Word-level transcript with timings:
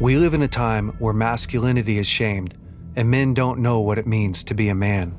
We 0.00 0.16
live 0.16 0.32
in 0.32 0.40
a 0.40 0.48
time 0.48 0.94
where 0.98 1.12
masculinity 1.12 1.98
is 1.98 2.06
shamed 2.06 2.54
and 2.96 3.10
men 3.10 3.34
don't 3.34 3.58
know 3.58 3.80
what 3.80 3.98
it 3.98 4.06
means 4.06 4.42
to 4.44 4.54
be 4.54 4.70
a 4.70 4.74
man. 4.74 5.14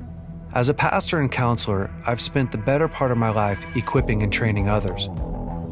As 0.54 0.68
a 0.68 0.74
pastor 0.74 1.20
and 1.20 1.30
counselor, 1.30 1.88
I've 2.04 2.20
spent 2.20 2.50
the 2.50 2.58
better 2.58 2.88
part 2.88 3.12
of 3.12 3.16
my 3.16 3.30
life 3.30 3.64
equipping 3.76 4.24
and 4.24 4.32
training 4.32 4.68
others. 4.68 5.08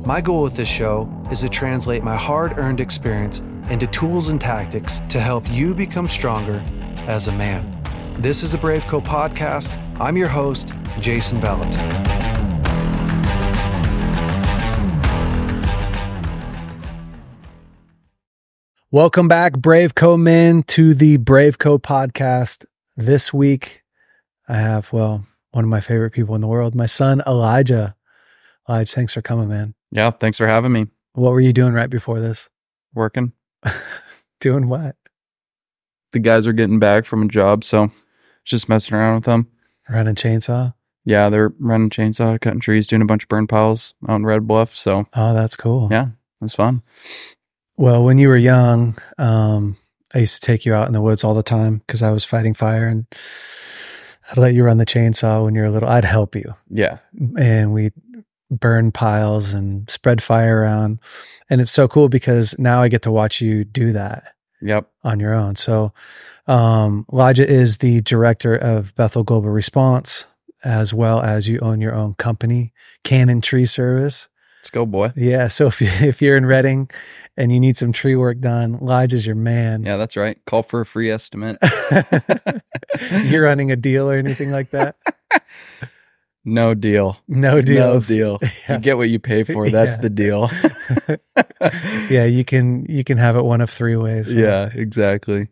My 0.07 0.21
goal 0.21 0.45
with 0.45 0.55
this 0.55 0.69
show 0.69 1.11
is 1.29 1.41
to 1.41 1.49
translate 1.49 2.05
my 2.05 2.17
hard 2.17 2.57
earned 2.57 2.81
experience 2.81 3.41
into 3.69 3.89
tools 3.89 4.29
and 4.29 4.41
tactics 4.41 5.01
to 5.09 5.19
help 5.19 5.51
you 5.51 5.75
become 5.75 6.09
stronger 6.09 6.63
as 7.09 7.27
a 7.27 7.33
man. 7.33 7.83
This 8.17 8.45
is 8.45 8.53
the 8.53 8.59
Brave 8.59 8.85
Co 8.85 9.01
podcast. 9.01 9.77
I'm 9.99 10.17
your 10.17 10.29
host, 10.29 10.73
Jason 11.01 11.41
Vallotton. 11.41 12.30
Welcome 18.93 19.29
back, 19.29 19.53
Brave 19.53 19.95
Co 19.95 20.17
men, 20.17 20.65
to 20.65 20.95
the 20.95 21.17
Brave 21.17 21.61
Co 21.61 21.79
podcast. 21.79 22.67
This 22.97 23.33
week, 23.33 23.85
I 24.49 24.57
have, 24.57 24.93
well, 24.93 25.25
one 25.53 25.63
of 25.63 25.71
my 25.71 25.79
favorite 25.79 26.11
people 26.11 26.35
in 26.35 26.41
the 26.41 26.49
world, 26.49 26.75
my 26.75 26.87
son, 26.87 27.23
Elijah. 27.25 27.95
Elijah, 28.69 28.93
thanks 28.93 29.13
for 29.13 29.23
coming, 29.23 29.49
man. 29.49 29.75
Yeah, 29.93 30.11
thanks 30.11 30.39
for 30.39 30.49
having 30.49 30.73
me. 30.73 30.89
What 31.13 31.31
were 31.31 31.41
you 31.41 31.53
doing 31.53 31.73
right 31.73 31.89
before 31.89 32.19
this? 32.19 32.51
Working. 32.93 33.33
doing 34.41 34.69
what? 34.69 34.97
The 36.11 36.19
guys 36.19 36.49
are 36.49 36.53
getting 36.53 36.81
back 36.81 37.05
from 37.05 37.23
a 37.23 37.29
job, 37.29 37.63
so 37.63 37.93
just 38.45 38.69
messing 38.69 38.97
around 38.97 39.15
with 39.15 39.25
them. 39.25 39.47
Running 39.89 40.17
chainsaw? 40.17 40.75
Yeah, 41.05 41.29
they're 41.29 41.53
running 41.61 41.91
chainsaw, 41.91 42.41
cutting 42.41 42.59
trees, 42.59 42.89
doing 42.89 43.03
a 43.03 43.07
bunch 43.07 43.23
of 43.23 43.29
burn 43.29 43.47
piles 43.47 43.95
out 44.09 44.17
in 44.17 44.27
Red 44.27 44.49
Bluff. 44.49 44.75
So, 44.75 45.07
oh, 45.15 45.33
that's 45.33 45.55
cool. 45.55 45.87
Yeah, 45.93 46.09
it's 46.43 46.57
fun. 46.57 46.83
Well, 47.81 48.05
when 48.05 48.19
you 48.19 48.29
were 48.29 48.37
young, 48.37 48.99
um, 49.17 49.79
I 50.13 50.19
used 50.19 50.43
to 50.43 50.47
take 50.47 50.67
you 50.67 50.75
out 50.75 50.87
in 50.87 50.93
the 50.93 51.01
woods 51.01 51.25
all 51.25 51.33
the 51.33 51.43
time 51.43 51.79
because 51.79 52.03
I 52.03 52.11
was 52.11 52.27
fighting 52.27 52.53
fire 52.53 52.87
and 52.87 53.07
I'd 54.31 54.37
let 54.37 54.53
you 54.53 54.65
run 54.65 54.77
the 54.77 54.85
chainsaw 54.85 55.43
when 55.43 55.55
you 55.55 55.63
were 55.63 55.71
little. 55.71 55.89
I'd 55.89 56.05
help 56.05 56.37
you. 56.37 56.55
Yeah. 56.69 56.99
And 57.39 57.73
we'd 57.73 57.95
burn 58.51 58.93
piles 58.93 59.55
and 59.55 59.89
spread 59.89 60.23
fire 60.23 60.61
around. 60.61 60.99
And 61.49 61.63
it's 61.63 61.71
so 61.71 61.89
cool 61.89 62.11
because 62.11 62.55
now 62.59 62.83
I 62.83 62.89
get 62.89 63.01
to 63.03 63.11
watch 63.11 63.41
you 63.41 63.65
do 63.65 63.93
that. 63.93 64.35
Yep. 64.61 64.87
On 65.03 65.19
your 65.19 65.33
own. 65.33 65.57
So, 65.57 65.95
um, 66.47 67.07
is 67.11 67.79
the 67.79 68.03
director 68.03 68.55
of 68.55 68.95
Bethel 68.95 69.25
Global 69.25 69.49
Response, 69.49 70.27
as 70.63 70.93
well 70.93 71.23
as 71.23 71.49
you 71.49 71.59
own 71.61 71.81
your 71.81 71.95
own 71.95 72.13
company, 72.13 72.75
Cannon 73.05 73.41
Tree 73.41 73.65
Service. 73.65 74.29
Let's 74.61 74.71
go, 74.71 74.85
boy. 74.85 75.13
Yeah. 75.17 75.49
So 75.49 75.69
if 75.69 75.81
you, 75.81 75.89
if 76.07 76.21
you're 76.21 76.37
in 76.37 76.45
Redding 76.45 76.91
and 77.37 77.51
you 77.51 77.59
need 77.59 77.77
some 77.77 77.93
tree 77.93 78.15
work 78.15 78.41
done, 78.41 78.79
Lige 78.81 79.15
is 79.15 79.27
your 79.27 79.37
man. 79.37 79.85
Yeah, 79.85 79.97
that's 79.97 80.17
right. 80.17 80.39
Call 80.45 80.63
for 80.63 80.83
a 80.83 80.87
free 80.87 81.11
estimate. 81.11 81.57
you're 83.25 83.45
running 83.45 83.71
a 83.71 83.77
deal 83.77 84.11
or 84.11 84.17
anything 84.17 84.51
like 84.51 84.71
that? 84.71 84.97
No 86.43 86.73
deal. 86.73 87.19
No 87.29 87.61
deal. 87.61 87.95
No 87.95 88.01
deal. 88.01 88.39
Yeah. 88.41 88.77
You 88.77 88.81
get 88.81 88.97
what 88.97 89.11
you 89.11 89.19
pay 89.19 89.45
for. 89.45 89.69
That's 89.69 89.97
yeah. 89.97 90.01
the 90.01 90.09
deal. 90.09 90.51
yeah, 92.09 92.25
you 92.25 92.47
can 92.47 92.87
you 92.89 93.05
can 93.05 93.19
have 93.19 93.37
it 93.37 93.45
one 93.45 93.61
of 93.61 93.69
three 93.69 93.95
ways. 93.95 94.35
Yeah, 94.35 94.71
exactly. 94.75 95.49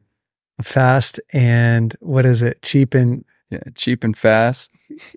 Fast 0.63 1.21
and 1.31 1.95
what 2.01 2.25
is 2.25 2.41
it? 2.41 2.63
Cheap 2.63 2.95
and 2.95 3.27
yeah, 3.51 3.61
cheap 3.75 4.03
and 4.03 4.17
fast. 4.17 4.71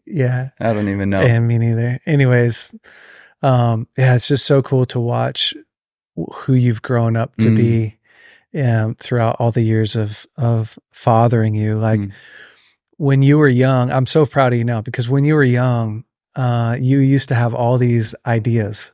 Yeah. 0.05 0.49
I 0.59 0.73
don't 0.73 0.89
even 0.89 1.09
know. 1.09 1.21
And 1.21 1.47
me 1.47 1.57
neither. 1.57 1.99
Anyways, 2.05 2.73
um, 3.41 3.87
yeah, 3.97 4.15
it's 4.15 4.27
just 4.27 4.45
so 4.45 4.61
cool 4.61 4.85
to 4.87 4.99
watch 4.99 5.53
who 6.15 6.53
you've 6.53 6.81
grown 6.81 7.15
up 7.15 7.35
to 7.37 7.47
mm. 7.47 7.55
be 7.55 7.97
um, 8.61 8.95
throughout 8.95 9.37
all 9.39 9.51
the 9.51 9.61
years 9.61 9.95
of 9.95 10.25
of 10.37 10.77
fathering 10.91 11.55
you. 11.55 11.77
Like 11.77 11.99
mm. 11.99 12.11
when 12.97 13.21
you 13.21 13.37
were 13.37 13.47
young, 13.47 13.91
I'm 13.91 14.05
so 14.05 14.25
proud 14.25 14.53
of 14.53 14.59
you 14.59 14.65
now 14.65 14.81
because 14.81 15.09
when 15.09 15.23
you 15.23 15.35
were 15.35 15.43
young, 15.43 16.03
uh, 16.35 16.77
you 16.79 16.99
used 16.99 17.29
to 17.29 17.35
have 17.35 17.53
all 17.53 17.77
these 17.77 18.13
ideas 18.25 18.91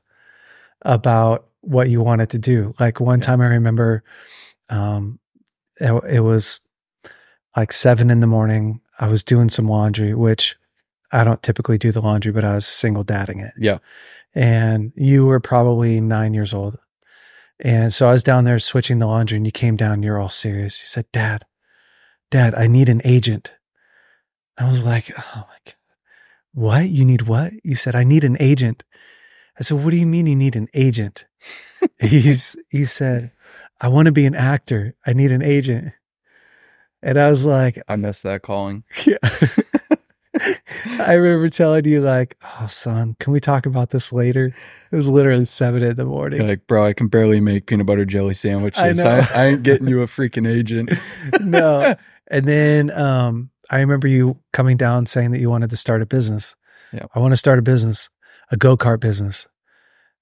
about 0.83 1.47
what 1.61 1.89
you 1.89 2.01
wanted 2.01 2.29
to 2.31 2.39
do. 2.39 2.73
Like 2.79 2.99
one 2.99 3.19
yeah. 3.19 3.25
time, 3.25 3.41
I 3.41 3.47
remember, 3.47 4.03
um, 4.69 5.19
it, 5.79 5.91
it 6.09 6.19
was 6.21 6.59
like 7.55 7.71
seven 7.71 8.09
in 8.09 8.19
the 8.19 8.27
morning. 8.27 8.81
I 8.99 9.07
was 9.07 9.23
doing 9.23 9.49
some 9.49 9.67
laundry, 9.67 10.13
which 10.13 10.55
I 11.11 11.23
don't 11.23 11.41
typically 11.41 11.77
do 11.77 11.91
the 11.91 12.01
laundry, 12.01 12.31
but 12.31 12.43
I 12.43 12.55
was 12.55 12.67
single 12.67 13.03
dadding 13.03 13.39
it. 13.39 13.53
Yeah 13.57 13.79
and 14.37 14.93
you 14.95 15.25
were 15.25 15.39
probably 15.39 15.99
nine 15.99 16.35
years 16.35 16.53
old. 16.53 16.77
And 17.59 17.91
so 17.91 18.07
I 18.07 18.11
was 18.11 18.21
down 18.21 18.43
there 18.43 18.59
switching 18.59 18.99
the 18.99 19.07
laundry 19.07 19.37
and 19.37 19.47
you 19.47 19.51
came 19.51 19.75
down 19.75 20.03
you're 20.03 20.19
all 20.19 20.29
serious. 20.29 20.79
You 20.81 20.85
said, 20.85 21.05
Dad, 21.11 21.43
Dad, 22.29 22.53
I 22.53 22.67
need 22.67 22.87
an 22.87 23.01
agent. 23.03 23.53
I 24.55 24.69
was 24.69 24.83
like, 24.83 25.11
Oh 25.17 25.23
my 25.35 25.57
God. 25.65 25.73
What? 26.53 26.89
You 26.89 27.03
need 27.03 27.23
what? 27.23 27.53
You 27.63 27.73
said, 27.73 27.95
I 27.95 28.03
need 28.03 28.23
an 28.23 28.37
agent. 28.39 28.83
I 29.59 29.63
said, 29.63 29.83
What 29.83 29.89
do 29.89 29.97
you 29.97 30.05
mean 30.05 30.27
you 30.27 30.35
need 30.35 30.55
an 30.55 30.67
agent? 30.75 31.25
He's 31.99 32.55
he 32.69 32.85
said, 32.85 33.31
I 33.81 33.87
want 33.87 34.05
to 34.05 34.11
be 34.11 34.27
an 34.27 34.35
actor. 34.35 34.95
I 35.05 35.13
need 35.13 35.31
an 35.31 35.41
agent. 35.41 35.93
And 37.01 37.19
I 37.19 37.31
was 37.31 37.43
like, 37.43 37.81
I 37.87 37.95
missed 37.95 38.21
that 38.21 38.43
calling. 38.43 38.83
Yeah. 39.05 39.17
I 40.99 41.13
remember 41.13 41.49
telling 41.49 41.85
you 41.85 42.01
like, 42.01 42.37
"Oh, 42.43 42.67
son, 42.67 43.15
can 43.19 43.33
we 43.33 43.39
talk 43.39 43.65
about 43.65 43.89
this 43.89 44.11
later?" 44.11 44.53
It 44.91 44.95
was 44.95 45.09
literally 45.09 45.45
seven 45.45 45.83
in 45.83 45.95
the 45.95 46.05
morning. 46.05 46.39
You're 46.39 46.49
like, 46.49 46.67
bro, 46.67 46.85
I 46.85 46.93
can 46.93 47.07
barely 47.07 47.41
make 47.41 47.65
peanut 47.65 47.85
butter 47.85 48.05
jelly 48.05 48.33
sandwiches. 48.33 48.99
I, 48.99 49.19
I, 49.19 49.27
I 49.33 49.45
ain't 49.47 49.63
getting 49.63 49.87
you 49.87 50.01
a 50.01 50.07
freaking 50.07 50.47
agent. 50.49 50.91
no. 51.41 51.95
And 52.29 52.45
then 52.45 52.91
um, 52.91 53.51
I 53.71 53.79
remember 53.79 54.05
you 54.05 54.37
coming 54.51 54.75
down 54.75 55.05
saying 55.05 55.31
that 55.31 55.39
you 55.39 55.49
wanted 55.49 55.69
to 55.69 55.77
start 55.77 56.01
a 56.01 56.05
business. 56.05 56.57
Yeah. 56.91 57.05
I 57.15 57.19
want 57.19 57.31
to 57.31 57.37
start 57.37 57.57
a 57.57 57.61
business, 57.61 58.09
a 58.51 58.57
go 58.57 58.75
kart 58.75 58.99
business. 58.99 59.47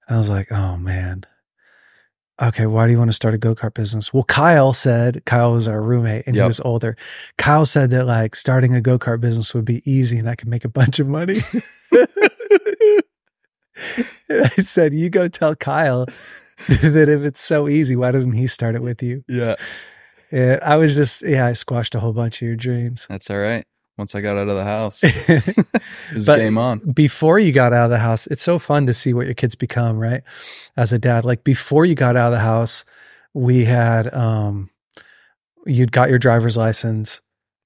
And 0.06 0.14
I 0.14 0.18
was 0.18 0.28
like, 0.28 0.52
oh 0.52 0.76
man, 0.76 1.24
okay, 2.40 2.66
why 2.66 2.86
do 2.86 2.92
you 2.92 2.98
want 2.98 3.08
to 3.08 3.14
start 3.14 3.34
a 3.34 3.38
go 3.38 3.54
kart 3.54 3.74
business? 3.74 4.12
Well, 4.12 4.24
Kyle 4.24 4.74
said, 4.74 5.24
Kyle 5.24 5.52
was 5.52 5.68
our 5.68 5.80
roommate 5.80 6.26
and 6.26 6.36
yep. 6.36 6.44
he 6.44 6.48
was 6.48 6.60
older. 6.60 6.96
Kyle 7.38 7.66
said 7.66 7.90
that 7.90 8.04
like 8.04 8.34
starting 8.34 8.74
a 8.74 8.80
go 8.80 8.98
kart 8.98 9.20
business 9.20 9.54
would 9.54 9.64
be 9.64 9.88
easy 9.90 10.18
and 10.18 10.28
I 10.28 10.34
could 10.34 10.48
make 10.48 10.64
a 10.64 10.68
bunch 10.68 10.98
of 10.98 11.08
money. 11.08 11.40
I 14.28 14.48
said, 14.48 14.94
you 14.94 15.10
go 15.10 15.28
tell 15.28 15.54
Kyle 15.54 16.06
that 16.68 17.08
if 17.08 17.22
it's 17.22 17.40
so 17.40 17.68
easy, 17.68 17.96
why 17.96 18.10
doesn't 18.10 18.32
he 18.32 18.46
start 18.46 18.74
it 18.74 18.82
with 18.82 19.02
you? 19.02 19.24
Yeah. 19.28 19.56
Yeah. 20.30 20.58
I 20.62 20.76
was 20.76 20.94
just, 20.94 21.22
yeah, 21.22 21.46
I 21.46 21.52
squashed 21.52 21.94
a 21.94 22.00
whole 22.00 22.12
bunch 22.12 22.42
of 22.42 22.46
your 22.46 22.56
dreams. 22.56 23.06
That's 23.08 23.30
all 23.30 23.38
right 23.38 23.66
once 23.98 24.14
I 24.14 24.20
got 24.20 24.36
out 24.36 24.48
of 24.48 24.56
the 24.56 24.64
house. 24.64 25.00
it 25.04 25.56
was 26.14 26.26
game 26.26 26.58
on. 26.58 26.78
Before 26.78 27.38
you 27.38 27.52
got 27.52 27.72
out 27.72 27.86
of 27.86 27.90
the 27.90 27.98
house, 27.98 28.26
it's 28.26 28.42
so 28.42 28.58
fun 28.58 28.86
to 28.86 28.94
see 28.94 29.14
what 29.14 29.26
your 29.26 29.34
kids 29.34 29.54
become, 29.54 29.98
right? 29.98 30.22
As 30.76 30.92
a 30.92 30.98
dad. 30.98 31.24
Like 31.24 31.44
before 31.44 31.84
you 31.84 31.94
got 31.94 32.16
out 32.16 32.26
of 32.26 32.32
the 32.32 32.40
house, 32.40 32.84
we 33.34 33.64
had 33.64 34.12
um 34.14 34.70
you'd 35.66 35.92
got 35.92 36.10
your 36.10 36.18
driver's 36.18 36.56
license 36.56 37.20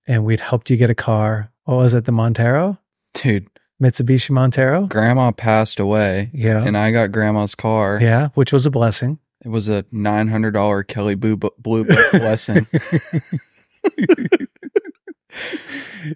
and 0.06 0.24
we'd 0.24 0.40
helped 0.40 0.70
you 0.70 0.76
get 0.76 0.90
a 0.90 0.94
car. 0.94 1.50
What 1.64 1.76
was 1.76 1.94
it, 1.94 2.04
the 2.04 2.12
Montero? 2.12 2.78
Dude. 3.14 3.48
Mitsubishi 3.80 4.30
Montero? 4.30 4.86
Grandma 4.86 5.30
passed 5.30 5.80
away. 5.80 6.30
Yeah. 6.34 6.62
And 6.62 6.76
I 6.76 6.90
got 6.90 7.12
grandma's 7.12 7.54
car. 7.54 7.98
Yeah, 8.00 8.28
which 8.34 8.52
was 8.52 8.66
a 8.66 8.70
blessing. 8.70 9.18
It 9.42 9.48
was 9.48 9.70
a 9.70 9.84
$900 9.84 10.86
Kelley 10.86 11.14
Blue 11.14 11.36
Book 11.36 11.54
blessing. 11.58 12.66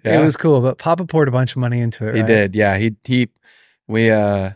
yeah. 0.03 0.19
It 0.19 0.23
was 0.23 0.37
cool, 0.37 0.61
but 0.61 0.77
Papa 0.77 1.05
poured 1.05 1.27
a 1.27 1.31
bunch 1.31 1.51
of 1.51 1.57
money 1.57 1.79
into 1.79 2.07
it. 2.07 2.15
He 2.15 2.21
right? 2.21 2.27
did. 2.27 2.55
Yeah. 2.55 2.77
He, 2.77 2.95
he, 3.03 3.29
we, 3.87 4.11
uh, 4.11 4.51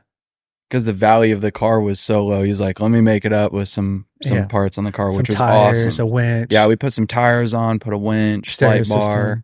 because 0.70 0.86
the 0.86 0.94
value 0.94 1.34
of 1.34 1.42
the 1.42 1.52
car 1.52 1.82
was 1.82 2.00
so 2.00 2.26
low, 2.26 2.44
he's 2.44 2.60
like, 2.60 2.80
"Let 2.80 2.92
me 2.92 3.02
make 3.02 3.26
it 3.26 3.34
up 3.34 3.52
with 3.52 3.70
some 3.70 4.06
some 4.22 4.38
yeah. 4.38 4.46
parts 4.46 4.78
on 4.78 4.84
the 4.84 4.92
car, 4.92 5.12
some 5.12 5.18
which 5.18 5.30
was 5.30 5.38
tires, 5.38 5.86
awesome." 5.86 6.04
A 6.04 6.08
winch. 6.08 6.54
Yeah, 6.54 6.68
we 6.68 6.76
put 6.76 6.94
some 6.94 7.08
tires 7.08 7.54
on, 7.54 7.80
put 7.80 7.94
a 7.94 7.98
winch, 7.98 8.54
stereo 8.54 8.78
light 8.78 8.88
bar, 8.88 9.02
system. 9.02 9.44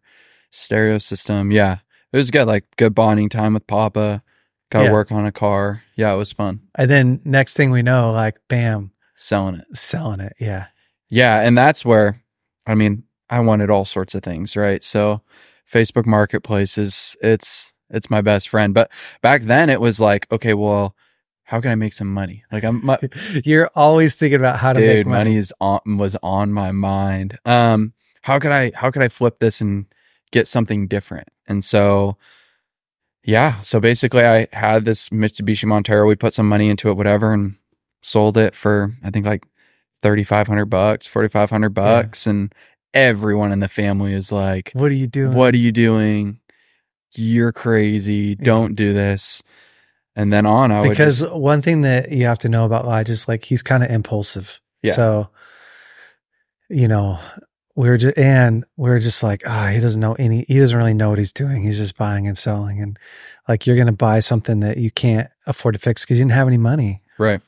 stereo 0.52 0.98
system. 1.00 1.52
Yeah, 1.52 1.80
it 2.14 2.18
was 2.18 2.30
good. 2.30 2.46
Like 2.48 2.66
good 2.78 2.94
bonding 2.94 3.30
time 3.30 3.56
with 3.56 3.66
Papa. 3.66 4.22
Got 4.72 4.80
to 4.80 4.86
yeah. 4.86 4.92
work 4.92 5.12
on 5.12 5.26
a 5.26 5.32
car. 5.32 5.84
Yeah, 5.96 6.14
it 6.14 6.18
was 6.18 6.32
fun. 6.32 6.62
And 6.76 6.90
then 6.90 7.22
next 7.24 7.56
thing 7.56 7.72
we 7.72 7.82
know, 7.82 8.12
like 8.12 8.38
bam, 8.48 8.92
selling 9.16 9.56
it, 9.56 9.66
selling 9.76 10.20
it. 10.20 10.34
Yeah, 10.40 10.68
yeah, 11.10 11.42
and 11.42 11.58
that's 11.58 11.84
where, 11.84 12.22
I 12.68 12.76
mean, 12.76 13.04
I 13.30 13.40
wanted 13.40 13.70
all 13.70 13.86
sorts 13.86 14.16
of 14.16 14.24
things, 14.24 14.56
right? 14.56 14.84
So 14.84 15.22
Facebook 15.72 16.06
Marketplace 16.06 16.78
is 16.78 17.18
it's 17.22 17.74
it's 17.90 18.10
my 18.10 18.22
best 18.22 18.50
friend. 18.50 18.74
But 18.74 18.92
back 19.22 19.44
then 19.44 19.70
it 19.70 19.82
was 19.82 20.00
like, 20.00 20.32
okay, 20.32 20.54
well, 20.54 20.96
how 21.44 21.62
can 21.62 21.72
I 21.72 21.76
make 21.76 21.94
some 21.94 22.12
money? 22.14 22.44
Like 22.52 22.64
I'm 22.64 22.86
my, 22.86 23.00
You're 23.44 23.70
always 23.76 24.16
thinking 24.16 24.40
about 24.40 24.58
how 24.60 24.74
to 24.74 24.80
dude, 24.80 24.90
make 24.90 25.08
money. 25.08 25.30
money 25.32 25.36
is 25.38 25.54
on 25.62 25.98
was 25.98 26.16
on 26.24 26.52
my 26.52 26.72
mind. 26.72 27.38
Um 27.46 27.94
how 28.24 28.40
could 28.40 28.52
I 28.52 28.72
how 28.76 28.92
could 28.92 29.04
I 29.04 29.10
flip 29.10 29.40
this 29.40 29.62
and 29.62 29.86
get 30.32 30.48
something 30.48 30.88
different? 30.88 31.30
And 31.48 31.64
so 31.64 32.18
yeah, 33.24 33.62
so 33.62 33.80
basically 33.80 34.24
I 34.24 34.48
had 34.54 34.86
this 34.86 35.10
Mitsubishi 35.10 35.66
Montero, 35.66 36.08
we 36.08 36.16
put 36.16 36.34
some 36.34 36.48
money 36.48 36.70
into 36.70 36.90
it 36.90 36.98
whatever 36.98 37.34
and 37.34 37.56
sold 38.02 38.38
it 38.38 38.54
for 38.56 38.96
I 39.04 39.10
think 39.10 39.26
like 39.26 39.44
3,500 40.04 40.66
bucks, 40.66 41.08
4,500 41.08 41.70
bucks. 41.70 42.28
And 42.28 42.54
everyone 42.96 43.52
in 43.52 43.60
the 43.60 43.68
family 43.68 44.14
is 44.14 44.32
like, 44.32 44.72
What 44.74 44.90
are 44.92 44.96
you 44.96 45.08
doing? 45.08 45.34
what 45.36 45.54
are 45.54 45.58
you 45.58 45.72
doing? 45.72 46.40
You're 47.14 47.52
crazy. 47.52 48.36
Don't 48.36 48.76
do 48.76 48.92
this. 48.94 49.44
And 50.16 50.32
then 50.34 50.46
on, 50.46 50.72
I 50.72 50.82
would 50.82 50.90
because 50.90 51.20
just- 51.22 51.34
one 51.34 51.62
thing 51.62 51.82
that 51.82 52.12
you 52.12 52.26
have 52.26 52.40
to 52.40 52.50
know 52.50 52.66
about 52.66 52.86
Lige 52.86 53.10
is 53.10 53.28
like 53.28 53.44
he's 53.46 53.62
kind 53.62 53.84
of 53.84 53.90
impulsive. 53.92 54.62
Yeah. 54.82 54.94
So, 54.94 55.30
you 56.70 56.88
know, 56.88 57.20
we 57.76 57.90
are 57.90 57.98
just 57.98 58.18
and 58.18 58.64
we 58.78 58.90
are 58.90 59.00
just 59.00 59.22
like, 59.24 59.44
ah, 59.46 59.68
he 59.68 59.80
doesn't 59.80 60.00
know 60.00 60.14
any. 60.14 60.46
He 60.48 60.60
doesn't 60.60 60.78
really 60.78 60.94
know 60.94 61.10
what 61.10 61.18
he's 61.20 61.34
doing. 61.34 61.64
He's 61.64 61.78
just 61.78 61.98
buying 61.98 62.28
and 62.28 62.38
selling, 62.38 62.82
and 62.82 62.98
like 63.50 63.68
you're 63.68 63.76
gonna 63.76 63.92
buy 63.92 64.22
something 64.22 64.62
that 64.62 64.78
you 64.78 64.92
can't 64.92 65.30
afford 65.46 65.76
to 65.76 65.82
fix 65.82 66.04
because 66.04 66.18
you 66.18 66.24
didn't 66.24 66.34
have 66.34 66.48
any 66.48 66.58
money. 66.58 67.02
right. 67.18 67.42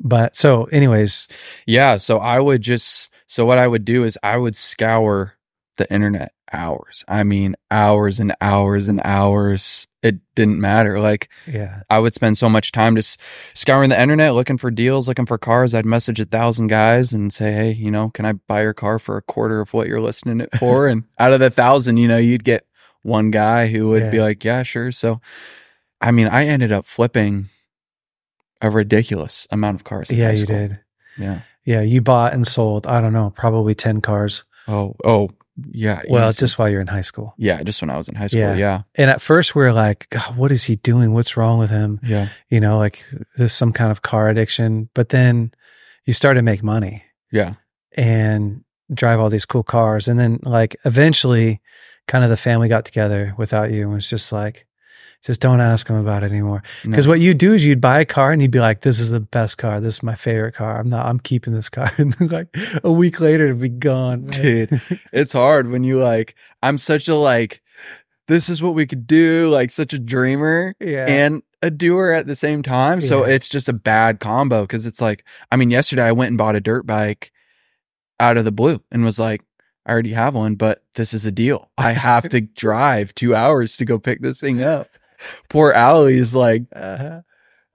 But 0.00 0.34
so, 0.36 0.64
anyways, 0.64 1.28
Yeah. 1.66 1.98
So 1.98 2.18
I 2.18 2.40
would 2.40 2.60
just, 2.62 3.10
so 3.34 3.44
what 3.44 3.58
I 3.58 3.66
would 3.66 3.84
do 3.84 4.04
is 4.04 4.16
I 4.22 4.36
would 4.36 4.54
scour 4.54 5.34
the 5.76 5.92
internet 5.92 6.32
hours. 6.52 7.04
I 7.08 7.24
mean, 7.24 7.56
hours 7.68 8.20
and 8.20 8.32
hours 8.40 8.88
and 8.88 9.00
hours. 9.04 9.88
It 10.04 10.20
didn't 10.36 10.60
matter. 10.60 11.00
Like 11.00 11.28
yeah, 11.44 11.82
I 11.90 11.98
would 11.98 12.14
spend 12.14 12.38
so 12.38 12.48
much 12.48 12.70
time 12.70 12.94
just 12.94 13.18
scouring 13.52 13.90
the 13.90 14.00
internet, 14.00 14.34
looking 14.34 14.56
for 14.56 14.70
deals, 14.70 15.08
looking 15.08 15.26
for 15.26 15.36
cars. 15.36 15.74
I'd 15.74 15.84
message 15.84 16.20
a 16.20 16.24
thousand 16.24 16.68
guys 16.68 17.12
and 17.12 17.32
say, 17.32 17.50
Hey, 17.50 17.72
you 17.72 17.90
know, 17.90 18.08
can 18.10 18.24
I 18.24 18.34
buy 18.34 18.62
your 18.62 18.72
car 18.72 19.00
for 19.00 19.16
a 19.16 19.22
quarter 19.22 19.60
of 19.60 19.74
what 19.74 19.88
you're 19.88 20.00
listing 20.00 20.40
it 20.40 20.54
for? 20.56 20.86
and 20.86 21.02
out 21.18 21.32
of 21.32 21.40
the 21.40 21.50
thousand, 21.50 21.96
you 21.96 22.06
know, 22.06 22.18
you'd 22.18 22.44
get 22.44 22.68
one 23.02 23.32
guy 23.32 23.66
who 23.66 23.88
would 23.88 24.12
be 24.12 24.20
like, 24.20 24.44
yeah, 24.44 24.62
sure. 24.62 24.92
So, 24.92 25.20
I 26.00 26.12
mean, 26.12 26.28
I 26.28 26.46
ended 26.46 26.70
up 26.70 26.86
flipping 26.86 27.48
a 28.60 28.70
ridiculous 28.70 29.48
amount 29.50 29.74
of 29.74 29.82
cars. 29.82 30.12
yeah, 30.12 30.30
you 30.30 30.46
did. 30.46 30.78
Yeah. 31.18 31.40
Yeah, 31.64 31.80
you 31.80 32.00
bought 32.00 32.34
and 32.34 32.46
sold. 32.46 32.86
I 32.86 33.00
don't 33.00 33.12
know, 33.12 33.30
probably 33.30 33.74
ten 33.74 34.00
cars. 34.00 34.44
Oh, 34.68 34.94
oh, 35.04 35.30
yeah. 35.70 36.02
Well, 36.08 36.28
easy. 36.28 36.40
just 36.40 36.58
while 36.58 36.68
you're 36.68 36.80
in 36.80 36.86
high 36.86 37.02
school. 37.02 37.34
yeah, 37.38 37.62
just 37.62 37.80
when 37.80 37.90
I 37.90 37.96
was 37.96 38.08
in 38.08 38.14
high 38.14 38.26
school. 38.26 38.40
Yeah. 38.40 38.56
Yeah, 38.56 38.82
And 38.96 39.10
at 39.10 39.22
first, 39.22 39.54
we 39.54 39.64
are 39.64 39.72
like, 39.72 40.08
God, 40.10 40.36
what 40.36 40.52
is 40.52 40.64
he 40.64 40.76
doing? 40.76 41.12
What's 41.12 41.36
wrong 41.36 41.58
with 41.58 41.70
him? 41.70 42.00
yeah, 42.02 42.28
you 42.48 42.60
know, 42.60 42.78
like 42.78 43.04
there's 43.36 43.52
some 43.52 43.72
kind 43.72 43.90
of 43.90 44.02
car 44.02 44.28
addiction. 44.28 44.88
But 44.94 45.10
then 45.10 45.52
you 46.06 46.12
start 46.12 46.36
to 46.36 46.42
make 46.42 46.62
money 46.62 47.04
yeah, 47.30 47.54
and 47.96 48.64
drive 48.92 49.20
all 49.20 49.30
these 49.30 49.46
cool 49.46 49.62
cars. 49.62 50.08
And 50.08 50.18
then 50.18 50.40
like 50.42 50.76
eventually 50.84 51.60
kind 52.06 52.24
of 52.24 52.30
the 52.30 52.36
family 52.36 52.68
got 52.68 52.84
together 52.84 53.34
without 53.38 53.70
you 53.70 53.82
and 53.84 53.92
was 53.94 54.10
just 54.10 54.32
like, 54.32 54.66
just 55.24 55.40
don't 55.40 55.60
ask 55.60 55.86
them 55.86 55.96
about 55.96 56.22
it 56.22 56.30
anymore. 56.30 56.62
No. 56.84 56.90
Because 56.90 57.08
what 57.08 57.18
you 57.20 57.32
do 57.34 57.54
is 57.54 57.64
you'd 57.64 57.80
buy 57.80 58.00
a 58.00 58.04
car 58.04 58.30
and 58.32 58.42
you'd 58.42 58.50
be 58.50 58.60
like, 58.60 58.82
this 58.82 59.00
is 59.00 59.10
the 59.10 59.20
best 59.20 59.56
car. 59.58 59.80
This 59.80 59.96
is 59.96 60.02
my 60.02 60.14
favorite 60.14 60.54
car. 60.54 60.78
I'm 60.78 60.88
not, 60.90 61.06
I'm 61.06 61.18
keeping 61.20 61.52
this 61.54 61.68
car. 61.68 61.90
And 61.98 62.12
then 62.14 62.28
like 62.28 62.54
a 62.84 62.92
week 62.92 63.20
later 63.20 63.46
it'd 63.46 63.60
be 63.60 63.68
gone. 63.70 64.26
Dude. 64.26 64.80
it's 65.12 65.32
hard 65.32 65.70
when 65.70 65.82
you 65.84 65.98
like. 65.98 66.34
I'm 66.62 66.78
such 66.78 67.08
a 67.08 67.14
like. 67.14 67.62
This 68.28 68.48
is 68.48 68.62
what 68.62 68.74
we 68.74 68.86
could 68.86 69.06
do. 69.06 69.48
Like 69.50 69.70
such 69.70 69.92
a 69.92 69.98
dreamer. 69.98 70.74
yeah. 70.80 71.06
and 71.08 71.42
a 71.62 71.70
doer 71.70 72.10
at 72.10 72.26
the 72.26 72.36
same 72.36 72.62
time. 72.62 73.00
So 73.00 73.24
Yeah. 73.24 73.32
it's 73.34 73.48
just 73.48 73.68
a 73.70 73.72
bad 73.72 74.20
combo 74.20 74.62
because 74.62 74.84
it's 74.84 75.00
like, 75.00 75.24
I 75.50 75.56
mean, 75.56 75.70
yesterday 75.70 76.02
I 76.04 76.12
went 76.12 76.28
and 76.28 76.36
bought 76.38 76.56
a 76.56 76.60
dirt 76.60 76.86
bike 76.86 77.32
out 78.20 78.36
of 78.36 78.44
the 78.44 78.52
blue 78.52 78.82
and 78.92 79.02
was 79.04 79.18
like, 79.18 79.42
I 79.86 79.92
already 79.92 80.12
have 80.12 80.34
one, 80.34 80.54
but 80.54 80.82
this 80.94 81.12
is 81.14 81.24
a 81.24 81.32
deal. 81.32 81.70
I 81.78 81.92
have 81.92 82.28
to 82.30 82.40
drive 82.64 83.14
two 83.14 83.34
hours 83.34 83.76
to 83.78 83.84
go 83.86 83.98
pick 83.98 84.20
this 84.20 84.40
thing 84.40 84.62
up. 84.62 84.88
Poor 85.48 85.72
Allie's 85.72 86.34
like, 86.34 86.64
uh, 86.74 87.20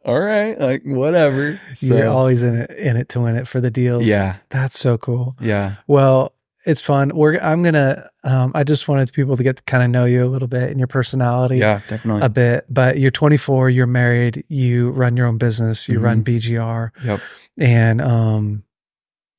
all 0.06 0.20
right, 0.20 0.60
like 0.60 0.84
whatever. 0.86 1.60
you're 1.80 2.08
always 2.08 2.42
in 2.42 2.56
it, 2.62 2.72
in 2.72 2.98
it 2.98 3.10
to 3.10 3.20
win 3.20 3.36
it 3.36 3.48
for 3.48 3.60
the 3.62 3.70
deals. 3.72 4.06
yeah, 4.06 4.38
That's 4.50 4.80
so 4.80 4.98
cool. 4.98 5.36
yeah, 5.42 5.76
Well, 5.88 6.34
it's 6.66 6.82
fun. 6.82 7.12
We're 7.16 7.40
I'm 7.40 7.64
gonna 7.64 8.10
um 8.26 8.52
I 8.54 8.64
just 8.66 8.88
wanted 8.88 9.12
people 9.14 9.38
to 9.38 9.44
get 9.44 9.56
to 9.58 9.64
kind 9.64 9.82
of 9.82 9.90
know 9.90 10.04
you 10.06 10.26
a 10.26 10.28
little 10.28 10.48
bit 10.48 10.70
and 10.70 10.78
your 10.78 10.88
personality 10.88 11.58
yeah, 11.58 11.80
definitely. 11.88 12.22
a 12.22 12.30
bit. 12.30 12.66
But 12.70 13.00
you're 13.00 13.12
24, 13.12 13.70
you're 13.70 13.88
married, 13.88 14.44
you 14.50 14.90
run 14.92 15.16
your 15.16 15.28
own 15.28 15.38
business, 15.38 15.88
you 15.88 16.00
run 16.00 16.22
BGR, 16.24 16.90
Yep. 17.04 17.20
and 17.58 18.02
um 18.02 18.64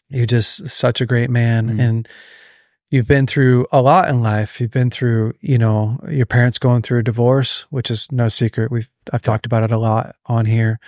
you're 0.08 0.26
just 0.26 0.66
such 0.68 1.00
a 1.02 1.06
great 1.06 1.30
man 1.30 1.68
Mhm. 1.68 1.80
and 1.80 2.08
you've 2.90 3.06
been 3.06 3.26
through 3.26 3.66
a 3.72 3.80
lot 3.80 4.08
in 4.08 4.20
life. 4.22 4.60
You've 4.60 4.70
been 4.72 4.90
through, 4.90 5.34
you 5.40 5.58
know, 5.58 5.98
your 6.08 6.26
parents 6.26 6.58
going 6.58 6.82
through 6.82 6.98
a 7.00 7.04
divorce, 7.04 7.64
which 7.70 7.90
is 7.90 8.10
no 8.12 8.28
secret. 8.28 8.70
We've 8.70 8.88
I've 9.12 9.22
talked 9.22 9.46
about 9.46 9.62
it 9.62 9.70
a 9.70 9.78
lot 9.78 10.16
on 10.26 10.46
here. 10.46 10.78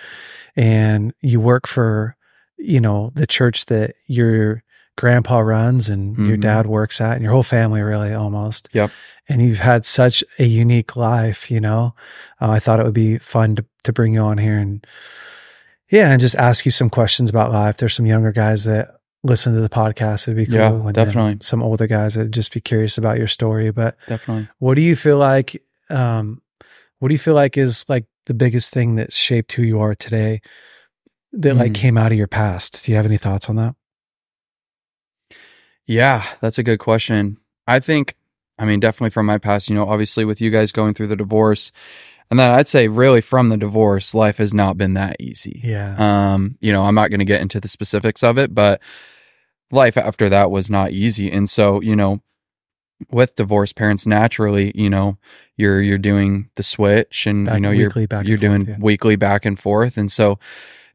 And 0.55 1.13
you 1.21 1.39
work 1.39 1.65
for, 1.67 2.15
you 2.57 2.79
know, 2.81 3.11
the 3.15 3.25
church 3.27 3.65
that 3.67 3.95
your 4.07 4.63
grandpa 4.95 5.39
runs 5.39 5.89
and 5.89 6.15
your 6.17 6.37
Mhm. 6.37 6.41
dad 6.41 6.67
works 6.67 7.01
at 7.01 7.13
and 7.13 7.23
your 7.23 7.31
whole 7.33 7.41
family 7.41 7.81
really 7.81 8.13
almost. 8.13 8.69
Yep. 8.73 8.91
And 9.27 9.41
you've 9.41 9.59
had 9.59 9.85
such 9.85 10.23
a 10.37 10.43
unique 10.45 10.95
life, 10.95 11.49
you 11.49 11.59
know. 11.59 11.95
Uh, 12.39 12.51
I 12.51 12.59
thought 12.59 12.79
it 12.79 12.85
would 12.85 12.93
be 12.93 13.17
fun 13.17 13.55
to 13.55 13.65
to 13.85 13.91
bring 13.91 14.13
you 14.13 14.21
on 14.21 14.37
here 14.37 14.57
and 14.57 14.85
yeah, 15.89 16.09
and 16.11 16.19
just 16.21 16.35
ask 16.35 16.63
you 16.65 16.71
some 16.71 16.89
questions 16.89 17.29
about 17.29 17.51
life. 17.51 17.77
There's 17.77 17.93
some 17.93 18.05
younger 18.05 18.31
guys 18.31 18.63
that 18.65 18.92
listen 19.23 19.53
to 19.53 19.61
the 19.61 19.69
podcast. 19.69 20.23
It'd 20.27 20.35
be 20.37 20.45
cool. 20.45 20.55
Yeah, 20.55 20.73
And 20.73 20.93
definitely. 20.93 21.37
Some 21.41 21.63
older 21.63 21.87
guys 21.87 22.15
that 22.15 22.31
just 22.31 22.53
be 22.53 22.59
curious 22.61 22.97
about 22.97 23.17
your 23.17 23.27
story. 23.27 23.71
But 23.71 23.95
definitely. 24.07 24.49
what 24.59 24.75
do 24.75 24.81
you 24.81 24.95
feel 24.95 25.17
like? 25.17 25.61
Um, 25.89 26.41
what 26.99 27.09
do 27.09 27.13
you 27.13 27.19
feel 27.19 27.33
like 27.35 27.57
is 27.57 27.85
like 27.87 28.05
the 28.25 28.33
biggest 28.33 28.71
thing 28.71 28.95
that 28.95 29.13
shaped 29.13 29.51
who 29.53 29.63
you 29.63 29.79
are 29.79 29.95
today? 29.95 30.41
That 31.33 31.55
like 31.55 31.69
Hmm. 31.69 31.73
came 31.73 31.97
out 31.97 32.11
of 32.11 32.17
your 32.17 32.27
past. 32.27 32.85
Do 32.85 32.91
you 32.91 32.95
have 32.95 33.05
any 33.05 33.17
thoughts 33.17 33.49
on 33.49 33.55
that? 33.55 33.75
Yeah, 35.85 36.23
that's 36.41 36.57
a 36.57 36.63
good 36.63 36.79
question. 36.79 37.37
I 37.67 37.79
think, 37.79 38.15
I 38.57 38.65
mean, 38.65 38.79
definitely 38.79 39.09
from 39.09 39.25
my 39.25 39.37
past, 39.37 39.69
you 39.69 39.75
know, 39.75 39.87
obviously 39.87 40.25
with 40.25 40.39
you 40.41 40.49
guys 40.51 40.71
going 40.71 40.93
through 40.93 41.07
the 41.07 41.15
divorce, 41.15 41.71
and 42.31 42.39
then 42.39 42.51
I'd 42.51 42.67
say 42.67 42.87
really 42.87 43.21
from 43.21 43.49
the 43.49 43.57
divorce, 43.57 44.13
life 44.15 44.37
has 44.37 44.53
not 44.53 44.77
been 44.77 44.93
that 44.93 45.17
easy. 45.19 45.59
Yeah. 45.63 45.95
Um, 46.33 46.57
you 46.61 46.71
know, 46.71 46.83
I'm 46.83 46.95
not 46.95 47.09
going 47.09 47.19
to 47.19 47.25
get 47.25 47.41
into 47.41 47.59
the 47.59 47.67
specifics 47.67 48.23
of 48.23 48.37
it, 48.37 48.53
but 48.55 48.81
life 49.73 49.97
after 49.97 50.29
that 50.29 50.51
was 50.51 50.69
not 50.69 50.91
easy. 50.91 51.31
And 51.31 51.49
so, 51.49 51.81
you 51.81 51.95
know, 51.95 52.21
with 53.11 53.35
divorced 53.35 53.75
parents, 53.75 54.05
naturally, 54.07 54.71
you 54.75 54.89
know, 54.89 55.17
you're 55.57 55.81
you're 55.81 55.97
doing 55.97 56.49
the 56.55 56.63
switch, 56.63 57.27
and 57.27 57.45
Back- 57.45 57.55
you 57.55 57.59
know, 57.61 57.71
you're 57.71 57.89
back 58.07 58.25
you're 58.25 58.37
forth, 58.37 58.41
doing 58.41 58.65
yeah. 58.67 58.77
weekly 58.79 59.15
back 59.15 59.45
and 59.45 59.59
forth, 59.59 59.97
and 59.97 60.11
so 60.11 60.39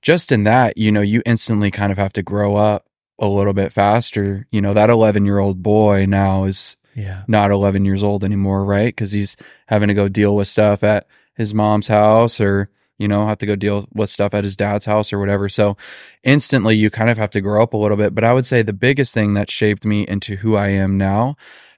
just 0.00 0.30
in 0.32 0.44
that, 0.44 0.78
you 0.78 0.92
know, 0.92 1.00
you 1.00 1.22
instantly 1.26 1.70
kind 1.70 1.90
of 1.92 1.98
have 1.98 2.12
to 2.14 2.22
grow 2.22 2.56
up 2.56 2.86
a 3.18 3.26
little 3.26 3.52
bit 3.52 3.72
faster. 3.72 4.46
You 4.52 4.60
know, 4.60 4.72
that 4.74 4.90
11 4.90 5.26
year 5.26 5.38
old 5.38 5.60
boy 5.62 6.06
now 6.06 6.44
is 6.44 6.76
Yeah. 6.94 7.22
not 7.26 7.50
11 7.50 7.84
years 7.84 8.02
old 8.04 8.22
anymore, 8.24 8.64
right? 8.64 8.86
Because 8.94 9.10
he's 9.12 9.36
having 9.66 9.88
to 9.88 9.94
go 9.94 10.08
deal 10.08 10.36
with 10.36 10.46
stuff 10.48 10.84
at 10.84 11.08
his 11.34 11.52
mom's 11.52 11.88
house 11.88 12.40
or, 12.40 12.70
you 12.98 13.08
know, 13.08 13.26
have 13.26 13.38
to 13.38 13.46
go 13.46 13.56
deal 13.56 13.86
with 13.94 14.10
stuff 14.10 14.34
at 14.34 14.44
his 14.44 14.56
dad's 14.56 14.84
house 14.84 15.12
or 15.12 15.18
whatever. 15.18 15.48
So 15.48 15.76
instantly 16.24 16.76
you 16.76 16.90
kind 16.90 17.10
of 17.10 17.16
have 17.16 17.30
to 17.30 17.40
grow 17.40 17.62
up 17.62 17.72
a 17.72 17.76
little 17.76 17.96
bit. 17.96 18.14
But 18.14 18.24
I 18.24 18.32
would 18.32 18.44
say 18.46 18.62
the 18.62 18.72
biggest 18.72 19.14
thing 19.14 19.34
that 19.34 19.50
shaped 19.50 19.84
me 19.84 20.06
into 20.06 20.36
who 20.36 20.56
I 20.56 20.68
am 20.68 20.98
now 20.98 21.36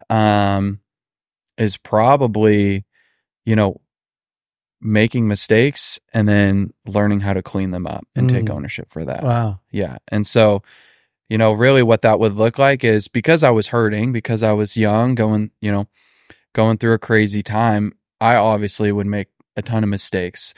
um, 0.08 0.80
is 1.58 1.76
probably, 1.76 2.84
you 3.44 3.54
know, 3.54 3.80
making 4.80 5.28
mistakes 5.28 6.00
and 6.14 6.26
then 6.26 6.72
learning 6.86 7.20
how 7.20 7.34
to 7.34 7.42
clean 7.42 7.70
them 7.70 7.86
up 7.86 8.06
and 8.16 8.28
take 8.30 8.46
Mm. 8.46 8.54
ownership 8.54 8.88
for 8.88 9.04
that. 9.04 9.22
Wow. 9.22 9.60
Yeah. 9.70 9.98
And 10.08 10.26
so, 10.26 10.62
you 11.28 11.36
know, 11.36 11.52
really 11.52 11.82
what 11.82 12.00
that 12.02 12.18
would 12.18 12.34
look 12.34 12.58
like 12.58 12.82
is 12.82 13.06
because 13.06 13.44
I 13.44 13.50
was 13.50 13.68
hurting, 13.68 14.10
because 14.12 14.42
I 14.42 14.52
was 14.52 14.76
young, 14.78 15.14
going, 15.14 15.50
you 15.60 15.70
know, 15.70 15.86
going 16.54 16.78
through 16.78 16.94
a 16.94 16.98
crazy 16.98 17.42
time, 17.42 17.92
I 18.22 18.36
obviously 18.36 18.90
would 18.90 19.06
make 19.06 19.28
a 19.54 19.62
ton 19.62 19.82
of 19.84 19.90
mistakes. 19.90 20.54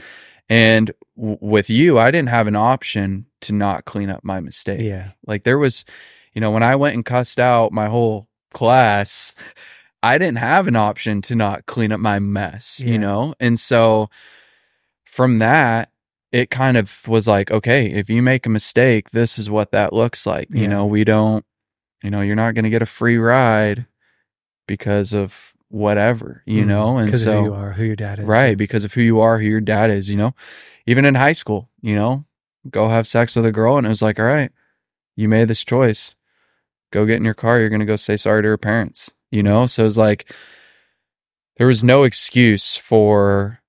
And 0.49 0.93
w- 1.17 1.39
with 1.41 1.71
you, 1.71 1.99
I 1.99 2.11
didn't 2.11 2.29
have 2.29 2.47
an 2.47 2.57
option 2.57 3.27
to 3.43 3.53
not 3.53 3.85
clean 3.85 4.11
up 4.11 4.23
my 4.25 4.41
mistake. 4.41 4.81
Yeah. 4.81 5.13
Like 5.27 5.45
there 5.45 5.59
was, 5.59 5.85
you 6.35 6.41
know, 6.41 6.51
when 6.51 6.63
I 6.63 6.77
went 6.77 6.95
and 6.95 7.05
cussed 7.05 7.39
out 7.41 7.73
my 7.73 7.89
whole 7.89 8.29
class, 8.53 9.35
I 10.03 10.19
didn't 10.19 10.39
have 10.39 10.67
an 10.67 10.77
option 10.77 11.23
to 11.23 11.35
not 11.37 11.67
clean 11.67 11.93
up 11.93 12.01
my 12.01 12.19
mess, 12.19 12.81
Yeah. 12.81 12.93
you 12.93 12.99
know? 12.99 13.35
And 13.39 13.59
so 13.59 14.11
from 15.05 15.39
that, 15.39 15.91
it 16.33 16.51
kind 16.51 16.77
of 16.77 17.07
was 17.07 17.29
like, 17.29 17.51
okay, 17.51 17.87
if 17.87 18.09
you 18.11 18.23
make 18.23 18.47
a 18.47 18.51
mistake, 18.51 19.11
this 19.11 19.39
is 19.39 19.49
what 19.51 19.71
that 19.73 19.93
looks 19.93 20.27
like. 20.27 20.49
Yeah. 20.51 20.63
You 20.63 20.69
know, 20.69 20.87
we 20.87 21.05
don't, 21.05 21.45
you 22.03 22.11
know, 22.11 22.21
you're 22.21 22.35
not 22.37 22.55
going 22.55 22.65
to 22.65 22.71
get 22.71 22.83
a 22.83 22.87
free 22.87 23.17
ride 23.19 23.87
because 24.67 25.13
of 25.13 25.51
whatever, 25.73 26.43
you 26.45 26.64
Mm. 26.64 26.69
know? 26.69 26.99
And 26.99 27.07
because 27.07 27.25
so, 27.25 27.33
of 27.33 27.38
who 27.38 27.45
you 27.45 27.55
are, 27.55 27.73
who 27.73 27.85
your 27.85 27.97
dad 27.97 28.19
is. 28.19 28.26
right, 28.26 28.57
because 28.57 28.85
of 28.85 28.93
who 28.93 29.00
you 29.00 29.21
are, 29.21 29.38
who 29.38 29.47
your 29.47 29.61
dad 29.61 29.91
is, 29.91 30.11
you 30.11 30.17
know? 30.17 30.35
Even 30.87 31.05
in 31.05 31.14
high 31.14 31.33
school, 31.33 31.71
you 31.81 31.95
know, 31.97 32.26
go 32.71 32.88
have 32.91 33.07
sex 33.07 33.35
with 33.35 33.47
a 33.47 33.52
girl 33.52 33.79
and 33.79 33.87
it 33.87 33.91
was 33.91 34.02
like, 34.02 34.19
all 34.19 34.26
right, 34.26 34.52
you 35.17 35.29
made 35.29 35.49
this 35.49 35.64
choice. 35.64 36.14
Go 36.91 37.07
get 37.07 37.17
in 37.17 37.25
your 37.25 37.33
car. 37.35 37.59
You're 37.59 37.71
going 37.71 37.81
to 37.81 37.87
go 37.87 37.97
say 37.97 38.19
sorry 38.19 38.43
to 38.43 38.49
her 38.49 38.59
parents, 38.59 39.12
you 39.31 39.43
know? 39.43 39.67
So 39.67 39.87
it's 39.87 39.97
like, 39.97 40.31
there 41.57 41.67
was 41.67 41.83
no 41.83 42.02
excuse 42.02 42.76
for 42.76 43.61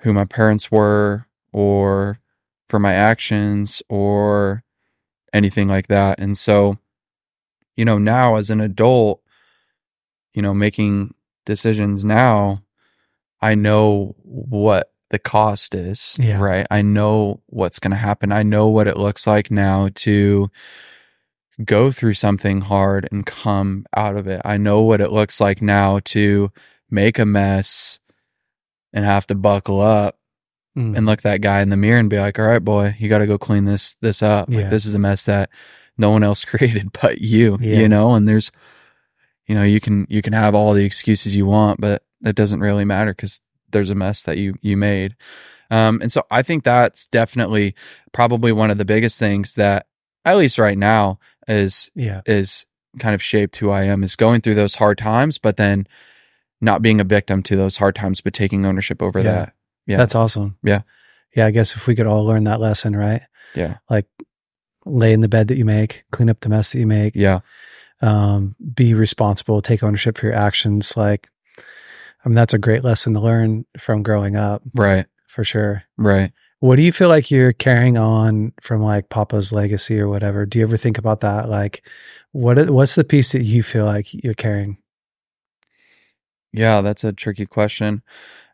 who 0.00 0.12
my 0.12 0.26
parents 0.26 0.70
were 0.70 1.26
or 1.52 2.18
for 2.68 2.78
my 2.78 2.92
actions 2.92 3.82
or 3.88 4.64
anything 5.32 5.66
like 5.68 5.86
that. 5.86 6.20
And 6.20 6.36
so, 6.36 6.78
you 7.74 7.86
know, 7.86 7.96
now 7.98 8.36
as 8.36 8.50
an 8.50 8.60
adult, 8.60 9.22
you 10.34 10.42
know, 10.42 10.52
making 10.52 11.14
decisions 11.48 12.04
now, 12.04 12.62
I 13.40 13.54
know 13.56 14.14
what 14.22 14.92
the 15.10 15.18
cost 15.18 15.74
is, 15.74 16.16
Yeah. 16.20 16.38
right? 16.40 16.66
I 16.70 16.82
know 16.82 17.40
what's 17.46 17.78
going 17.80 17.90
to 17.92 17.96
happen. 17.96 18.30
I 18.30 18.42
know 18.44 18.68
what 18.68 18.86
it 18.86 18.96
looks 18.98 19.26
like 19.26 19.50
now 19.50 19.88
to 20.06 20.50
go 21.64 21.90
through 21.90 22.14
something 22.14 22.60
hard 22.60 23.08
and 23.10 23.26
come 23.26 23.86
out 23.96 24.16
of 24.16 24.26
it. 24.28 24.40
I 24.44 24.58
know 24.58 24.82
what 24.82 25.00
it 25.00 25.10
looks 25.10 25.40
like 25.40 25.60
now 25.62 25.98
to 26.06 26.52
make 26.90 27.18
a 27.18 27.26
mess 27.26 27.98
and 28.92 29.04
have 29.04 29.26
to 29.28 29.34
buckle 29.34 29.80
up 29.80 30.14
Mm. 30.76 30.96
and 30.96 31.06
look 31.06 31.22
that 31.22 31.40
guy 31.40 31.60
in 31.62 31.70
the 31.70 31.76
mirror 31.76 31.98
and 31.98 32.08
be 32.10 32.18
like, 32.20 32.38
"All 32.38 32.44
right, 32.44 32.62
boy, 32.62 32.94
you 32.98 33.08
got 33.08 33.18
to 33.18 33.26
go 33.26 33.36
clean 33.38 33.64
this 33.64 33.94
this 34.00 34.22
up. 34.22 34.48
Yeah. 34.48 34.60
Like 34.60 34.70
this 34.70 34.84
is 34.86 34.94
a 34.94 34.98
mess 34.98 35.24
that 35.24 35.50
no 35.96 36.10
one 36.10 36.22
else 36.22 36.44
created 36.52 36.90
but 37.02 37.20
you, 37.20 37.58
Yeah. 37.60 37.78
you 37.78 37.88
know." 37.88 38.14
And 38.14 38.28
there's 38.28 38.52
you 39.48 39.54
know, 39.54 39.64
you 39.64 39.80
can 39.80 40.06
you 40.08 40.22
can 40.22 40.32
have 40.32 40.54
all 40.54 40.72
the 40.74 40.84
excuses 40.84 41.34
you 41.34 41.46
want, 41.46 41.80
but 41.80 42.02
it 42.24 42.36
doesn't 42.36 42.60
really 42.60 42.84
matter 42.84 43.14
cuz 43.14 43.40
there's 43.70 43.90
a 43.90 43.94
mess 43.94 44.22
that 44.22 44.38
you 44.38 44.54
you 44.62 44.76
made. 44.76 45.16
Um 45.70 45.98
and 46.00 46.12
so 46.12 46.22
I 46.30 46.42
think 46.42 46.62
that's 46.64 47.06
definitely 47.06 47.74
probably 48.12 48.52
one 48.52 48.70
of 48.70 48.78
the 48.78 48.84
biggest 48.84 49.18
things 49.18 49.54
that 49.56 49.86
at 50.24 50.36
least 50.36 50.58
right 50.58 50.78
now 50.78 51.18
is 51.48 51.90
yeah. 51.94 52.20
is 52.26 52.66
kind 52.98 53.14
of 53.14 53.22
shaped 53.22 53.56
who 53.56 53.70
I 53.70 53.84
am 53.84 54.02
is 54.04 54.16
going 54.16 54.40
through 54.40 54.54
those 54.56 54.76
hard 54.76 54.98
times, 54.98 55.38
but 55.38 55.56
then 55.56 55.86
not 56.60 56.82
being 56.82 57.00
a 57.00 57.04
victim 57.04 57.42
to 57.44 57.56
those 57.56 57.76
hard 57.76 57.94
times, 57.94 58.20
but 58.20 58.34
taking 58.34 58.66
ownership 58.66 59.02
over 59.02 59.18
Yeah. 59.20 59.32
that. 59.32 59.52
Yeah. 59.86 59.96
That's 59.96 60.14
awesome. 60.14 60.56
Yeah. 60.62 60.82
Yeah. 61.34 61.46
I 61.46 61.50
guess 61.50 61.74
if 61.76 61.86
we 61.86 61.94
could 61.94 62.06
all 62.06 62.24
learn 62.24 62.44
that 62.44 62.60
lesson, 62.60 62.96
right? 62.96 63.22
Yeah. 63.54 63.76
Like 63.88 64.06
lay 64.84 65.12
in 65.12 65.20
the 65.20 65.28
bed 65.28 65.48
that 65.48 65.56
you 65.56 65.64
make, 65.64 66.04
clean 66.10 66.28
up 66.30 66.40
the 66.40 66.48
mess 66.48 66.72
that 66.72 66.78
you 66.78 66.86
make, 66.86 67.14
Yeah. 67.14 67.40
Um, 68.00 68.54
be 68.74 68.94
responsible, 68.94 69.60
take 69.62 69.82
ownership 69.82 70.18
for 70.18 70.26
your 70.26 70.34
actions. 70.34 70.96
Like, 70.96 71.28
I 72.24 72.28
mean, 72.28 72.34
that's 72.34 72.54
a 72.54 72.58
great 72.58 72.84
lesson 72.84 73.14
to 73.14 73.20
learn 73.20 73.64
from 73.78 74.02
growing 74.02 74.36
up 74.36 74.62
Right. 74.74 75.06
for 75.26 75.44
sure. 75.44 75.84
Right. 75.96 76.32
What 76.60 76.76
do 76.76 76.82
you 76.82 76.90
feel 76.92 77.08
like 77.08 77.30
you're 77.30 77.52
carrying 77.52 77.96
on 77.96 78.52
from 78.60 78.82
like 78.82 79.08
Papa's 79.08 79.52
legacy 79.52 80.00
or 80.00 80.08
whatever? 80.08 80.44
Do 80.44 80.58
you 80.58 80.64
ever 80.64 80.76
think 80.76 80.98
about 80.98 81.20
that? 81.20 81.48
Like, 81.48 81.82
what 82.32 82.68
what's 82.70 82.96
the 82.96 83.04
piece 83.04 83.30
that 83.32 83.42
you 83.44 83.62
feel 83.62 83.84
like 83.84 84.12
you're 84.12 84.34
carrying? 84.34 84.78
Yeah, 86.52 86.80
that's 86.80 87.04
a 87.04 87.12
tricky 87.12 87.46
question. 87.46 88.02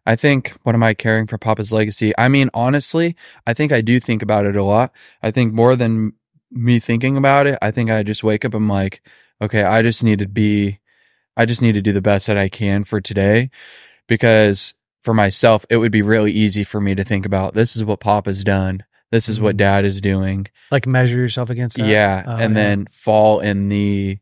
I 0.06 0.16
think, 0.16 0.50
what 0.64 0.74
am 0.74 0.82
I 0.82 0.92
carrying 0.92 1.26
for 1.26 1.38
Papa's 1.38 1.72
legacy? 1.72 2.12
I 2.18 2.28
mean, 2.28 2.50
honestly, 2.52 3.16
I 3.46 3.54
think 3.54 3.72
I 3.72 3.80
do 3.80 3.98
think 4.00 4.22
about 4.22 4.44
it 4.44 4.56
a 4.56 4.62
lot. 4.64 4.92
I 5.22 5.30
think 5.30 5.54
more 5.54 5.76
than 5.76 6.12
me 6.50 6.78
thinking 6.78 7.16
about 7.16 7.46
it, 7.46 7.58
I 7.62 7.70
think 7.70 7.90
I 7.90 8.02
just 8.02 8.22
wake 8.22 8.44
up, 8.44 8.52
I'm 8.52 8.68
like, 8.68 9.00
okay, 9.42 9.62
I 9.62 9.82
just 9.82 10.02
need 10.04 10.18
to 10.20 10.28
be, 10.28 10.80
I 11.36 11.44
just 11.46 11.62
need 11.62 11.72
to 11.72 11.82
do 11.82 11.92
the 11.92 12.00
best 12.02 12.26
that 12.26 12.36
I 12.38 12.48
can 12.48 12.84
for 12.84 13.00
today. 13.00 13.50
Because 14.06 14.74
for 15.02 15.14
myself, 15.14 15.64
it 15.70 15.78
would 15.78 15.92
be 15.92 16.02
really 16.02 16.32
easy 16.32 16.64
for 16.64 16.80
me 16.80 16.94
to 16.94 17.04
think 17.04 17.24
about 17.26 17.54
this 17.54 17.76
is 17.76 17.84
what 17.84 18.00
Papa's 18.00 18.44
done. 18.44 18.84
This 19.10 19.28
is 19.28 19.38
what 19.40 19.54
Mhm. 19.54 19.58
dad 19.58 19.84
is 19.84 20.00
doing. 20.00 20.46
Like 20.70 20.86
measure 20.86 21.18
yourself 21.18 21.50
against 21.50 21.76
that? 21.76 21.86
Yeah. 21.86 22.22
Oh, 22.26 22.36
and 22.36 22.54
yeah. 22.54 22.62
then 22.62 22.86
fall 22.90 23.40
in 23.40 23.68
the, 23.68 24.18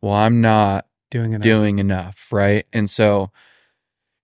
well, 0.00 0.14
I'm 0.14 0.40
not 0.40 0.86
doing 1.10 1.32
it. 1.34 1.42
doing 1.42 1.78
enough, 1.78 2.28
right? 2.32 2.66
And 2.72 2.88
so, 2.88 3.30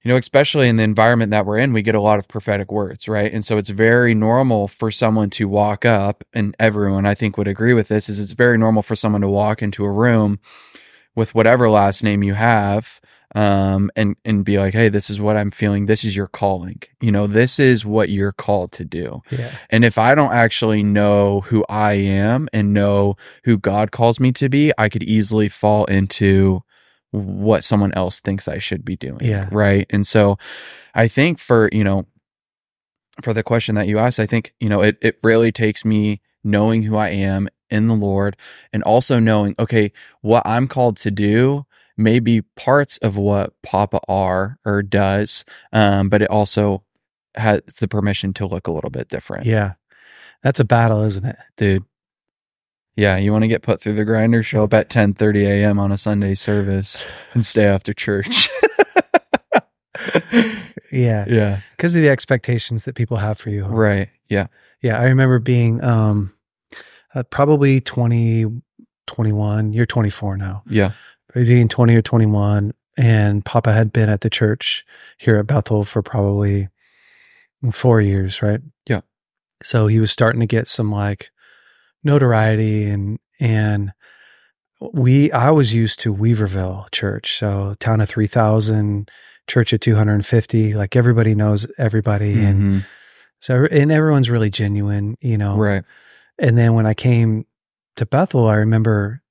you 0.07 0.13
know, 0.13 0.19
especially 0.19 0.69
in 0.69 0.77
the 0.77 0.85
environment 0.85 1.33
that 1.33 1.45
we're 1.45 1.59
in, 1.59 1.73
we 1.73 1.83
get 1.83 1.97
a 1.97 2.01
lot 2.01 2.21
of 2.21 2.29
prophetic 2.29 2.71
words, 2.71 3.09
right? 3.09 3.33
And 3.33 3.45
so 3.45 3.59
it's 3.59 3.71
very 3.71 4.15
normal 4.15 4.69
for 4.69 4.93
someone 4.93 5.31
to 5.31 5.49
walk 5.49 5.85
up, 5.85 6.23
and 6.33 6.55
everyone 6.61 7.05
I 7.05 7.17
think 7.17 7.37
would 7.37 7.49
agree 7.49 7.73
with 7.73 7.89
this, 7.89 8.09
is 8.09 8.21
it's 8.21 8.31
very 8.31 8.57
normal 8.57 8.83
for 8.83 8.95
someone 8.95 9.23
to 9.23 9.29
walk 9.29 9.63
into 9.63 9.85
a 9.85 9.91
room 9.91 10.39
with 11.17 11.35
whatever 11.35 11.69
last 11.69 12.05
name 12.05 12.23
you 12.23 12.35
have, 12.35 13.01
um, 13.35 13.91
and 13.97 14.15
and 14.25 14.45
be 14.45 14.59
like, 14.59 14.75
hey, 14.75 14.89
this 14.89 15.11
is 15.11 15.19
what 15.19 15.37
I'm 15.37 15.51
feeling. 15.51 15.87
This 15.87 16.05
is 16.05 16.15
your 16.15 16.29
calling. 16.29 16.81
You 17.01 17.11
know, 17.11 17.27
this 17.27 17.59
is 17.59 17.85
what 17.85 18.09
you're 18.09 18.31
called 18.31 18.71
to 18.75 18.85
do. 18.85 19.23
Yeah. 19.33 19.51
And 19.71 19.85
if 19.85 19.99
I 19.99 20.15
don't 20.15 20.33
actually 20.33 20.85
know 20.85 21.41
who 21.41 21.65
I 21.69 21.95
am 21.95 22.49
and 22.53 22.73
know 22.73 23.17
who 23.43 23.59
God 23.59 23.91
calls 23.91 24.21
me 24.21 24.31
to 24.35 24.49
be, 24.49 24.71
I 24.79 24.89
could 24.89 25.03
easily 25.03 25.49
fall 25.49 25.85
into 25.87 26.63
what 27.11 27.65
someone 27.65 27.93
else 27.95 28.21
thinks 28.21 28.49
I 28.49 28.59
should 28.59 28.85
be 28.85 28.97
doing. 28.97 29.25
Yeah. 29.25 29.49
Right. 29.51 29.87
And 29.91 30.07
so 30.07 30.39
I 30.95 31.09
think 31.09 31.39
for, 31.39 31.69
you 31.73 31.85
know, 31.85 32.07
for 33.23 33.33
the 33.33 33.43
question 33.43 33.75
that 33.77 33.89
you 33.89 33.99
asked, 33.99 34.21
I 34.21 34.27
think, 34.27 34.55
you 34.61 34.69
know, 34.69 34.83
it, 34.83 34.99
it 35.01 35.19
really 35.23 35.53
takes 35.53 35.85
me 35.85 36.21
knowing 36.45 36.83
who 36.83 36.97
I 36.97 37.09
am 37.09 37.49
in 37.71 37.89
the 37.89 37.95
Lord 37.95 38.37
and 38.73 38.83
also 38.83 39.19
knowing, 39.19 39.55
okay, 39.59 39.93
what 40.21 40.43
I'm 40.47 40.69
called 40.69 40.97
to 40.99 41.11
do 41.11 41.67
may 41.97 42.19
be 42.19 42.43
parts 42.43 42.99
of 42.99 43.17
what 43.17 43.55
Papa 43.63 44.01
are 44.07 44.59
or 44.65 44.83
does, 44.83 45.45
um, 45.73 46.09
but 46.09 46.21
it 46.23 46.31
also 46.31 46.85
has 47.35 47.63
the 47.81 47.89
permission 47.89 48.33
to 48.35 48.47
look 48.47 48.67
a 48.67 48.71
little 48.73 48.91
bit 48.91 49.09
different 49.09 49.47
Yeah. 49.47 49.75
That's 50.43 50.61
a 50.61 50.65
battle, 50.65 51.03
isn't 51.03 51.25
it? 51.25 51.37
dude. 51.57 51.85
Yeah, 52.97 53.19
you 53.19 53.31
want 53.31 53.43
to 53.45 53.49
get 53.49 53.63
put 53.63 53.81
through 53.83 53.95
the 53.95 54.05
grinder? 54.05 54.43
Show 54.43 54.65
up 54.65 54.73
at 54.75 54.89
ten 54.91 55.13
thirty 55.13 55.45
a.m. 55.45 55.79
on 55.79 55.93
a 55.93 55.99
Sunday 55.99 56.35
service 56.35 57.07
and 57.35 57.45
stay 57.45 57.65
after 57.67 57.93
church. 57.93 58.49
Yeah. 60.93 61.25
yeah, 61.29 61.61
Because 61.77 61.95
of 61.95 62.01
the 62.03 62.09
expectations 62.09 62.85
that 62.85 62.95
people 62.95 63.17
have 63.19 63.39
for 63.39 63.51
you. 63.51 63.67
right. 63.67 64.09
Yeah, 64.31 64.47
Yeah. 64.83 64.99
I 64.99 65.05
remember 65.05 65.39
being 65.39 65.83
um 65.83 66.33
uh, 67.15 67.23
probably 67.25 67.81
20, 67.81 68.47
21. 69.07 69.73
You're 69.73 69.85
24 69.87 70.37
now. 70.37 70.63
yeah, 70.67 70.93
Being 71.35 71.69
20 71.69 71.95
or 71.97 72.03
21. 72.03 72.73
And 72.97 73.45
Papa 73.45 73.73
had 73.73 73.93
been 73.93 74.09
at 74.09 74.21
the 74.23 74.31
church 74.31 74.85
here 75.19 75.37
at 75.37 75.47
Bethel 75.47 75.85
for 75.85 76.03
probably 76.03 76.69
four 77.73 78.01
years, 78.01 78.41
right? 78.43 78.61
Yeah. 78.89 79.01
So 79.63 79.87
he 79.87 79.99
was 80.01 80.11
starting 80.13 80.41
to 80.41 80.47
get 80.47 80.67
some 80.69 80.91
like 80.93 81.31
notoriety 82.07 82.89
and, 82.89 83.19
and 83.39 83.93
we, 84.81 85.31
I 85.33 85.51
was 85.51 85.75
used 85.75 86.01
to 86.01 86.15
Weaverville 86.15 86.91
church. 86.93 87.39
So 87.39 87.75
town 87.81 88.01
of 88.01 88.09
3000, 88.09 89.11
church 89.47 89.73
of 89.73 89.81
250, 89.81 90.75
like 90.75 90.97
everybody 90.97 91.35
knows 91.35 91.67
everybody. 91.79 92.43
And 92.43 92.61
Mhm. 92.63 92.85
so, 93.39 93.67
and 93.71 93.93
everyone's 93.93 94.31
really 94.31 94.51
genuine, 94.51 95.17
you 95.21 95.39
know? 95.39 95.57
right. 95.57 95.85
And 96.39 96.59
then 96.59 96.75
when 96.75 96.85
I 96.87 96.95
came 96.95 97.47
to 97.97 98.05
Bethel, 98.07 98.47
I 98.47 98.57
remember 98.57 99.23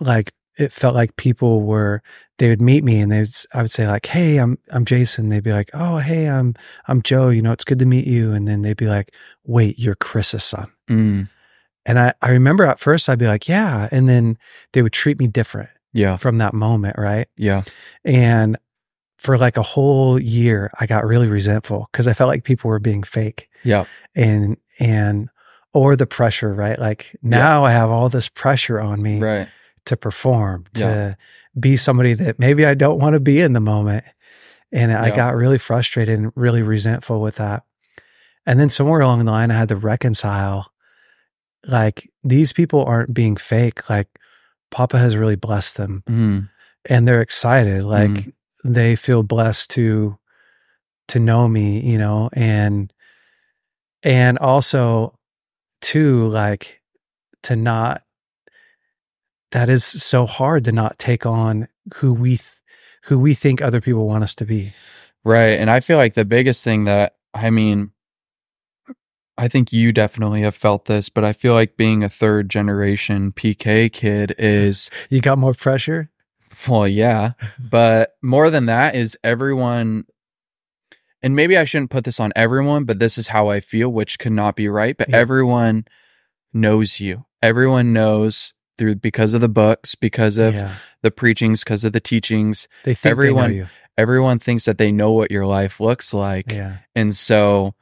like 0.00 0.32
it 0.58 0.72
felt 0.72 0.94
like 0.94 1.16
people 1.16 1.62
were 1.62 2.02
they 2.38 2.48
would 2.48 2.60
meet 2.60 2.84
me 2.84 3.00
and 3.00 3.10
they 3.10 3.20
would, 3.20 3.34
I 3.52 3.62
would 3.62 3.70
say 3.70 3.86
like, 3.86 4.06
"Hey, 4.06 4.36
I'm 4.38 4.58
I'm 4.70 4.84
Jason." 4.84 5.28
They'd 5.28 5.42
be 5.42 5.52
like, 5.52 5.70
"Oh, 5.74 5.98
hey, 5.98 6.28
I'm 6.28 6.54
I'm 6.86 7.02
Joe. 7.02 7.28
You 7.30 7.42
know, 7.42 7.52
it's 7.52 7.64
good 7.64 7.78
to 7.80 7.86
meet 7.86 8.06
you." 8.06 8.32
And 8.32 8.46
then 8.46 8.62
they'd 8.62 8.76
be 8.76 8.86
like, 8.86 9.12
"Wait, 9.44 9.78
you're 9.78 9.96
Kris's 9.96 10.44
son." 10.44 10.70
Mm, 10.88 11.28
And 11.86 11.98
I 11.98 12.12
I 12.20 12.30
remember 12.30 12.64
at 12.64 12.78
first 12.78 13.08
I'd 13.08 13.18
be 13.18 13.26
like, 13.26 13.48
"Yeah," 13.48 13.88
and 13.90 14.08
then 14.08 14.36
they 14.72 14.82
would 14.82 14.92
treat 14.92 15.18
me 15.18 15.26
different 15.28 15.70
yeah, 15.92 16.16
from 16.18 16.38
that 16.38 16.52
moment, 16.52 16.96
right? 16.98 17.28
yeah, 17.36 17.62
And 18.04 18.58
for 19.18 19.38
like 19.38 19.56
a 19.56 19.62
whole 19.62 20.20
year, 20.20 20.70
I 20.78 20.86
got 20.86 21.06
really 21.06 21.28
resentful 21.28 21.88
because 21.90 22.06
I 22.06 22.12
felt 22.12 22.28
like 22.28 22.44
people 22.44 22.68
were 22.68 22.78
being 22.78 23.02
fake 23.02 23.48
yeah, 23.64 23.84
and 24.14 24.58
and 24.78 25.30
or 25.72 25.96
the 25.96 26.06
pressure, 26.06 26.52
right? 26.52 26.78
Like 26.78 27.16
now 27.22 27.64
I 27.64 27.70
have 27.72 27.90
all 27.90 28.08
this 28.08 28.28
pressure 28.28 28.80
on 28.80 29.00
me 29.02 29.20
right. 29.20 29.48
to 29.86 29.96
perform, 29.96 30.64
to 30.74 30.80
Yeah. 30.80 31.14
be 31.58 31.76
somebody 31.76 32.14
that 32.14 32.38
maybe 32.38 32.64
I 32.66 32.74
don't 32.74 32.98
want 32.98 33.14
to 33.14 33.20
be 33.20 33.40
in 33.40 33.52
the 33.52 33.60
moment. 33.60 34.04
And 34.72 34.92
I 34.92 35.10
got 35.14 35.34
really 35.36 35.58
frustrated 35.58 36.18
and 36.18 36.32
really 36.34 36.62
resentful 36.62 37.20
with 37.20 37.36
that. 37.36 37.64
And 38.44 38.58
then 38.58 38.68
somewhere 38.68 39.00
along 39.00 39.24
the 39.24 39.30
line, 39.30 39.50
I 39.50 39.58
had 39.58 39.68
to 39.68 39.76
reconcile 39.76 40.72
like 41.66 42.08
these 42.22 42.52
people 42.52 42.84
aren't 42.84 43.12
being 43.14 43.36
fake. 43.36 43.88
Like 43.90 44.08
Papa 44.70 44.98
has 44.98 45.16
really 45.16 45.36
blessed 45.36 45.76
them 45.76 46.02
Mm, 46.08 46.48
and 46.88 47.06
they're 47.08 47.20
excited. 47.22 47.82
Like 47.84 48.10
Mhm. 48.10 48.32
they 48.64 48.96
feel 48.96 49.22
blessed 49.22 49.70
to 49.70 50.18
to 51.08 51.20
know 51.20 51.46
me, 51.48 51.80
you 51.80 51.98
know, 51.98 52.30
and 52.32 52.92
and 54.02 54.38
also 54.38 55.18
too 55.80 56.26
like 56.28 56.80
to 57.42 57.54
not 57.56 58.02
that 59.52 59.68
is 59.68 59.84
so 59.84 60.26
hard 60.26 60.64
to 60.64 60.72
not 60.72 60.98
take 60.98 61.24
on 61.24 61.68
who 61.96 62.12
we 62.12 62.30
th- 62.36 62.60
who 63.04 63.18
we 63.18 63.34
think 63.34 63.62
other 63.62 63.80
people 63.80 64.06
want 64.06 64.24
us 64.24 64.34
to 64.34 64.44
be. 64.44 64.72
right. 65.24 65.58
And 65.58 65.70
I 65.70 65.80
feel 65.80 65.96
like 65.96 66.14
the 66.14 66.24
biggest 66.24 66.64
thing 66.64 66.84
that 66.84 67.16
I 67.34 67.50
mean, 67.50 67.92
I 69.38 69.48
think 69.48 69.72
you 69.72 69.92
definitely 69.92 70.40
have 70.42 70.54
felt 70.54 70.86
this, 70.86 71.08
but 71.08 71.24
I 71.24 71.32
feel 71.32 71.52
like 71.52 71.76
being 71.76 72.02
a 72.02 72.08
third 72.08 72.48
generation 72.48 73.32
PK 73.32 73.92
kid 73.92 74.34
is 74.38 74.90
You 75.10 75.20
got 75.20 75.38
more 75.38 75.54
pressure? 75.54 76.10
Well, 76.66 76.88
yeah, 76.88 77.32
but 77.58 78.16
more 78.22 78.48
than 78.48 78.64
that 78.66 78.94
is 78.94 79.16
everyone, 79.22 80.06
and 81.22 81.36
maybe 81.36 81.56
I 81.56 81.64
shouldn't 81.64 81.90
put 81.90 82.04
this 82.04 82.18
on 82.18 82.32
everyone, 82.34 82.84
but 82.84 82.98
this 82.98 83.18
is 83.18 83.28
how 83.28 83.48
I 83.50 83.60
feel, 83.60 83.90
which 83.90 84.18
could 84.18 84.32
not 84.32 84.56
be 84.56 84.68
right. 84.68 84.96
But 84.96 85.10
Yeah. 85.10 85.16
everyone 85.16 85.84
knows 86.54 86.98
you. 86.98 87.26
Everyone 87.42 87.92
knows 87.92 88.54
through 88.78 88.96
because 88.96 89.34
of 89.34 89.42
the 89.42 89.50
books, 89.50 89.94
because 89.94 90.38
of 90.38 90.54
yeah. 90.54 90.76
the 91.02 91.10
preachings, 91.10 91.62
because 91.62 91.84
of 91.84 91.92
the 91.92 92.00
teachings. 92.00 92.68
They 92.84 92.94
think 92.94 93.10
everyone- 93.10 93.52
they 93.52 93.66
Everyone 93.98 94.38
thinks 94.38 94.66
that 94.66 94.76
they 94.76 94.92
know 94.92 95.12
what 95.12 95.30
your 95.30 95.46
life 95.46 95.80
looks 95.80 96.12
like. 96.12 96.52
Yeah. 96.52 96.78
And 96.94 97.16
so, 97.16 97.74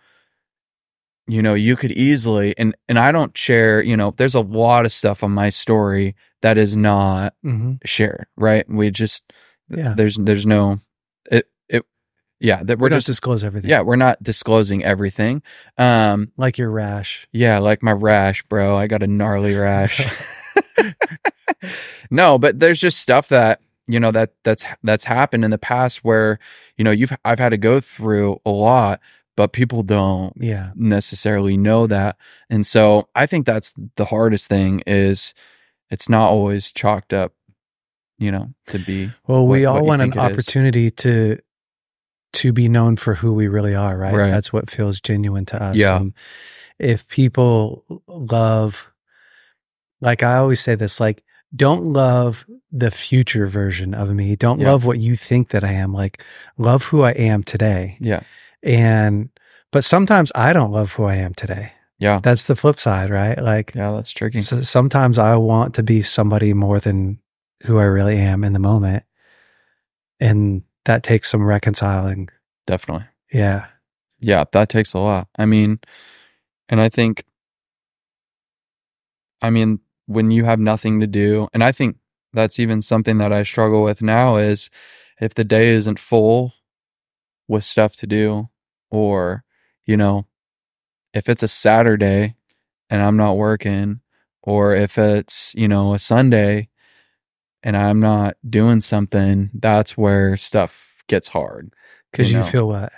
you 1.27 1.43
know, 1.43 1.55
you 1.55 1.77
could 1.77 1.93
easily 1.93 2.55
and 2.59 2.75
and 2.89 2.99
I 2.99 3.13
don't 3.13 3.37
share, 3.37 3.83
you 3.83 3.97
know, 3.97 4.13
there's 4.17 4.35
a 4.35 4.41
lot 4.41 4.85
of 4.85 4.93
stuff 4.93 5.23
on 5.25 5.33
my 5.33 5.51
story 5.51 6.15
that 6.43 6.59
is 6.59 6.77
not 6.77 7.35
hmm 7.43 7.75
shared, 7.85 8.27
right? 8.37 8.69
We 8.69 8.91
just 8.91 9.33
Yeah. 9.69 9.95
there's 9.97 10.17
there's 10.17 10.47
no 10.47 10.81
it 11.31 11.49
it 11.69 11.85
yeah, 12.41 12.63
that 12.63 12.79
We 12.79 12.83
we're 12.83 12.89
don't 12.91 12.99
just 12.99 13.07
disclose 13.07 13.43
everything. 13.45 13.71
yeah, 13.71 13.81
we're 13.81 13.97
not 13.97 14.23
disclosing 14.23 14.85
everything. 14.85 15.43
Um 15.79 16.33
Like 16.37 16.59
your 16.59 16.71
rash. 16.71 17.27
yeah, 17.33 17.59
like 17.59 17.83
my 17.83 17.93
rash, 17.93 18.43
bro. 18.45 18.77
I 18.77 18.87
got 18.87 19.03
a 19.03 19.07
gnarly 19.07 19.55
rash. 19.55 20.07
no, 22.11 22.39
but 22.39 22.61
there's 22.61 22.81
just 22.81 23.01
stuff 23.01 23.29
that 23.29 23.61
you 23.87 24.01
know 24.01 24.11
that 24.11 24.33
that's 24.45 24.65
that's 24.83 25.05
happened 25.05 25.45
in 25.45 25.51
the 25.51 25.59
past 25.59 26.05
where 26.05 26.39
you 26.77 26.85
know 26.85 26.91
you've 26.91 27.17
I've 27.25 27.39
had 27.39 27.51
to 27.51 27.59
go 27.59 27.81
through 27.81 28.41
a 28.45 28.51
lot, 28.51 29.01
but 29.37 29.53
people 29.53 29.83
don't 29.83 30.33
Yeah. 30.37 30.71
necessarily 30.75 31.57
know 31.57 31.87
that, 31.87 32.17
and 32.51 32.67
so 32.67 33.09
I 33.15 33.27
think 33.27 33.47
that's 33.47 33.75
the 33.97 34.05
hardest 34.07 34.49
thing 34.49 34.83
is 34.87 35.35
it's 35.91 36.09
not 36.09 36.31
always 36.31 36.71
chalked 36.73 37.13
up, 37.13 37.33
you 38.19 38.31
know, 38.33 38.55
to 38.69 38.79
be 38.79 39.11
Well, 39.27 39.47
we 39.47 39.61
what- 39.63 39.67
all 39.69 39.75
what 39.77 39.85
want 39.85 40.03
an 40.03 40.09
it 40.11 40.13
is. 40.15 40.19
opportunity 40.19 40.91
to 40.91 41.39
to 42.35 42.53
be 42.53 42.69
known 42.69 42.97
for 42.97 43.15
who 43.15 43.33
we 43.33 43.47
really 43.47 43.77
are, 43.77 43.97
right? 43.97 44.13
Right. 44.13 44.31
That's 44.31 44.53
what 44.53 44.69
feels 44.69 45.01
genuine 45.01 45.47
to 45.47 45.63
us. 45.63 45.77
Yeah. 45.77 45.95
Um, 45.95 46.15
if 46.81 47.07
people 47.07 47.85
love, 48.09 48.89
like 50.01 50.25
I 50.25 50.37
always 50.39 50.59
say 50.61 50.75
this, 50.75 50.99
like 50.99 51.23
don't 51.55 51.85
love 51.93 52.45
the 52.73 52.91
future 52.91 53.47
version 53.47 53.95
of 53.95 54.11
me. 54.13 54.35
Don't 54.35 54.59
Yeah. 54.59 54.73
love 54.73 54.85
what 54.85 54.99
you 54.99 55.15
think 55.15 55.51
that 55.51 55.63
I 55.63 55.73
am. 55.75 55.93
Like 55.93 56.23
love 56.59 56.87
who 56.87 57.03
I 57.03 57.13
am 57.13 57.45
today. 57.45 57.97
yeah 58.01 58.23
And 58.65 59.29
but 59.71 59.85
sometimes 59.85 60.33
I 60.35 60.53
don't 60.53 60.73
love 60.73 60.93
who 60.93 61.05
I 61.05 61.17
am 61.17 61.35
today. 61.35 61.73
yeah 61.99 62.19
That's 62.23 62.45
the 62.45 62.57
flip 62.57 62.81
side, 62.81 63.11
right? 63.11 63.41
Like 63.41 63.75
yeah 63.75 63.93
that's 63.93 64.11
tricky. 64.11 64.41
so 64.41 64.63
sometimes 64.63 65.19
I 65.19 65.37
want 65.37 65.75
to 65.75 65.83
be 65.83 66.03
somebody 66.03 66.55
more 66.55 66.81
than 66.81 67.21
who 67.65 67.79
I 67.79 67.85
really 67.85 68.19
am 68.19 68.43
in 68.45 68.53
the 68.53 68.59
moment. 68.59 69.05
And 70.21 70.63
that 70.85 71.03
takes 71.03 71.31
some 71.31 71.43
reconciling. 71.45 72.29
Definitely. 72.67 73.07
Yeah. 73.33 73.67
Yeah, 74.21 74.45
that 74.53 74.69
takes 74.69 74.95
a 74.95 74.99
lot. 74.99 75.29
I 75.39 75.45
mean, 75.45 75.81
and 76.69 76.81
I 76.81 76.89
think, 76.89 77.25
I 79.43 79.51
mean, 79.51 79.81
when 80.07 80.31
you 80.31 80.45
have 80.45 80.59
nothing 80.61 81.01
to 81.01 81.07
do, 81.07 81.49
and 81.53 81.63
I 81.63 81.73
think 81.73 81.97
that's 82.33 82.59
even 82.59 82.81
something 82.83 83.19
that 83.19 83.33
I 83.33 83.43
struggle 83.43 83.83
with 83.83 84.01
now 84.03 84.37
is 84.37 84.71
if 85.21 85.35
the 85.35 85.45
day 85.45 85.69
isn't 85.69 85.99
full 85.99 86.55
with 87.49 87.65
stuff 87.65 87.97
to 87.97 88.07
do, 88.07 88.49
or, 88.95 89.45
you 89.85 89.97
know, 89.97 90.27
if 91.13 91.29
it's 91.29 91.43
a 91.43 91.49
Saturday 91.49 92.37
and 92.91 93.03
I'm 93.03 93.17
not 93.17 93.37
working, 93.37 94.01
or 94.43 94.75
if 94.75 94.99
it's, 94.99 95.55
you 95.55 95.69
know, 95.69 95.95
a 95.95 95.99
Sunday 95.99 96.69
and 97.63 97.77
I'm 97.77 98.01
not 98.01 98.37
doing 98.49 98.81
something, 98.81 99.51
that's 99.55 99.97
where 99.97 100.37
stuff 100.37 101.03
gets 101.09 101.29
hard. 101.29 101.73
Cause 102.13 102.31
You 102.31 102.39
you, 102.39 102.45
feel 102.45 102.69
what? 102.69 102.93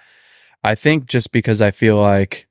I 0.62 0.74
think 0.74 1.06
just 1.06 1.32
because 1.32 1.62
I 1.62 1.70
feel 1.70 1.96
like 1.96 2.48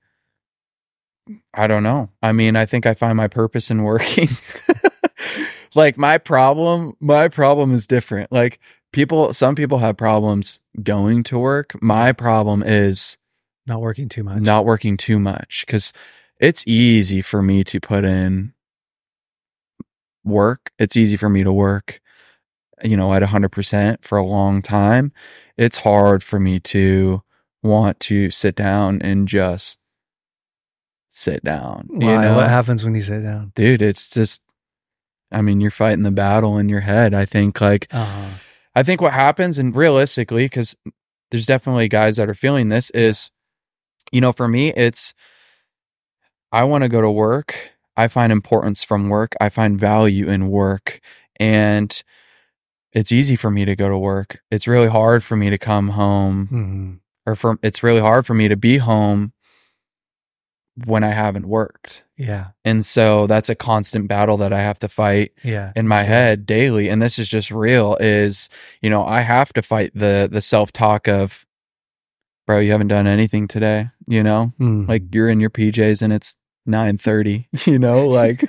I 1.53 1.67
don't 1.67 1.83
know. 1.83 2.11
I 2.21 2.31
mean, 2.31 2.55
I 2.55 2.65
think 2.65 2.85
I 2.85 2.93
find 2.93 3.17
my 3.17 3.27
purpose 3.27 3.71
in 3.71 3.83
working. 3.83 4.29
like 5.75 5.97
my 5.97 6.17
problem, 6.17 6.95
my 6.99 7.27
problem 7.27 7.73
is 7.73 7.87
different. 7.87 8.31
Like 8.31 8.59
people 8.93 9.33
some 9.33 9.55
people 9.55 9.79
have 9.79 9.97
problems 9.97 10.59
going 10.81 11.23
to 11.23 11.37
work. 11.39 11.81
My 11.81 12.11
problem 12.11 12.63
is 12.63 13.17
Not 13.67 13.81
working 13.81 14.09
too 14.09 14.23
much. 14.23 14.41
not 14.41 14.65
working 14.65 14.97
too 14.97 15.19
much 15.19 15.65
cuz 15.67 15.91
it's 16.39 16.63
easy 16.67 17.21
for 17.21 17.41
me 17.41 17.63
to 17.63 17.79
put 17.79 18.03
in 18.05 18.53
work. 20.23 20.71
It's 20.79 20.95
easy 20.95 21.15
for 21.17 21.29
me 21.29 21.43
to 21.43 21.51
work 21.51 22.01
you 22.83 22.97
know 22.97 23.13
at 23.13 23.21
100% 23.23 24.03
for 24.03 24.17
a 24.17 24.23
long 24.25 24.61
time. 24.61 25.13
It's 25.57 25.77
hard 25.77 26.23
for 26.23 26.39
me 26.39 26.59
to 26.61 27.23
want 27.63 27.99
to 28.01 28.29
sit 28.31 28.55
down 28.55 29.01
and 29.01 29.27
just 29.27 29.79
sit 31.09 31.43
down. 31.43 31.87
Why? 31.89 32.13
You 32.15 32.21
know, 32.29 32.35
What 32.35 32.49
happens 32.49 32.83
when 32.83 32.93
you 32.95 33.01
sit 33.01 33.21
down? 33.23 33.53
dude, 33.55 33.81
it's 33.81 34.09
just, 34.09 34.41
I 35.31 35.41
mean, 35.41 35.61
you're 35.61 35.71
fighting 35.71 36.03
the 36.03 36.11
battle 36.11 36.57
in 36.57 36.67
your 36.67 36.81
head. 36.81 37.13
I 37.13 37.23
think, 37.25 37.61
like, 37.61 37.87
Uh, 37.91 38.31
I 38.75 38.83
think 38.83 38.99
what 38.99 39.13
happens, 39.13 39.57
and 39.57 39.73
realistically, 39.73 40.45
because 40.45 40.75
there's 41.31 41.45
definitely 41.45 41.87
guys 41.87 42.17
that 42.17 42.29
are 42.29 42.33
feeling 42.33 42.67
this, 42.67 42.89
is, 42.89 43.31
you 44.15 44.21
know, 44.21 44.31
for 44.31 44.47
me, 44.47 44.71
it's, 44.73 45.13
I 46.53 46.63
want 46.63 46.83
to 46.83 46.89
go 46.89 47.01
to 47.01 47.11
work. 47.11 47.71
I 47.97 48.07
find 48.07 48.31
importance 48.31 48.81
from 48.81 49.09
work. 49.09 49.35
I 49.41 49.49
find 49.49 49.77
value 49.77 50.29
in 50.29 50.47
work. 50.47 51.01
And 51.37 52.01
it's 52.93 53.11
easy 53.11 53.35
for 53.35 53.51
me 53.51 53.65
to 53.65 53.75
go 53.75 53.89
to 53.89 53.97
work. 53.97 54.39
It's 54.49 54.69
really 54.69 54.87
hard 54.87 55.21
for 55.21 55.35
me 55.35 55.49
to 55.49 55.57
come 55.57 55.89
home 55.89 56.47
mhm. 56.49 56.99
or 57.29 57.35
for 57.35 57.59
it's 57.61 57.83
really 57.83 57.99
hard 57.99 58.25
for 58.25 58.33
me 58.33 58.47
to 58.47 58.55
be 58.55 58.77
home 58.77 59.33
when 60.85 61.03
I 61.03 61.11
haven't 61.11 61.45
worked. 61.47 62.03
Yeah. 62.15 62.47
And 62.63 62.85
so 62.85 63.27
that's 63.27 63.49
a 63.49 63.55
constant 63.55 64.07
battle 64.07 64.37
that 64.37 64.53
I 64.53 64.61
have 64.61 64.79
to 64.79 64.87
fight 64.87 65.33
Yeah. 65.43 65.73
in 65.75 65.89
my 65.89 66.03
head 66.03 66.45
daily 66.45 66.89
and 66.89 67.01
this 67.01 67.19
is 67.19 67.27
just 67.27 67.51
real 67.51 67.97
is, 67.99 68.47
you 68.81 68.89
know, 68.89 69.05
I 69.05 69.21
have 69.21 69.51
to 69.53 69.61
fight 69.61 69.91
the 69.93 70.29
the 70.31 70.41
self-talk 70.41 71.09
of 71.09 71.44
bro, 72.45 72.59
you 72.59 72.71
haven't 72.71 72.87
done 72.89 73.07
anything 73.07 73.47
today, 73.47 73.89
you 74.07 74.21
know? 74.23 74.53
Mhm. 74.59 74.87
Like 74.87 75.03
you're 75.13 75.29
in 75.29 75.39
your 75.39 75.49
PJs 75.49 76.01
and 76.01 76.13
it's 76.13 76.35
9:30, 76.67 77.47
you 77.67 77.79
know, 77.79 78.07
like 78.21 78.43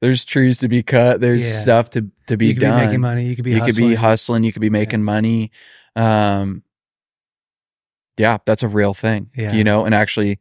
there's 0.00 0.24
trees 0.24 0.58
to 0.58 0.68
be 0.68 0.82
cut, 0.82 1.20
there's 1.20 1.46
Yeah. 1.46 1.58
stuff 1.60 1.90
to 1.90 2.10
to 2.26 2.36
be 2.36 2.46
done. 2.46 2.48
you 2.48 2.54
could 2.54 2.60
done 2.60 2.78
be 2.80 2.86
making 2.86 3.00
money. 3.00 3.24
You 3.26 3.36
could 3.36 3.44
be 3.44 3.50
you 3.52 3.60
could 3.62 3.76
be 3.76 3.94
hustling. 3.94 3.96
hustling 3.96 4.44
you 4.44 4.52
could 4.52 4.62
be 4.62 4.70
making 4.70 5.02
money 5.02 5.50
um 5.96 6.62
yeah 8.16 8.38
that's 8.46 8.62
a 8.62 8.68
real 8.68 8.94
thing 8.94 9.30
Yeah. 9.34 9.52
you 9.52 9.64
know 9.64 9.84
and 9.84 9.94
actually 9.94 10.38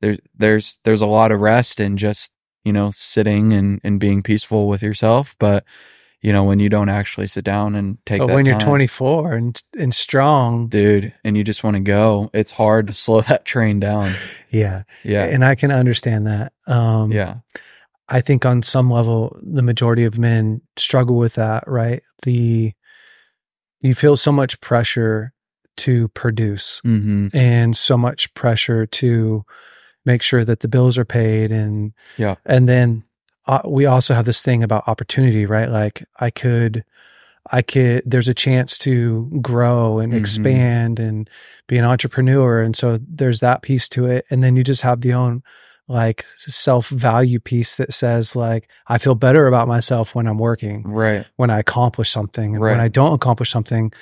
there's 0.00 0.18
there's 0.36 0.78
there's 0.84 1.00
a 1.00 1.06
lot 1.06 1.32
of 1.32 1.40
rest 1.40 1.80
in 1.80 1.96
just 1.96 2.32
you 2.64 2.72
know 2.72 2.90
sitting 2.92 3.52
and 3.52 3.80
and 3.82 3.98
being 3.98 4.22
peaceful 4.22 4.68
with 4.68 4.82
yourself 4.82 5.34
but 5.40 5.64
you 6.22 6.32
know 6.32 6.44
when 6.44 6.58
you 6.58 6.68
don't 6.68 6.88
actually 6.88 7.26
sit 7.26 7.44
down 7.44 7.74
and 7.74 7.98
take 8.06 8.20
But 8.20 8.30
when 8.30 8.46
you're 8.46 8.58
time, 8.58 8.68
24 8.68 9.32
and 9.34 9.62
and 9.78 9.94
strong, 9.94 10.68
dude 10.68 11.12
and 11.24 11.36
you 11.36 11.44
just 11.44 11.62
want 11.62 11.76
to 11.76 11.82
go 11.82 12.30
it's 12.32 12.52
hard 12.52 12.86
to 12.86 12.94
slow 12.94 13.20
that 13.28 13.44
train 13.44 13.80
down 13.80 14.12
yeah. 14.50 14.84
yeah 15.04 15.24
And 15.24 15.44
I 15.44 15.54
can 15.54 15.70
understand 15.70 16.26
that. 16.26 16.52
Um, 16.66 17.12
yeah 17.12 17.36
I 18.12 18.20
think 18.20 18.44
on 18.44 18.60
some 18.60 18.90
level, 18.90 19.38
the 19.42 19.62
majority 19.62 20.04
of 20.04 20.18
men 20.18 20.60
struggle 20.76 21.16
with 21.16 21.34
that, 21.36 21.64
right? 21.66 22.02
The, 22.24 22.74
you 23.80 23.94
feel 23.94 24.18
so 24.18 24.30
much 24.30 24.60
pressure 24.60 25.32
to 25.78 26.08
produce 26.08 26.82
mm-hmm 26.84 27.28
and 27.32 27.74
so 27.74 27.96
much 27.96 28.32
pressure 28.34 28.84
to 28.84 29.42
make 30.04 30.20
sure 30.20 30.44
that 30.44 30.60
the 30.60 30.68
bills 30.68 30.98
are 30.98 31.06
paid 31.06 31.50
and, 31.50 31.94
Yeah. 32.18 32.34
And 32.44 32.68
then 32.68 33.04
uh, 33.46 33.62
we 33.64 33.86
also 33.86 34.14
have 34.14 34.24
this 34.24 34.42
thing 34.42 34.62
about 34.62 34.86
opportunity, 34.88 35.46
right? 35.46 35.68
Like 35.68 36.04
I 36.20 36.30
could, 36.30 36.84
I 37.50 37.62
could, 37.62 38.02
there's 38.06 38.28
a 38.28 38.34
chance 38.34 38.78
to 38.78 39.28
grow 39.42 39.98
and 39.98 40.12
Mhm. 40.12 40.16
expand 40.18 41.00
and 41.00 41.28
be 41.66 41.76
an 41.76 41.84
entrepreneur. 41.84 42.60
And 42.60 42.76
so 42.76 42.98
there's 43.06 43.40
that 43.40 43.62
piece 43.62 43.88
to 43.90 44.06
it. 44.06 44.24
And 44.30 44.44
then 44.44 44.54
you 44.54 44.62
just 44.62 44.82
have 44.82 45.00
the 45.00 45.12
own 45.14 45.42
like 45.88 46.24
self 46.38 46.88
value 46.88 47.40
piece 47.40 47.74
that 47.76 47.92
says 47.92 48.36
like, 48.36 48.68
I 48.86 48.98
feel 48.98 49.16
better 49.16 49.48
about 49.48 49.66
myself 49.66 50.14
when 50.14 50.28
I'm 50.28 50.38
working, 50.38 50.84
right 50.84 51.26
when 51.36 51.50
I 51.50 51.58
accomplish 51.58 52.10
something. 52.10 52.54
And 52.54 52.62
when 52.62 52.80
I 52.80 52.88
don't 52.88 53.14
accomplish 53.14 53.50
something, 53.50 53.92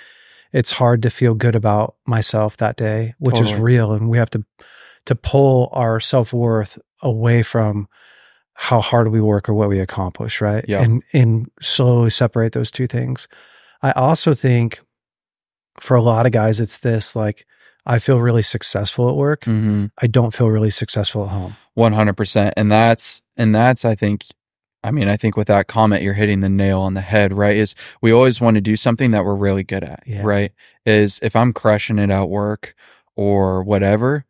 it's 0.52 0.72
hard 0.72 1.02
to 1.02 1.10
feel 1.10 1.34
good 1.34 1.56
about 1.56 1.94
myself 2.06 2.58
that 2.58 2.76
day, 2.76 3.14
which 3.18 3.40
is 3.40 3.54
real. 3.54 3.92
And 3.92 4.10
we 4.10 4.18
have 4.18 4.30
to, 4.30 4.44
to 5.06 5.14
pull 5.14 5.70
our 5.72 5.98
self 6.00 6.34
worth 6.34 6.78
away 7.02 7.42
from 7.42 7.88
how 8.62 8.78
hard 8.78 9.08
we 9.08 9.22
work 9.22 9.48
or 9.48 9.54
what 9.54 9.70
we 9.70 9.80
accomplish, 9.80 10.42
right? 10.42 10.62
Yeah. 10.68 10.82
And 10.82 11.02
and 11.14 11.50
slowly 11.62 12.10
separate 12.10 12.52
those 12.52 12.70
two 12.70 12.86
things. 12.86 13.26
I 13.80 13.92
also 13.92 14.34
think 14.34 14.82
for 15.80 15.96
a 15.96 16.02
lot 16.02 16.26
of 16.26 16.32
guys, 16.32 16.60
it's 16.60 16.80
this 16.80 17.16
like 17.16 17.46
I 17.86 17.98
feel 17.98 18.20
really 18.20 18.42
successful 18.42 19.08
at 19.08 19.16
work. 19.16 19.44
mm-hmm 19.44 19.86
I 20.02 20.06
don't 20.08 20.34
feel 20.34 20.50
really 20.50 20.68
successful 20.68 21.24
at 21.24 21.30
home. 21.30 21.56
One 21.72 21.94
hundred 21.94 22.18
percent, 22.18 22.52
and 22.58 22.70
that's 22.70 23.22
and 23.34 23.54
that's 23.54 23.86
I 23.86 23.94
think. 23.94 24.26
I 24.84 24.90
mean, 24.90 25.08
I 25.08 25.16
think 25.16 25.36
with 25.38 25.48
that 25.48 25.66
comment, 25.66 26.02
you're 26.02 26.14
hitting 26.14 26.40
the 26.40 26.48
nail 26.50 26.80
on 26.80 26.92
the 26.92 27.00
head. 27.00 27.32
Right? 27.32 27.56
Is 27.56 27.74
we 28.02 28.12
always 28.12 28.42
want 28.42 28.56
to 28.56 28.60
do 28.60 28.76
something 28.76 29.10
that 29.12 29.24
we're 29.24 29.36
really 29.36 29.64
good 29.64 29.84
at. 29.84 30.02
Yeah. 30.06 30.22
Right? 30.22 30.52
Is 30.84 31.18
if 31.22 31.34
I'm 31.34 31.54
crushing 31.54 31.98
it 31.98 32.10
at 32.10 32.28
work 32.28 32.74
or 33.16 33.62
whatever, 33.62 34.26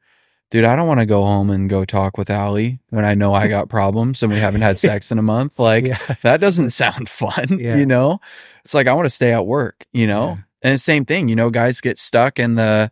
dude, 0.50 0.64
I 0.64 0.76
don't 0.76 0.88
want 0.88 1.00
to 1.00 1.06
go 1.06 1.22
home 1.22 1.48
and 1.50 1.70
go 1.70 1.84
talk 1.84 2.18
with 2.18 2.28
Allie 2.30 2.80
when 2.90 3.04
I 3.04 3.14
know 3.14 3.32
I 3.34 3.48
got 3.48 3.68
problems 3.68 4.22
and 4.22 4.32
we 4.32 4.38
haven't 4.38 4.62
had 4.62 4.78
sex 4.80 5.10
in 5.12 5.18
a 5.18 5.22
month. 5.22 5.58
Like 5.58 5.86
yeah. 5.86 5.98
that 6.22 6.40
doesn't 6.40 6.70
sound 6.70 7.08
fun, 7.08 7.58
Yeah. 7.58 7.76
you 7.76 7.86
know? 7.86 8.20
It's 8.64 8.74
like 8.74 8.86
I 8.86 8.92
want 8.92 9.06
to 9.06 9.10
stay 9.10 9.32
at 9.32 9.46
work, 9.46 9.86
you 9.92 10.06
know? 10.06 10.26
Yeah. 10.26 10.36
And 10.62 10.74
the 10.74 10.78
same 10.78 11.04
thing, 11.04 11.28
you 11.28 11.36
know, 11.36 11.50
guys 11.50 11.80
get 11.80 11.98
stuck 11.98 12.38
in 12.38 12.56
the 12.56 12.90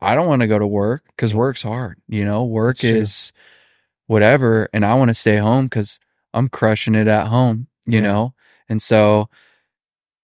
I 0.00 0.14
don't 0.14 0.28
want 0.28 0.40
to 0.42 0.46
go 0.48 0.58
to 0.58 0.66
work 0.66 1.04
because 1.08 1.34
work's 1.34 1.62
hard, 1.62 1.98
you 2.08 2.24
know? 2.24 2.44
Work 2.44 2.76
That's 2.76 2.88
true. 2.90 3.00
is 3.00 3.32
whatever 4.06 4.68
and 4.72 4.84
I 4.84 4.94
want 4.94 5.08
to 5.08 5.14
stay 5.14 5.36
home 5.36 5.66
because 5.66 5.98
I'm 6.34 6.48
crushing 6.48 6.94
it 6.94 7.08
at 7.08 7.26
home, 7.28 7.66
you 7.86 8.00
know? 8.00 8.34
And 8.68 8.80
so 8.80 9.28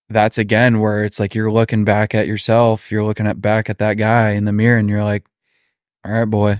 that's 0.09 0.37
again 0.37 0.79
where 0.79 1.03
it's 1.03 1.19
like 1.19 1.35
you're 1.35 1.51
looking 1.51 1.83
back 1.83 2.15
at 2.15 2.27
yourself, 2.27 2.91
you're 2.91 3.03
looking 3.03 3.27
at 3.27 3.41
back 3.41 3.69
at 3.69 3.77
that 3.79 3.95
guy 3.95 4.31
in 4.31 4.45
the 4.45 4.53
mirror 4.53 4.77
and 4.77 4.89
you're 4.89 5.03
like, 5.03 5.25
all 6.07 6.13
right, 6.13 6.25
boy, 6.25 6.59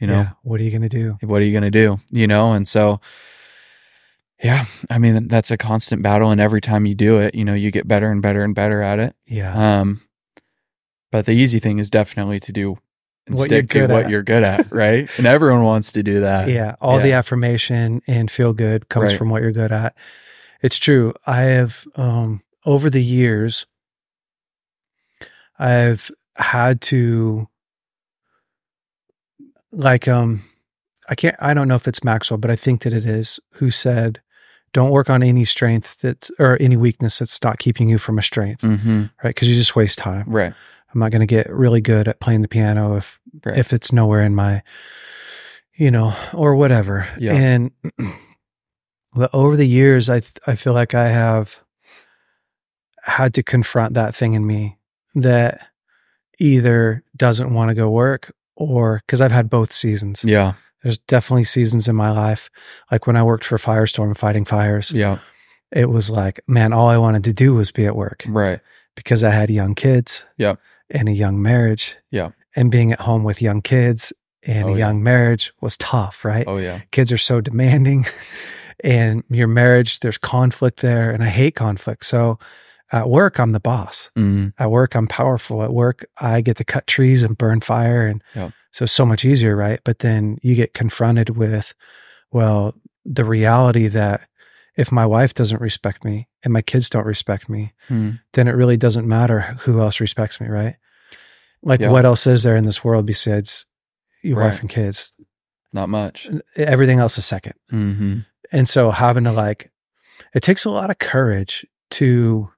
you 0.00 0.06
know, 0.06 0.14
Yeah. 0.20 0.30
What 0.42 0.60
are 0.60 0.64
you 0.64 0.70
going 0.70 0.82
to 0.82 0.88
do? 0.88 1.16
what 1.22 1.40
are 1.40 1.44
you 1.44 1.52
going 1.52 1.62
to 1.62 1.70
do? 1.70 2.00
You 2.10 2.26
know? 2.26 2.52
And 2.52 2.66
so, 2.66 3.00
yeah, 4.42 4.64
I 4.88 4.98
mean, 4.98 5.28
that's 5.28 5.50
a 5.50 5.56
constant 5.56 6.02
battle. 6.02 6.30
And 6.30 6.40
every 6.40 6.60
time 6.60 6.86
you 6.86 6.94
do 6.94 7.18
it, 7.20 7.34
you 7.34 7.44
know, 7.44 7.54
you 7.54 7.70
get 7.70 7.86
better 7.86 8.10
and 8.10 8.22
better 8.22 8.42
and 8.42 8.54
better 8.54 8.82
at 8.82 8.98
it. 8.98 9.14
Yeah. 9.26 9.80
Um, 9.80 10.00
but 11.12 11.26
the 11.26 11.32
easy 11.32 11.58
thing 11.58 11.78
is 11.78 11.90
definitely 11.90 12.40
to 12.40 12.52
do 12.52 12.78
and 13.26 13.36
What 13.36 13.44
stick 13.46 13.68
to 13.70 13.82
what 13.86 14.04
at. 14.04 14.10
you're 14.10 14.22
good 14.22 14.42
at, 14.42 14.72
right? 14.72 15.08
and 15.18 15.26
everyone 15.26 15.62
wants 15.62 15.92
to 15.92 16.02
do 16.02 16.20
that. 16.20 16.48
yeah. 16.48 16.76
All 16.80 16.98
the 17.00 17.12
affirmation 17.12 18.00
and 18.06 18.30
feel 18.30 18.52
good 18.54 18.88
comes 18.88 19.10
Right. 19.12 19.18
from 19.18 19.28
what 19.28 19.42
you're 19.42 19.52
good 19.52 19.72
at. 19.72 19.94
It's 20.62 20.78
true. 20.78 21.12
I 21.26 21.42
have, 21.42 21.86
um, 21.96 22.40
over 22.64 22.88
the 22.90 23.02
years, 23.02 23.66
I've 25.58 26.10
had 26.36 26.80
to, 26.82 27.48
like, 29.72 30.08
um, 30.08 30.42
I 31.08 31.14
can't, 31.14 31.36
I 31.40 31.54
don't 31.54 31.68
know 31.68 31.74
if 31.74 31.88
it's 31.88 32.04
Maxwell, 32.04 32.38
but 32.38 32.50
I 32.50 32.56
think 32.56 32.82
that 32.82 32.92
it 32.92 33.04
is, 33.04 33.40
who 33.54 33.70
said, 33.70 34.20
don't 34.72 34.90
work 34.90 35.10
on 35.10 35.22
any 35.22 35.44
strength 35.44 36.00
that's, 36.00 36.30
or 36.38 36.56
any 36.60 36.76
weakness 36.76 37.18
that's 37.18 37.42
not 37.42 37.58
keeping 37.58 37.88
you 37.88 37.98
from 37.98 38.18
a 38.18 38.22
strength, 38.22 38.62
hmm 38.62 39.04
right? 39.22 39.34
Because 39.34 39.48
you 39.48 39.54
just 39.56 39.74
waste 39.74 39.98
time. 39.98 40.24
Right. 40.28 40.52
I'm 40.92 41.00
not 41.00 41.10
going 41.12 41.20
to 41.20 41.26
get 41.26 41.50
really 41.50 41.80
good 41.80 42.08
at 42.08 42.20
playing 42.20 42.42
the 42.42 42.48
piano 42.48 42.96
if 42.96 43.18
Right. 43.44 43.56
if 43.58 43.72
it's 43.72 43.92
nowhere 43.92 44.22
in 44.22 44.34
my, 44.34 44.62
you 45.74 45.90
know, 45.90 46.14
or 46.34 46.56
whatever. 46.56 47.08
Yeah. 47.18 47.34
And 47.34 47.70
but 49.14 49.30
over 49.32 49.56
the 49.56 49.66
years, 49.66 50.10
I 50.10 50.22
I 50.46 50.54
feel 50.56 50.72
like 50.72 50.94
I 50.94 51.08
have 51.08 51.60
had 53.04 53.34
to 53.34 53.42
confront 53.42 53.94
that 53.94 54.14
thing 54.14 54.34
in 54.34 54.46
me 54.46 54.78
that 55.14 55.60
either 56.38 57.02
doesn't 57.16 57.54
want 57.54 57.68
to 57.70 57.74
go 57.74 57.88
work 57.90 58.32
or 58.60 59.02
because 59.06 59.20
I've 59.20 59.32
had 59.32 59.48
both 59.50 59.72
seasons. 59.72 60.22
yeah. 60.24 60.52
There's 60.82 60.96
definitely 60.98 61.44
seasons 61.44 61.88
in 61.88 61.96
my 61.96 62.10
life, 62.10 62.48
like 62.90 63.06
when 63.06 63.14
I 63.16 63.22
worked 63.22 63.44
for 63.44 63.58
Firestorm 63.58 64.16
fighting 64.16 64.46
fires. 64.46 64.90
Yeah. 64.92 65.18
It 65.70 65.90
was 65.90 66.08
like, 66.10 66.40
man, 66.48 66.72
all 66.72 66.88
I 66.88 66.96
wanted 66.96 67.22
to 67.24 67.34
do 67.34 67.52
was 67.54 67.70
be 67.70 67.84
at 67.84 67.94
work 67.94 68.24
Right. 68.26 68.60
because 68.96 69.22
I 69.22 69.28
had 69.30 69.50
young 69.50 69.74
kids. 69.74 70.24
Yeah. 70.38 70.54
And 70.88 71.06
a 71.06 71.12
young 71.12 71.42
marriage. 71.42 71.96
Yeah. 72.10 72.30
And 72.56 72.70
being 72.70 72.92
at 72.92 73.00
home 73.00 73.24
with 73.24 73.42
young 73.42 73.60
kids 73.60 74.12
and 74.42 74.64
Oh, 74.64 74.68
a 74.68 74.72
yeah. 74.72 74.86
young 74.86 75.02
marriage 75.02 75.52
was 75.60 75.76
tough, 75.76 76.24
right? 76.24 76.44
Oh, 76.48 76.56
yeah. 76.56 76.80
Kids 76.92 77.12
are 77.12 77.18
so 77.18 77.42
demanding 77.42 78.06
and 78.82 79.22
your 79.28 79.48
marriage, 79.48 80.00
there's 80.00 80.16
conflict 80.18 80.80
there. 80.80 81.10
And 81.10 81.22
I 81.22 81.28
hate 81.28 81.54
conflict. 81.56 82.06
So 82.06 82.38
at 82.92 83.08
work, 83.08 83.38
I'm 83.38 83.52
the 83.52 83.60
boss. 83.60 84.10
Mm, 84.18 84.52
At 84.58 84.70
work, 84.70 84.94
I'm 84.94 85.06
powerful. 85.06 85.62
At 85.62 85.72
work, 85.72 86.04
I 86.20 86.40
get 86.40 86.56
to 86.56 86.64
cut 86.64 86.86
trees 86.86 87.22
and 87.22 87.38
burn 87.38 87.60
fire. 87.60 88.06
And 88.06 88.22
Yeah. 88.34 88.50
so 88.72 88.82
it's 88.84 88.92
so 88.92 89.06
much 89.06 89.24
easier, 89.24 89.54
right? 89.56 89.80
But 89.84 90.00
then 90.00 90.38
you 90.42 90.54
get 90.54 90.74
confronted 90.74 91.36
with, 91.36 91.74
well, 92.32 92.74
the 93.04 93.24
reality 93.24 93.86
that 93.88 94.28
if 94.76 94.90
my 94.92 95.06
wife 95.06 95.34
doesn't 95.34 95.60
respect 95.60 96.04
me 96.04 96.28
and 96.42 96.52
my 96.52 96.62
kids 96.62 96.88
don't 96.88 97.06
respect 97.06 97.48
me, 97.48 97.72
mm, 97.88 98.18
then 98.32 98.48
it 98.48 98.52
really 98.52 98.76
doesn't 98.76 99.06
matter 99.06 99.40
who 99.60 99.80
else 99.80 100.00
respects 100.00 100.40
me, 100.40 100.48
right? 100.48 100.76
Like, 101.62 101.80
Yeah. 101.80 101.90
what 101.90 102.04
else 102.04 102.26
is 102.26 102.42
there 102.42 102.56
in 102.56 102.64
this 102.64 102.82
world 102.84 103.06
besides 103.06 103.66
your 104.22 104.38
wife 104.40 104.60
and 104.60 104.68
kids? 104.68 105.12
not 105.72 105.88
much. 105.88 106.28
Everything 106.56 106.98
else 106.98 107.16
is 107.18 107.24
second. 107.24 107.54
hmm 107.70 108.20
And 108.50 108.68
so, 108.68 108.90
having 108.90 109.22
to 109.24 109.30
like, 109.32 109.70
it 110.34 110.42
takes 110.42 110.64
a 110.64 110.70
lot 110.70 110.90
of 110.90 110.98
courage 110.98 111.64
to, 111.90 112.50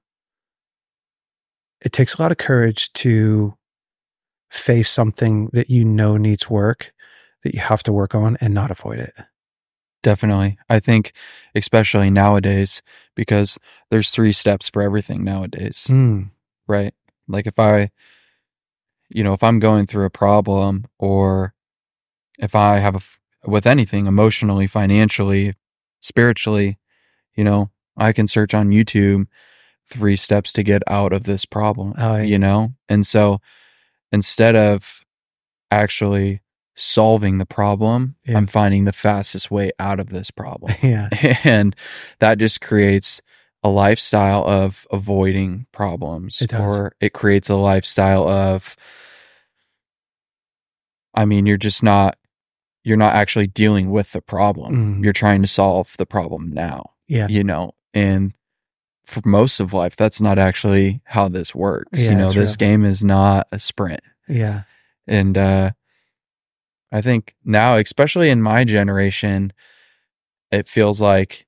it 1.83 1.91
takes 1.91 2.15
a 2.15 2.21
lot 2.21 2.31
of 2.31 2.37
courage 2.37 2.91
to 2.93 3.55
face 4.49 4.89
something 4.89 5.49
that 5.53 5.69
you 5.69 5.83
know 5.83 6.17
needs 6.17 6.49
work, 6.49 6.93
that 7.43 7.53
you 7.53 7.59
have 7.59 7.83
to 7.83 7.93
work 7.93 8.15
on 8.15 8.37
and 8.39 8.53
not 8.53 8.71
avoid 8.71 8.99
it. 8.99 9.13
Definitely. 10.01 10.57
I 10.69 10.79
think, 10.79 11.13
especially 11.55 12.09
nowadays, 12.09 12.81
because 13.15 13.57
there's 13.89 14.11
three 14.11 14.33
steps 14.33 14.69
for 14.69 14.81
everything 14.81 15.23
nowadays, 15.23 15.87
Mm, 15.89 16.29
right? 16.67 16.93
Like 17.27 17.47
if 17.47 17.57
I, 17.57 17.89
you 19.09 19.23
know, 19.23 19.33
if 19.33 19.43
I'm 19.43 19.59
going 19.59 19.85
through 19.85 20.05
a 20.05 20.09
problem 20.09 20.85
or 20.99 21.53
if 22.37 22.53
I 22.53 22.79
have 22.79 22.95
a, 22.95 23.49
with 23.49 23.65
anything 23.65 24.05
emotionally, 24.07 24.67
financially, 24.67 25.55
spiritually, 26.01 26.79
you 27.35 27.43
know, 27.43 27.71
I 27.95 28.11
can 28.11 28.27
search 28.27 28.53
on 28.53 28.69
YouTube 28.69 29.27
three 29.87 30.15
steps 30.15 30.51
to 30.53 30.63
get 30.63 30.81
out 30.87 31.13
of 31.13 31.23
this 31.23 31.45
problem, 31.45 31.93
Oh, 31.97 32.17
yeah. 32.17 32.23
you 32.23 32.39
know? 32.39 32.73
And 32.89 33.05
so 33.05 33.39
instead 34.11 34.55
of 34.55 35.01
actually 35.71 36.41
solving 36.75 37.37
the 37.37 37.45
problem, 37.45 38.15
Yeah. 38.25 38.37
I'm 38.37 38.47
finding 38.47 38.85
the 38.85 38.91
fastest 38.93 39.51
way 39.51 39.71
out 39.79 39.99
of 39.99 40.09
this 40.09 40.31
problem. 40.41 40.73
yeah. 40.81 41.09
and 41.43 41.75
that 42.19 42.37
just 42.39 42.61
creates 42.61 43.21
a 43.63 43.69
lifestyle 43.69 44.43
of 44.45 44.85
avoiding 44.91 45.67
problems 45.71 46.41
It 46.41 46.49
does. 46.49 46.59
or 46.61 46.93
it 46.99 47.13
creates 47.13 47.49
a 47.49 47.55
lifestyle 47.55 48.27
of 48.27 48.75
i 51.13 51.23
mean 51.25 51.45
you're 51.45 51.55
just 51.57 51.81
not 51.83 52.17
you're 52.83 52.97
not 52.97 53.13
actually 53.15 53.47
dealing 53.47 53.89
with 53.91 54.11
the 54.11 54.21
problem 54.21 54.97
Mhm. 54.99 55.03
you're 55.03 55.13
trying 55.13 55.41
to 55.43 55.47
solve 55.47 55.95
the 55.97 56.05
problem 56.05 56.51
now 56.51 56.91
Yeah. 57.07 57.27
you 57.29 57.43
know 57.43 57.71
and 57.93 58.33
for 59.05 59.21
most 59.25 59.59
of 59.59 59.73
life 59.73 59.95
that's 59.95 60.21
not 60.21 60.39
actually 60.39 61.01
how 61.05 61.27
this 61.27 61.53
works 61.53 61.99
Yeah, 61.99 62.11
you 62.11 62.15
know 62.17 62.29
this 62.31 62.51
real. 62.51 62.55
game 62.69 62.85
is 62.85 63.03
not 63.03 63.47
a 63.51 63.59
sprint 63.59 64.01
Yeah. 64.27 64.63
and 65.07 65.37
uh 65.37 65.71
i 66.91 67.01
think 67.01 67.35
now 67.43 67.75
especially 67.77 68.29
in 68.29 68.41
my 68.41 68.63
generation 68.63 69.51
it 70.51 70.67
feels 70.67 71.01
like 71.01 71.45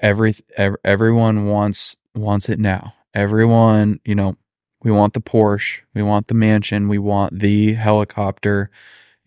every, 0.00 0.34
ev- 0.56 0.76
everyone 0.84 1.46
wants 1.46 1.96
wants 2.14 2.48
it 2.48 2.58
now 2.58 2.94
everyone 3.14 4.00
you 4.04 4.14
know 4.14 4.36
we 4.82 4.90
want 4.90 5.12
the 5.12 5.20
porsche 5.20 5.80
we 5.94 6.02
want 6.02 6.28
the 6.28 6.34
mansion 6.34 6.88
we 6.88 6.98
want 6.98 7.38
the 7.38 7.74
helicopter 7.74 8.70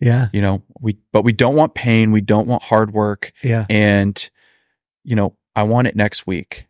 Yeah. 0.00 0.28
you 0.32 0.40
know 0.42 0.62
we 0.80 0.96
but 1.12 1.22
we 1.22 1.32
don't 1.32 1.54
want 1.56 1.74
pain 1.74 2.10
we 2.12 2.20
don't 2.20 2.46
want 2.48 2.62
hard 2.64 2.92
work 2.92 3.32
Yeah. 3.42 3.66
and 3.70 4.28
you 5.04 5.14
know 5.16 5.36
i 5.60 5.62
want 5.62 5.86
it 5.86 5.94
next 5.96 6.26
week 6.26 6.66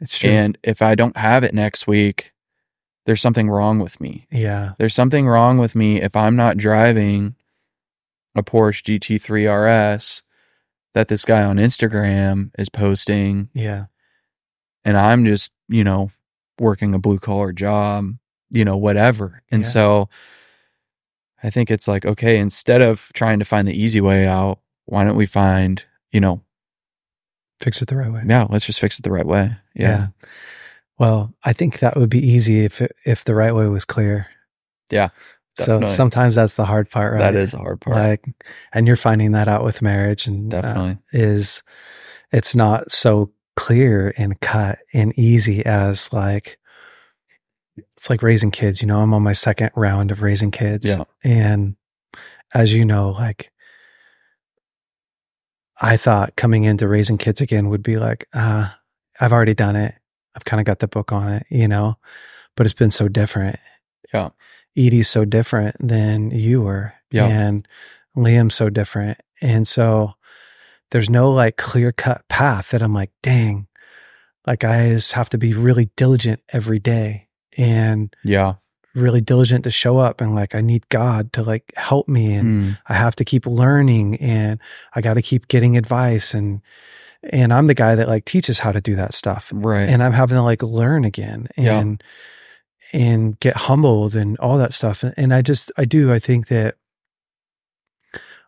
It's 0.00 0.18
true. 0.18 0.30
and 0.30 0.58
if 0.62 0.82
i 0.82 0.94
don't 0.94 1.16
have 1.16 1.42
it 1.44 1.54
next 1.54 1.86
week 1.86 2.32
there's 3.06 3.20
something 3.20 3.50
wrong 3.50 3.78
with 3.80 4.00
me 4.00 4.26
yeah. 4.30 4.72
there's 4.78 4.94
something 4.94 5.26
wrong 5.26 5.58
with 5.58 5.74
me 5.74 6.00
if 6.00 6.14
I'm 6.16 6.36
not 6.36 6.56
driving 6.56 7.34
a 8.34 8.42
Porsche 8.42 8.98
GT3 8.98 9.46
RS 9.96 10.22
that 10.94 11.08
this 11.08 11.24
guy 11.24 11.42
on 11.44 11.56
Instagram 11.56 12.50
is 12.58 12.68
posting 12.70 13.48
Yeah. 13.52 13.86
and 14.84 14.96
I'm 14.96 15.24
just, 15.24 15.52
you 15.68 15.84
know, 15.84 16.10
working 16.58 16.94
a 16.94 16.98
blue 16.98 17.18
collar 17.18 17.52
job, 17.52 18.14
you 18.50 18.64
know, 18.64 18.76
whatever. 18.76 19.42
And 19.50 19.62
Yeah. 19.64 19.68
so 19.68 20.08
I 21.42 21.50
think 21.50 21.70
it's 21.70 21.86
like, 21.88 22.06
okay, 22.06 22.38
instead 22.38 22.80
of 22.80 23.10
trying 23.12 23.38
to 23.40 23.44
find 23.44 23.68
the 23.68 23.78
easy 23.78 24.00
way 24.00 24.26
out, 24.26 24.60
why 24.86 25.04
don't 25.04 25.16
we 25.16 25.26
find, 25.26 25.84
you 26.10 26.20
know, 26.20 26.40
Fix 27.60 27.80
it 27.82 27.88
the 27.88 27.96
right 27.96 28.12
way. 28.12 28.22
yeah, 28.26 28.46
let's 28.50 28.66
just 28.66 28.80
fix 28.80 28.98
it 28.98 29.02
the 29.02 29.10
right 29.12 29.26
way. 29.26 29.56
Yeah. 29.74 30.08
Well, 30.98 31.34
I 31.44 31.52
think 31.52 31.78
that 31.80 31.96
would 31.96 32.10
be 32.10 32.24
easy 32.24 32.64
if 32.64 32.80
it, 32.80 32.92
if 33.04 33.24
the 33.24 33.34
right 33.34 33.54
way 33.54 33.66
was 33.68 33.84
clear. 33.84 34.26
Yeah, 34.90 35.08
So 35.58 35.84
sometimes 35.86 36.34
that's 36.34 36.56
the 36.56 36.64
hard 36.64 36.90
part, 36.90 37.12
right? 37.14 37.20
That 37.20 37.36
is 37.36 37.54
a 37.54 37.58
hard 37.58 37.80
part. 37.80 37.96
Like, 37.96 38.24
and 38.72 38.86
you're 38.86 38.96
finding 38.96 39.32
that 39.32 39.48
out 39.48 39.64
with 39.64 39.82
marriage, 39.82 40.26
and 40.26 40.52
uh, 40.52 40.60
Definitely. 40.60 40.98
is 41.12 41.62
it's 42.32 42.54
not 42.54 42.92
so 42.92 43.32
clear 43.56 44.12
and 44.18 44.38
cut 44.40 44.78
and 44.92 45.16
easy 45.18 45.64
as 45.64 46.12
like 46.12 46.58
it's 47.96 48.10
like 48.10 48.22
raising 48.22 48.50
kids. 48.50 48.82
You 48.82 48.88
know, 48.88 49.00
I'm 49.00 49.14
on 49.14 49.22
my 49.22 49.32
second 49.32 49.70
round 49.74 50.10
of 50.10 50.22
raising 50.22 50.50
kids, 50.50 50.86
Yeah. 50.86 51.04
and 51.24 51.76
as 52.52 52.72
you 52.74 52.84
know, 52.84 53.10
like 53.10 53.50
I 55.80 55.96
thought 55.96 56.36
coming 56.36 56.64
into 56.64 56.88
raising 56.88 57.18
kids 57.18 57.40
again 57.40 57.68
would 57.68 57.82
be 57.82 57.96
like, 57.96 58.28
uh, 58.32 58.70
I've 59.20 59.32
already 59.32 59.54
done 59.54 59.76
it. 59.76 59.94
I've 60.34 60.44
kind 60.44 60.60
of 60.60 60.66
got 60.66 60.78
the 60.80 60.88
book 60.88 61.12
on 61.12 61.28
it, 61.28 61.46
you 61.48 61.68
know, 61.68 61.96
but 62.56 62.66
it's 62.66 62.74
been 62.74 62.90
so 62.90 63.08
different. 63.08 63.58
Yeah. 64.12 64.30
Edie's 64.76 65.08
so 65.08 65.24
different 65.24 65.76
than 65.78 66.30
you 66.30 66.62
were. 66.62 66.92
Yeah. 67.10 67.26
And 67.26 67.66
Liam's 68.16 68.54
so 68.54 68.70
different. 68.70 69.18
And 69.40 69.66
so 69.66 70.14
there's 70.90 71.10
no 71.10 71.30
like 71.30 71.56
clear 71.56 71.92
cut 71.92 72.26
path 72.28 72.70
that 72.70 72.82
I'm 72.82 72.94
like, 72.94 73.10
dang, 73.22 73.66
like 74.46 74.64
I 74.64 74.90
just 74.90 75.12
have 75.12 75.28
to 75.30 75.38
be 75.38 75.54
really 75.54 75.90
diligent 75.96 76.40
every 76.52 76.78
day 76.78 77.28
and 77.56 78.14
Yeah. 78.24 78.54
Really 78.94 79.20
diligent 79.20 79.64
to 79.64 79.70
show 79.70 79.98
up 79.98 80.20
and 80.20 80.34
like 80.34 80.54
I 80.54 80.60
need 80.60 80.88
God 80.88 81.32
to 81.34 81.42
like 81.42 81.72
help 81.76 82.08
me 82.08 82.34
and 82.34 82.46
Mm. 82.74 82.78
I 82.86 82.94
have 82.94 83.16
to 83.16 83.24
keep 83.24 83.44
learning 83.46 84.16
and 84.16 84.60
I 84.94 85.00
got 85.00 85.14
to 85.14 85.22
keep 85.22 85.48
getting 85.48 85.76
advice 85.76 86.32
and 86.34 86.60
and 87.30 87.52
I'm 87.52 87.66
the 87.66 87.74
guy 87.74 87.94
that 87.94 88.06
like 88.08 88.24
teaches 88.24 88.58
how 88.60 88.70
to 88.72 88.80
do 88.80 88.94
that 88.96 89.14
stuff 89.14 89.50
Right. 89.54 89.88
and 89.88 90.02
I'm 90.02 90.12
having 90.12 90.36
to 90.36 90.42
like 90.42 90.62
learn 90.62 91.04
again 91.04 91.48
Yeah. 91.56 91.80
and 91.80 92.02
and 92.92 93.40
get 93.40 93.56
humbled 93.56 94.14
and 94.14 94.36
all 94.38 94.58
that 94.58 94.74
stuff. 94.74 95.02
And 95.16 95.32
I 95.34 95.40
just 95.42 95.72
I 95.78 95.84
do 95.86 96.12
I 96.12 96.18
think 96.18 96.48
that 96.48 96.76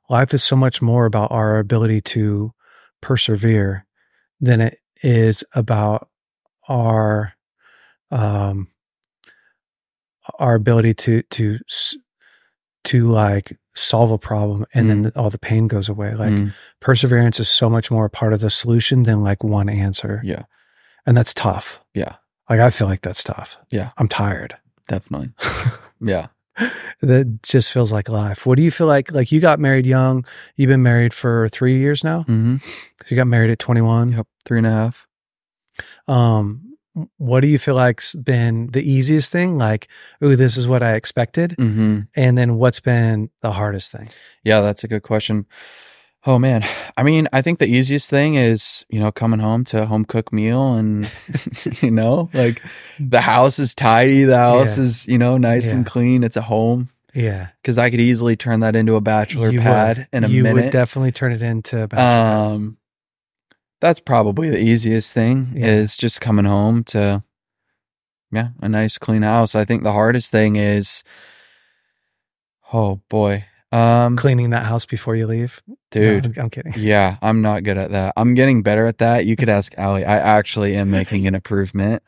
life 0.08 0.32
is 0.34 0.44
so 0.44 0.56
much 0.56 0.80
more 0.82 1.06
about 1.06 1.32
our 1.32 1.58
ability 1.58 2.00
to 2.02 2.52
persevere 3.00 3.86
than 4.40 4.60
it 4.60 4.78
is 5.02 5.42
about 5.54 6.08
our 6.68 7.32
um 8.10 8.68
our 10.38 10.54
ability 10.54 10.94
to 10.94 11.22
to 11.22 11.58
to 12.84 13.08
like 13.10 13.56
solve 13.74 14.10
a 14.10 14.18
problem 14.18 14.64
and 14.74 14.88
then 14.88 15.12
all 15.16 15.28
the 15.30 15.38
pain 15.38 15.68
goes 15.68 15.88
away 15.88 16.14
like 16.14 16.32
Mm. 16.32 16.54
perseverance 16.80 17.38
is 17.40 17.48
so 17.48 17.68
much 17.68 17.90
more 17.90 18.06
a 18.06 18.10
part 18.10 18.32
of 18.32 18.40
the 18.40 18.48
solution 18.50 19.02
than 19.02 19.22
like 19.22 19.42
one 19.44 19.68
answer 19.68 20.20
Yeah. 20.24 20.44
and 21.04 21.16
that's 21.16 21.34
tough 21.34 21.80
Yeah. 21.94 22.16
like 22.48 22.60
I 22.60 22.70
feel 22.70 22.86
like 22.88 23.02
that's 23.02 23.22
tough. 23.24 23.56
Yeah. 23.70 23.90
I'm 23.98 24.08
tired. 24.08 24.56
Definitely. 24.88 25.30
Yeah. 26.00 26.26
that 27.00 27.38
just 27.42 27.72
feels 27.72 27.90
like 27.92 28.08
life. 28.08 28.44
What 28.46 28.56
do 28.56 28.62
you 28.62 28.70
feel 28.70 28.86
like? 28.86 29.12
Like 29.12 29.32
you 29.32 29.40
got 29.40 29.58
married 29.58 29.86
young. 29.86 30.24
You've 30.56 30.68
been 30.68 30.82
married 30.82 31.12
for 31.14 31.48
three 31.48 31.78
years 31.78 32.04
now. 32.04 32.20
Mm-hmm. 32.20 32.56
So 32.58 33.06
you 33.08 33.16
got 33.16 33.26
married 33.26 33.50
at 33.50 33.58
21. 33.58 34.12
Yep. 34.12 34.26
Three 34.44 34.58
and 34.58 34.66
a 34.66 34.70
half. 34.70 35.06
Um, 36.08 36.65
what 37.18 37.40
do 37.40 37.46
you 37.48 37.58
feel 37.58 37.74
like's 37.74 38.14
been 38.14 38.68
the 38.68 38.82
easiest 38.82 39.30
thing? 39.32 39.58
Like, 39.58 39.88
ooh, 40.24 40.36
this 40.36 40.56
is 40.56 40.66
what 40.66 40.82
I 40.82 40.94
expected. 40.94 41.50
Mm-hmm. 41.58 42.00
And 42.16 42.38
then 42.38 42.56
what's 42.56 42.80
been 42.80 43.30
the 43.42 43.52
hardest 43.52 43.92
thing? 43.92 44.08
Yeah, 44.44 44.60
that's 44.62 44.84
a 44.84 44.88
good 44.88 45.02
question. 45.02 45.46
Oh 46.24 46.38
man. 46.40 46.64
I 46.96 47.02
mean, 47.04 47.28
I 47.32 47.40
think 47.42 47.58
the 47.60 47.66
easiest 47.68 48.10
thing 48.10 48.34
is, 48.34 48.84
you 48.88 48.98
know, 48.98 49.12
coming 49.12 49.38
home 49.38 49.62
to 49.66 49.82
a 49.82 49.86
home 49.86 50.04
cooked 50.04 50.32
meal 50.32 50.74
and 50.74 51.08
you 51.82 51.90
know, 51.90 52.28
like 52.34 52.60
the 52.98 53.20
house 53.20 53.58
is 53.60 53.74
tidy, 53.74 54.24
the 54.24 54.36
house 54.38 54.76
Yeah. 54.76 54.84
is, 54.84 55.06
you 55.06 55.18
know, 55.18 55.36
nice 55.36 55.70
and 55.72 55.86
clean. 55.86 56.24
It's 56.24 56.36
a 56.36 56.42
home. 56.42 56.88
Yeah. 57.14 57.48
Cause 57.62 57.78
I 57.78 57.90
could 57.90 58.00
easily 58.00 58.36
turn 58.36 58.60
that 58.60 58.74
into 58.74 58.96
a 58.96 59.00
bachelor 59.00 59.50
You 59.50 59.60
pad 59.60 59.98
would. 59.98 60.08
in 60.12 60.24
a 60.24 60.28
you 60.28 60.42
would 60.44 60.54
minute. 60.56 60.72
definitely 60.72 61.12
turn 61.12 61.32
it 61.32 61.42
into 61.42 61.82
a 61.82 61.88
bachelor 61.88 62.54
um 62.54 62.76
that's 63.80 64.00
probably 64.00 64.48
the 64.50 64.58
easiest 64.60 65.12
thing 65.12 65.52
Yeah. 65.54 65.66
is 65.66 65.96
just 65.96 66.20
coming 66.20 66.44
home 66.46 66.84
to 66.84 67.22
yeah, 68.32 68.48
a 68.60 68.68
nice 68.68 68.98
clean 68.98 69.22
house. 69.22 69.54
I 69.54 69.64
think 69.64 69.82
the 69.82 69.92
hardest 69.92 70.30
thing 70.32 70.56
is 70.56 71.04
oh 72.72 73.00
boy. 73.08 73.44
Um 73.72 74.16
cleaning 74.16 74.50
that 74.50 74.64
house 74.66 74.86
before 74.86 75.16
you 75.16 75.26
leave. 75.26 75.62
No, 75.66 75.76
dude. 75.90 76.26
I'm, 76.38 76.44
I'm 76.44 76.50
kidding. 76.50 76.74
Yeah, 76.76 77.16
I'm 77.22 77.42
not 77.42 77.62
good 77.64 77.76
at 77.78 77.90
that. 77.90 78.14
I'm 78.16 78.34
getting 78.34 78.62
better 78.62 78.86
at 78.86 78.98
that. 78.98 79.26
You 79.26 79.36
could 79.36 79.48
ask 79.48 79.74
Allie 79.76 80.04
I 80.04 80.16
actually 80.18 80.76
am 80.76 80.90
making 80.90 81.26
an 81.26 81.34
improvement. 81.34 82.02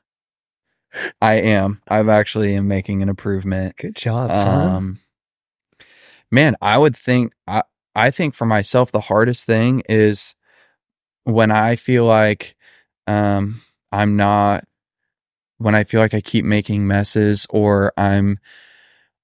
I 1.20 1.34
am. 1.34 1.82
I've 1.88 2.08
actually 2.08 2.54
am 2.54 2.66
making 2.66 3.02
an 3.02 3.08
improvement. 3.10 3.76
Good 3.76 3.94
job, 3.94 4.30
son. 4.30 4.70
Um, 4.72 4.98
man, 6.30 6.56
I 6.62 6.78
would 6.78 6.96
think 6.96 7.32
I 7.46 7.62
I 7.94 8.10
think 8.10 8.34
for 8.34 8.46
myself 8.46 8.90
the 8.92 9.02
hardest 9.02 9.44
thing 9.44 9.82
is 9.88 10.34
when 11.28 11.50
I 11.50 11.76
feel 11.76 12.06
like 12.06 12.56
um 13.06 13.60
I'm 13.92 14.16
not 14.16 14.64
when 15.58 15.74
I 15.74 15.84
feel 15.84 16.00
like 16.00 16.14
I 16.14 16.20
keep 16.20 16.44
making 16.44 16.86
messes 16.86 17.46
or 17.50 17.92
I'm 17.96 18.38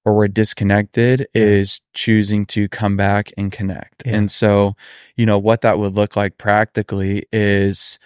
or 0.05 0.13
we're 0.13 0.27
disconnected 0.27 1.21
Yeah. 1.33 1.41
is 1.41 1.81
choosing 1.93 2.45
to 2.47 2.67
come 2.67 2.95
back 2.95 3.31
and 3.37 3.51
connect. 3.51 4.03
Yeah. 4.05 4.17
And 4.17 4.31
so, 4.31 4.75
you 5.15 5.25
know, 5.25 5.39
what 5.39 5.61
that 5.61 5.79
would 5.79 5.93
look 5.95 6.15
like 6.15 6.37
practically 6.37 7.25
is 7.31 7.97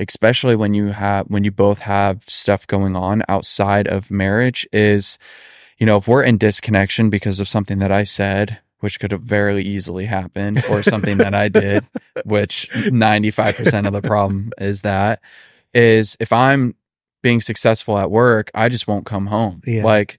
especially 0.00 0.56
when 0.56 0.74
you 0.74 0.88
have 0.88 1.26
when 1.26 1.44
you 1.44 1.52
both 1.52 1.78
have 1.80 2.24
stuff 2.26 2.66
going 2.66 2.96
on 2.96 3.22
outside 3.28 3.86
of 3.86 4.10
marriage 4.10 4.66
is 4.72 5.18
you 5.78 5.84
know, 5.86 5.98
if 5.98 6.08
we're 6.08 6.22
in 6.22 6.38
disconnection 6.38 7.10
because 7.10 7.38
of 7.38 7.46
something 7.48 7.78
that 7.80 7.92
I 7.92 8.02
said, 8.04 8.58
which 8.80 9.00
could 9.00 9.10
have 9.12 9.22
very 9.22 9.62
easily 9.62 10.04
happened, 10.06 10.62
or 10.70 10.82
something 10.82 11.18
that 11.18 11.34
I 11.34 11.48
did, 11.48 11.84
which 12.24 12.68
95% 12.70 13.86
of 13.86 13.92
the 13.92 14.02
problem 14.02 14.52
is 14.58 14.82
that, 14.82 15.20
is 15.72 16.16
if 16.20 16.32
I'm 16.32 16.74
being 17.22 17.40
successful 17.40 17.98
at 17.98 18.10
work, 18.10 18.50
I 18.54 18.68
just 18.68 18.86
won't 18.86 19.06
come 19.06 19.26
home. 19.26 19.62
Yeah. 19.66 19.84
Like, 19.84 20.18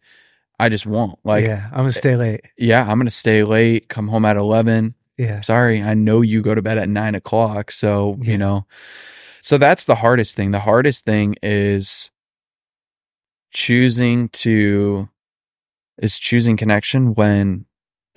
I 0.60 0.70
just 0.70 0.86
won't. 0.86 1.20
Like, 1.24 1.46
yeah. 1.46 1.68
I'm 1.72 1.78
gonna 1.78 1.88
eh, 1.90 1.92
stay 1.92 2.16
late. 2.16 2.42
Yeah, 2.58 2.82
I'm 2.82 2.98
going 2.98 3.06
to 3.06 3.12
stay 3.12 3.44
late, 3.44 3.90
come 3.90 4.08
home 4.08 4.26
at 4.26 4.38
11. 4.38 4.96
Yeah. 5.18 5.42
Sorry, 5.42 5.82
I 5.82 5.94
know 5.94 6.22
you 6.22 6.42
go 6.42 6.56
to 6.56 6.62
bed 6.62 6.78
at 6.78 6.90
nine 6.90 7.16
o'clock. 7.16 7.72
So, 7.72 8.18
Yeah. 8.22 8.32
you 8.32 8.38
know, 8.38 8.66
so 9.42 9.58
that's 9.58 9.86
the 9.86 9.96
hardest 9.96 10.36
thing. 10.36 10.52
The 10.52 10.60
hardest 10.60 11.06
thing 11.06 11.36
is 11.42 12.12
choosing 13.52 14.30
to, 14.30 15.10
is 16.00 16.20
choosing 16.20 16.58
connection 16.58 17.14
when 17.14 17.66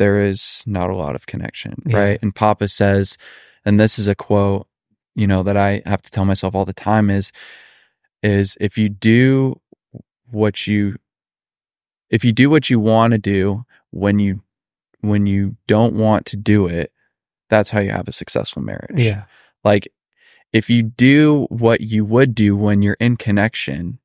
there 0.00 0.18
is 0.18 0.64
not 0.66 0.88
a 0.88 0.96
lot 0.96 1.14
of 1.14 1.26
connection. 1.26 1.74
Yeah. 1.86 1.96
Right. 1.98 2.18
And 2.22 2.34
Papa 2.34 2.68
says, 2.68 3.18
and 3.66 3.78
this 3.78 3.98
is 3.98 4.08
a 4.08 4.14
quote, 4.14 4.66
you 5.14 5.26
know, 5.26 5.42
that 5.42 5.56
I 5.58 5.82
have 5.84 6.00
to 6.02 6.10
tell 6.10 6.24
myself 6.24 6.54
all 6.54 6.64
the 6.64 6.72
time 6.72 7.10
is, 7.10 7.30
is 8.22 8.56
if 8.60 8.78
you 8.78 8.88
do 8.88 9.60
what 10.30 10.66
you, 10.66 10.96
if 12.08 12.24
you 12.24 12.32
do 12.32 12.48
what 12.48 12.70
you 12.70 12.80
want 12.80 13.12
to 13.12 13.18
do 13.18 13.66
when 13.90 14.18
you, 14.18 14.42
when 15.00 15.26
you 15.26 15.56
don't 15.66 15.94
want 15.94 16.24
to 16.26 16.36
do 16.36 16.66
it, 16.66 16.92
that's 17.50 17.70
how 17.70 17.80
you 17.80 17.90
have 17.90 18.08
a 18.08 18.12
successful 18.12 18.62
marriage. 18.62 18.98
Yeah. 18.98 19.24
Like 19.62 19.86
if 20.52 20.70
you 20.70 20.82
do 20.82 21.46
what 21.50 21.82
you 21.82 22.06
would 22.06 22.34
do 22.34 22.56
when 22.56 22.80
you're 22.80 22.96
in 23.00 23.16
connection, 23.18 23.98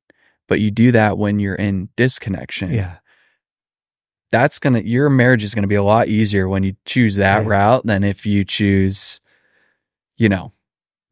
but 0.46 0.60
you 0.60 0.70
do 0.70 0.92
that 0.92 1.16
when 1.16 1.40
you're 1.40 1.54
in 1.54 1.88
disconnection, 1.96 2.72
Yeah. 2.72 2.96
That's 4.30 4.58
gonna 4.58 4.80
your 4.80 5.08
marriage 5.08 5.44
is 5.44 5.54
gonna 5.54 5.66
be 5.66 5.74
a 5.74 5.82
lot 5.82 6.08
easier 6.08 6.48
when 6.48 6.62
you 6.62 6.76
choose 6.84 7.16
that 7.16 7.42
Yeah. 7.42 7.48
route 7.48 7.86
than 7.86 8.04
if 8.04 8.26
you 8.26 8.44
choose, 8.44 9.20
you 10.16 10.28
know, 10.28 10.52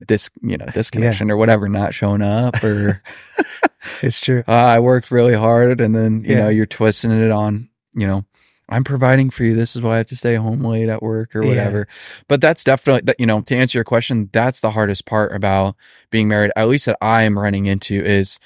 this 0.07 0.31
you 0.43 0.57
know 0.57 0.67
this 0.67 0.75
disconnection 0.91 1.31
or 1.31 1.37
whatever, 1.37 1.69
not 1.69 1.95
showing 1.95 2.23
up 2.23 2.63
or 2.63 3.03
It's 4.03 4.21
true. 4.21 4.43
uh, 4.49 4.53
I 4.53 4.81
worked 4.81 5.11
really 5.11 5.35
hard 5.35 5.81
and 5.81 5.95
then 5.95 6.25
you 6.25 6.33
Yeah. 6.33 6.39
know 6.45 6.49
you're 6.49 6.67
twisting 6.67 7.11
it 7.13 7.31
on 7.31 7.69
you 7.95 8.07
know 8.07 8.25
I'm 8.67 8.83
providing 8.83 9.29
for 9.29 9.45
you. 9.45 9.55
This 9.55 9.77
is 9.77 9.83
why 9.83 9.93
I 9.95 9.97
have 9.99 10.07
to 10.07 10.17
stay 10.17 10.37
home 10.37 10.65
late 10.65 10.89
at 10.89 11.03
work 11.03 11.37
or 11.37 11.43
Yeah. 11.43 11.49
whatever. 11.51 11.87
But 12.29 12.41
that's 12.41 12.65
definitely 12.65 13.03
that 13.05 13.21
you 13.21 13.27
know 13.27 13.43
to 13.43 13.55
answer 13.57 13.77
your 13.79 13.85
question, 13.85 14.31
that's 14.33 14.61
the 14.61 14.71
hardest 14.71 15.05
part 15.05 15.35
about 15.35 15.77
being 16.11 16.29
married. 16.29 16.51
At 16.57 16.69
least 16.69 16.87
that 16.87 16.97
I 17.03 17.23
am 17.23 17.39
running 17.39 17.67
into 17.67 17.95
is 18.03 18.39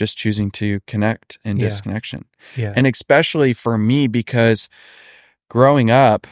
just 0.00 0.16
choosing 0.16 0.50
to 0.50 0.80
connect 0.86 1.38
and 1.44 1.58
Yeah. 1.58 1.66
disconnection 1.68 2.24
Yeah. 2.56 2.72
and 2.76 2.86
especially 2.86 3.52
for 3.52 3.76
me 3.76 4.06
because 4.06 4.68
growing 5.50 5.90
up 5.90 6.26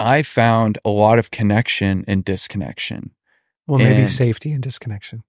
i 0.00 0.22
found 0.22 0.78
a 0.84 0.90
lot 0.90 1.18
of 1.20 1.30
connection 1.30 2.04
and 2.08 2.24
disconnection 2.24 3.12
well, 3.68 3.78
maybe 3.78 4.02
and- 4.02 4.10
safety 4.10 4.50
and 4.52 4.60
disconnection. 4.62 5.22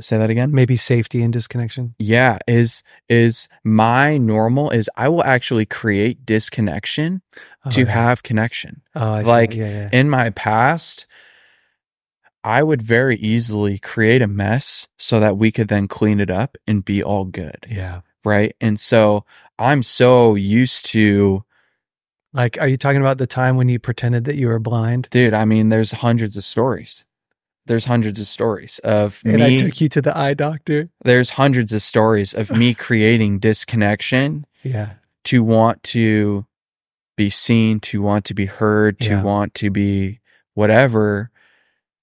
say 0.00 0.16
that 0.18 0.30
again 0.30 0.50
Maybe 0.52 0.76
safety 0.76 1.22
and 1.22 1.32
disconnection. 1.32 1.94
yeah 1.98 2.36
is 2.46 2.82
is 3.08 3.48
my 3.64 4.18
normal 4.18 4.70
is 4.70 4.86
i 4.96 5.08
will 5.08 5.24
actually 5.24 5.66
create 5.80 6.16
disconnection 6.26 7.22
Oh, 7.64 7.70
to 7.76 7.80
yeah. 7.82 7.90
have 8.02 8.22
connection 8.22 8.72
Oh, 8.94 9.12
I 9.18 9.22
like, 9.22 9.54
yeah, 9.54 9.70
yeah. 9.78 9.88
in 10.00 10.06
my 10.10 10.28
past 10.30 11.06
i 12.44 12.62
would 12.62 12.82
very 12.82 13.16
easily 13.16 13.78
create 13.78 14.22
a 14.22 14.26
mess 14.26 14.88
so 14.98 15.20
that 15.20 15.36
we 15.36 15.50
could 15.52 15.68
then 15.68 15.86
clean 15.88 16.20
it 16.20 16.30
up 16.30 16.56
and 16.66 16.84
be 16.84 17.02
all 17.02 17.24
good 17.24 17.66
yeah. 17.68 18.00
right 18.24 18.54
and 18.60 18.78
so 18.80 19.24
i'm 19.58 19.82
so 19.82 20.34
used 20.34 20.86
to 20.86 21.44
Like, 22.32 22.56
are 22.60 22.68
you 22.68 22.76
talking 22.76 23.00
about 23.00 23.18
the 23.18 23.26
time 23.26 23.56
when 23.56 23.68
you 23.68 23.78
pretended 23.80 24.24
that 24.26 24.36
you 24.36 24.46
were 24.46 24.60
blind? 24.60 25.08
Dude, 25.10 25.34
I 25.34 25.44
mean, 25.44 25.68
there's 25.68 25.90
hundreds 25.90 26.36
of 26.36 26.44
stories. 26.44 27.04
There's 27.66 27.86
hundreds 27.86 28.20
of 28.20 28.28
stories 28.28 28.78
of 28.84 29.20
And 29.24 29.36
me. 29.42 29.54
I 29.54 29.56
took 29.58 29.80
you 29.80 29.88
to 29.88 30.00
the 30.00 30.16
eye 30.16 30.34
doctor. 30.34 30.88
there's 31.04 31.30
hundreds 31.30 31.72
of 31.72 31.82
stories 31.82 32.32
of 32.32 32.50
me 32.52 32.72
creating 32.72 33.40
disconnection 33.40 34.46
Yeah. 34.62 34.90
to 35.24 35.42
want 35.42 35.82
to 35.94 36.46
be 37.16 37.30
seen, 37.30 37.80
to 37.90 38.00
want 38.00 38.24
to 38.26 38.34
be 38.34 38.46
heard, 38.46 39.00
to 39.00 39.10
Yeah. 39.10 39.22
want 39.24 39.52
to 39.54 39.68
be 39.70 40.20
whatever 40.54 41.30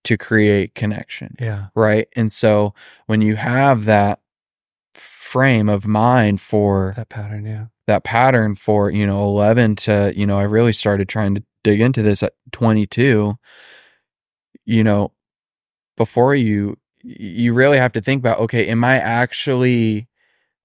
to 0.08 0.17
create 0.17 0.74
connection. 0.74 1.36
Yeah. 1.38 1.67
Right. 1.76 2.08
And 2.15 2.32
so 2.32 2.74
when 3.08 3.20
you 3.22 3.36
have 3.36 3.84
that 3.86 4.22
frame 4.93 5.67
of 5.67 5.86
mind 5.86 6.39
for 6.39 6.93
That 6.96 7.10
pattern, 7.10 7.46
yeah. 7.46 7.65
that 7.88 8.06
pattern 8.06 8.56
for, 8.56 8.89
you 8.89 9.06
know, 9.06 9.24
11 9.26 9.76
to, 9.76 10.13
you 10.15 10.26
know, 10.26 10.39
I 10.39 10.43
really 10.43 10.72
started 10.72 11.10
trying 11.10 11.36
to 11.36 11.43
dig 11.63 11.82
into 11.82 12.02
this 12.02 12.24
at 12.24 12.34
22. 12.54 13.38
You 14.63 14.84
know, 14.84 15.12
before 15.98 16.36
you, 16.36 16.78
you 17.04 17.52
really 17.52 17.78
have 17.78 17.91
to 17.93 18.02
think 18.02 18.22
about, 18.22 18.39
okay, 18.39 18.67
am 18.67 18.86
I 18.86 19.00
actually 19.00 20.08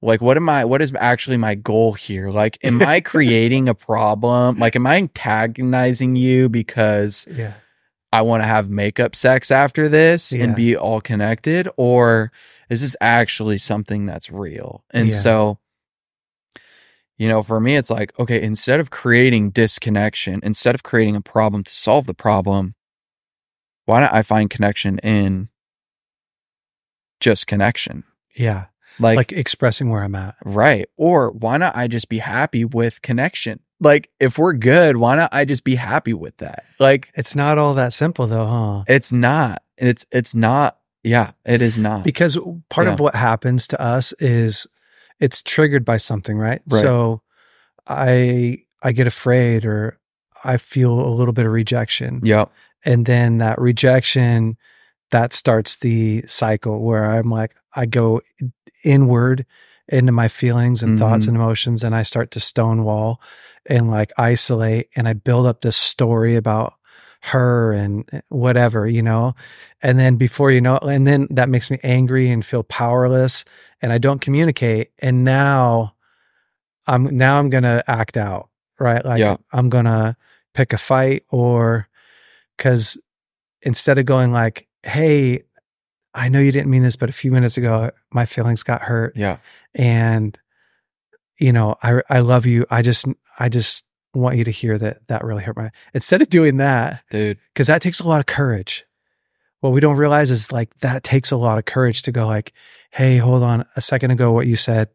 like 0.05 0.21
what 0.21 0.37
am 0.37 0.49
i 0.49 0.65
what 0.65 0.83
is 0.83 0.93
actually 0.99 1.37
my 1.37 1.55
goal 1.55 1.93
here 1.93 2.29
like 2.29 2.59
am 2.65 2.83
i 2.83 3.01
creating 3.13 3.69
a 3.69 3.75
problem 3.75 4.59
like 4.59 4.75
am 4.75 4.85
i 4.85 4.97
antagonizing 4.97 6.17
you 6.17 6.49
because 6.49 7.29
Yeah. 7.31 7.53
I 8.13 8.21
want 8.23 8.43
to 8.43 8.47
have 8.47 8.69
makeup 8.71 9.15
sex 9.17 9.51
after 9.51 9.89
this 9.89 10.33
Yeah. 10.33 10.45
and 10.45 10.55
be 10.57 10.77
all 10.77 11.01
connected 11.01 11.69
or 11.77 12.31
is 12.71 12.81
this 12.81 12.97
actually 13.01 13.59
something 13.59 14.07
that's 14.07 14.31
real 14.31 14.85
and 14.91 15.09
Yeah. 15.09 15.17
so 15.17 15.59
you 17.19 17.29
know 17.29 17.43
for 17.43 17.61
me 17.61 17.77
it's 17.77 17.91
like 17.91 18.19
okay 18.19 18.41
instead 18.43 18.81
of 18.81 18.91
creating 18.91 19.51
disconnection 19.51 20.41
instead 20.43 20.75
of 20.75 20.83
creating 20.83 21.17
a 21.17 21.21
problem 21.21 21.63
to 21.65 21.75
solve 21.75 22.07
the 22.07 22.15
problem 22.15 22.75
why 23.85 24.01
don't 24.01 24.13
i 24.13 24.23
find 24.23 24.51
connection 24.51 24.99
in 24.99 25.49
just 27.21 27.47
connection 27.47 28.05
Yeah. 28.35 28.67
like 28.99 29.17
Like, 29.17 29.33
expressing 29.33 29.89
where 29.91 30.03
I'm 30.03 30.15
at. 30.15 30.35
Right. 30.45 30.87
Or 30.97 31.31
why 31.31 31.57
not 31.57 31.77
I 31.77 31.87
just 31.87 32.09
be 32.09 32.19
happy 32.19 32.65
with 32.65 33.01
connection? 33.03 33.61
Like 33.83 34.11
if 34.21 34.39
we're 34.39 34.53
good, 34.53 34.97
why 34.97 35.17
not 35.17 35.31
I 35.35 35.45
just 35.45 35.65
be 35.65 35.75
happy 35.75 36.15
with 36.15 36.37
that? 36.39 36.65
Like 36.79 37.11
It's 37.15 37.35
not 37.37 37.59
all 37.59 37.75
that 37.75 37.93
simple 37.93 38.27
though, 38.27 38.47
huh? 38.47 38.85
it's 38.89 39.11
not. 39.13 39.63
It's 39.77 40.07
it's 40.13 40.35
not. 40.35 40.79
Yeah, 41.03 41.33
it 41.45 41.61
is 41.63 41.79
not. 41.79 42.05
Because 42.05 42.39
part 42.71 42.87
Yeah. 42.87 42.93
of 42.95 43.01
what 43.01 43.15
happens 43.17 43.67
to 43.69 43.81
us 43.81 44.13
is 44.21 44.67
it's 45.19 45.43
triggered 45.43 45.85
by 45.85 45.97
something, 45.97 46.39
right? 46.39 46.63
Right. 46.71 46.81
So 46.81 47.23
I 47.89 48.59
I 48.83 48.93
get 48.93 49.07
afraid 49.07 49.65
or 49.65 49.99
I 50.45 50.57
feel 50.57 50.93
a 50.93 51.11
little 51.15 51.33
bit 51.35 51.47
of 51.47 51.53
rejection. 51.53 52.21
Yep. 52.25 52.51
And 52.85 53.07
then 53.07 53.39
that 53.39 53.61
rejection 53.61 54.57
that 55.11 55.33
starts 55.35 55.77
the 55.77 56.23
cycle 56.27 56.81
where 56.83 57.05
I'm 57.05 57.31
like 57.31 57.55
I 57.75 57.87
go 57.87 58.21
inward 58.85 59.45
into 59.93 60.13
my 60.13 60.29
feelings 60.29 60.83
and 60.83 60.99
thoughts 60.99 61.25
Mhm. 61.25 61.29
and 61.29 61.37
emotions 61.37 61.85
and 61.85 61.95
I 61.95 62.03
start 62.03 62.31
to 62.33 62.41
stonewall 62.41 63.21
and 63.67 63.91
like 63.91 64.13
isolate 64.19 64.89
and 64.97 65.07
I 65.07 65.13
build 65.13 65.47
up 65.47 65.61
this 65.61 65.77
story 65.77 66.35
about 66.37 66.75
her 67.25 67.73
and 67.73 68.09
eh, 68.13 68.21
whatever, 68.31 68.87
you 68.87 69.03
know. 69.03 69.35
And 69.83 69.99
then 69.99 70.17
before 70.17 70.51
you 70.51 70.61
know 70.61 70.79
and 70.79 71.07
then 71.07 71.29
that 71.31 71.49
makes 71.49 71.71
me 71.71 71.79
angry 71.85 72.31
and 72.31 72.45
feel 72.45 72.63
powerless 72.65 73.45
and 73.81 73.93
I 73.93 73.99
don't 73.99 74.21
communicate 74.21 74.91
and 75.01 75.25
now 75.25 75.95
I'm 76.89 77.17
now 77.17 77.39
I'm 77.39 77.51
going 77.51 77.63
to 77.63 77.85
act 77.87 78.17
out, 78.17 78.49
right? 78.81 79.05
Like 79.05 79.21
Yeah. 79.21 79.37
I'm 79.53 79.69
going 79.69 79.85
to 79.85 80.17
pick 80.55 80.73
a 80.73 80.79
fight 80.79 81.23
or 81.31 81.87
cuz 82.59 82.97
instead 83.63 83.99
of 83.99 84.05
going 84.07 84.33
like, 84.33 84.67
"Hey, 84.83 85.43
I 86.15 86.29
know 86.29 86.39
you 86.41 86.53
didn't 86.53 86.71
mean 86.71 86.83
this, 86.83 86.97
but 86.97 87.09
a 87.09 87.13
few 87.13 87.33
minutes 87.33 87.57
ago 87.57 87.91
my 88.13 88.27
feelings 88.27 88.63
got 88.63 88.83
hurt 88.83 89.15
Yeah. 89.17 89.39
and 89.75 90.39
you 91.39 91.53
know, 91.53 91.75
I 91.83 92.03
I 92.11 92.21
love 92.21 92.47
you. 92.47 92.67
I 92.71 92.83
just 92.83 93.07
I 93.39 93.49
just 93.49 93.85
want 94.15 94.37
you 94.37 94.45
to 94.45 94.51
hear 94.51 94.77
that 94.79 95.07
that 95.09 95.25
really 95.25 95.43
hurt 95.43 95.57
my 95.57 95.71
instead 95.95 96.21
of 96.23 96.29
doing 96.29 96.59
that 96.59 97.03
Dude. 97.11 97.39
because 97.53 97.67
that 97.69 97.81
takes 97.83 97.99
a 98.01 98.07
lot 98.07 98.21
of 98.21 98.27
courage. 98.27 98.85
What 99.61 99.71
we 99.73 99.81
don't 99.81 99.97
realize 99.97 100.31
is 100.31 100.53
like 100.53 100.77
that 100.81 101.03
takes 101.03 101.31
a 101.31 101.37
lot 101.37 101.59
of 101.59 101.65
courage 101.65 102.03
to 102.03 102.13
go 102.13 102.27
like, 102.27 102.53
hey, 102.91 103.17
hold 103.17 103.43
on 103.43 103.65
a 103.77 103.81
second 103.81 104.11
ago, 104.11 104.31
what 104.33 104.47
you 104.47 104.57
said, 104.57 104.89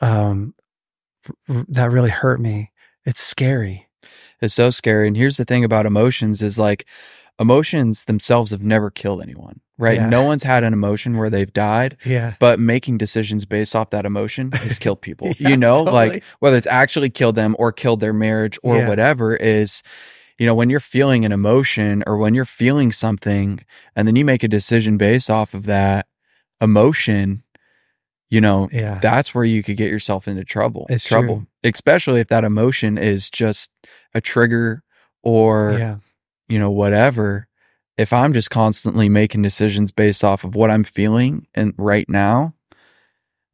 um, 0.00 0.54
that 1.48 1.90
really 1.90 2.10
hurt 2.10 2.40
me. 2.40 2.70
It's 3.04 3.20
scary. 3.20 3.88
It's 4.40 4.54
so 4.54 4.70
scary. 4.70 5.08
And 5.08 5.16
here's 5.16 5.36
the 5.36 5.44
thing 5.44 5.64
about 5.64 5.86
emotions 5.86 6.40
is 6.42 6.58
like 6.58 6.86
emotions 7.40 8.04
themselves 8.04 8.50
have 8.52 8.62
never 8.62 8.90
killed 8.90 9.22
anyone. 9.22 9.60
Right? 9.78 9.96
Yeah. 9.96 10.10
No 10.10 10.24
one's 10.24 10.42
had 10.42 10.62
an 10.62 10.74
emotion 10.74 11.16
where 11.16 11.30
they've 11.30 11.50
died. 11.50 11.96
Yeah. 12.04 12.34
but 12.38 12.60
making 12.60 12.98
decisions 12.98 13.46
based 13.46 13.74
off 13.74 13.88
that 13.90 14.04
emotion 14.04 14.52
has 14.52 14.78
killed 14.78 15.00
people. 15.08 15.32
Yeah, 15.38 15.48
you 15.48 15.56
know, 15.56 15.76
totally. 15.86 15.92
like 16.10 16.24
whether 16.40 16.58
it's 16.58 16.66
actually 16.66 17.08
killed 17.08 17.34
them 17.34 17.56
or 17.58 17.72
killed 17.72 18.00
their 18.00 18.12
marriage 18.12 18.58
or 18.62 18.76
Yeah. 18.76 18.88
whatever 18.88 19.34
is, 19.34 19.82
you 20.38 20.44
know, 20.44 20.54
when 20.54 20.68
you're 20.68 20.80
feeling 20.80 21.24
an 21.24 21.32
emotion 21.32 22.04
or 22.06 22.18
when 22.18 22.34
you're 22.34 22.44
feeling 22.44 22.92
something 22.92 23.64
and 23.96 24.06
then 24.06 24.16
you 24.16 24.24
make 24.26 24.42
a 24.42 24.48
decision 24.48 24.98
based 24.98 25.30
off 25.30 25.54
of 25.54 25.64
that 25.64 26.06
emotion, 26.60 27.42
you 28.28 28.40
know, 28.42 28.68
Yeah. 28.70 28.98
that's 29.00 29.34
where 29.34 29.44
you 29.44 29.62
could 29.62 29.78
get 29.78 29.90
yourself 29.90 30.28
into 30.28 30.44
trouble. 30.44 30.86
It's 30.90 31.04
trouble. 31.06 31.36
true. 31.64 31.70
Especially 31.70 32.20
if 32.20 32.28
that 32.28 32.44
emotion 32.44 32.98
is 32.98 33.30
just 33.30 33.70
a 34.14 34.20
trigger 34.20 34.82
or, 35.22 35.76
yeah. 35.78 35.96
You 36.50 36.58
know, 36.58 36.70
whatever. 36.70 37.46
If 37.96 38.12
I'm 38.12 38.32
just 38.32 38.50
constantly 38.50 39.08
making 39.08 39.42
decisions 39.42 39.90
based 39.92 40.24
off 40.24 40.44
of 40.44 40.54
what 40.54 40.70
I'm 40.70 40.84
feeling 40.84 41.46
and 41.54 41.74
right 41.76 42.08
now, 42.08 42.54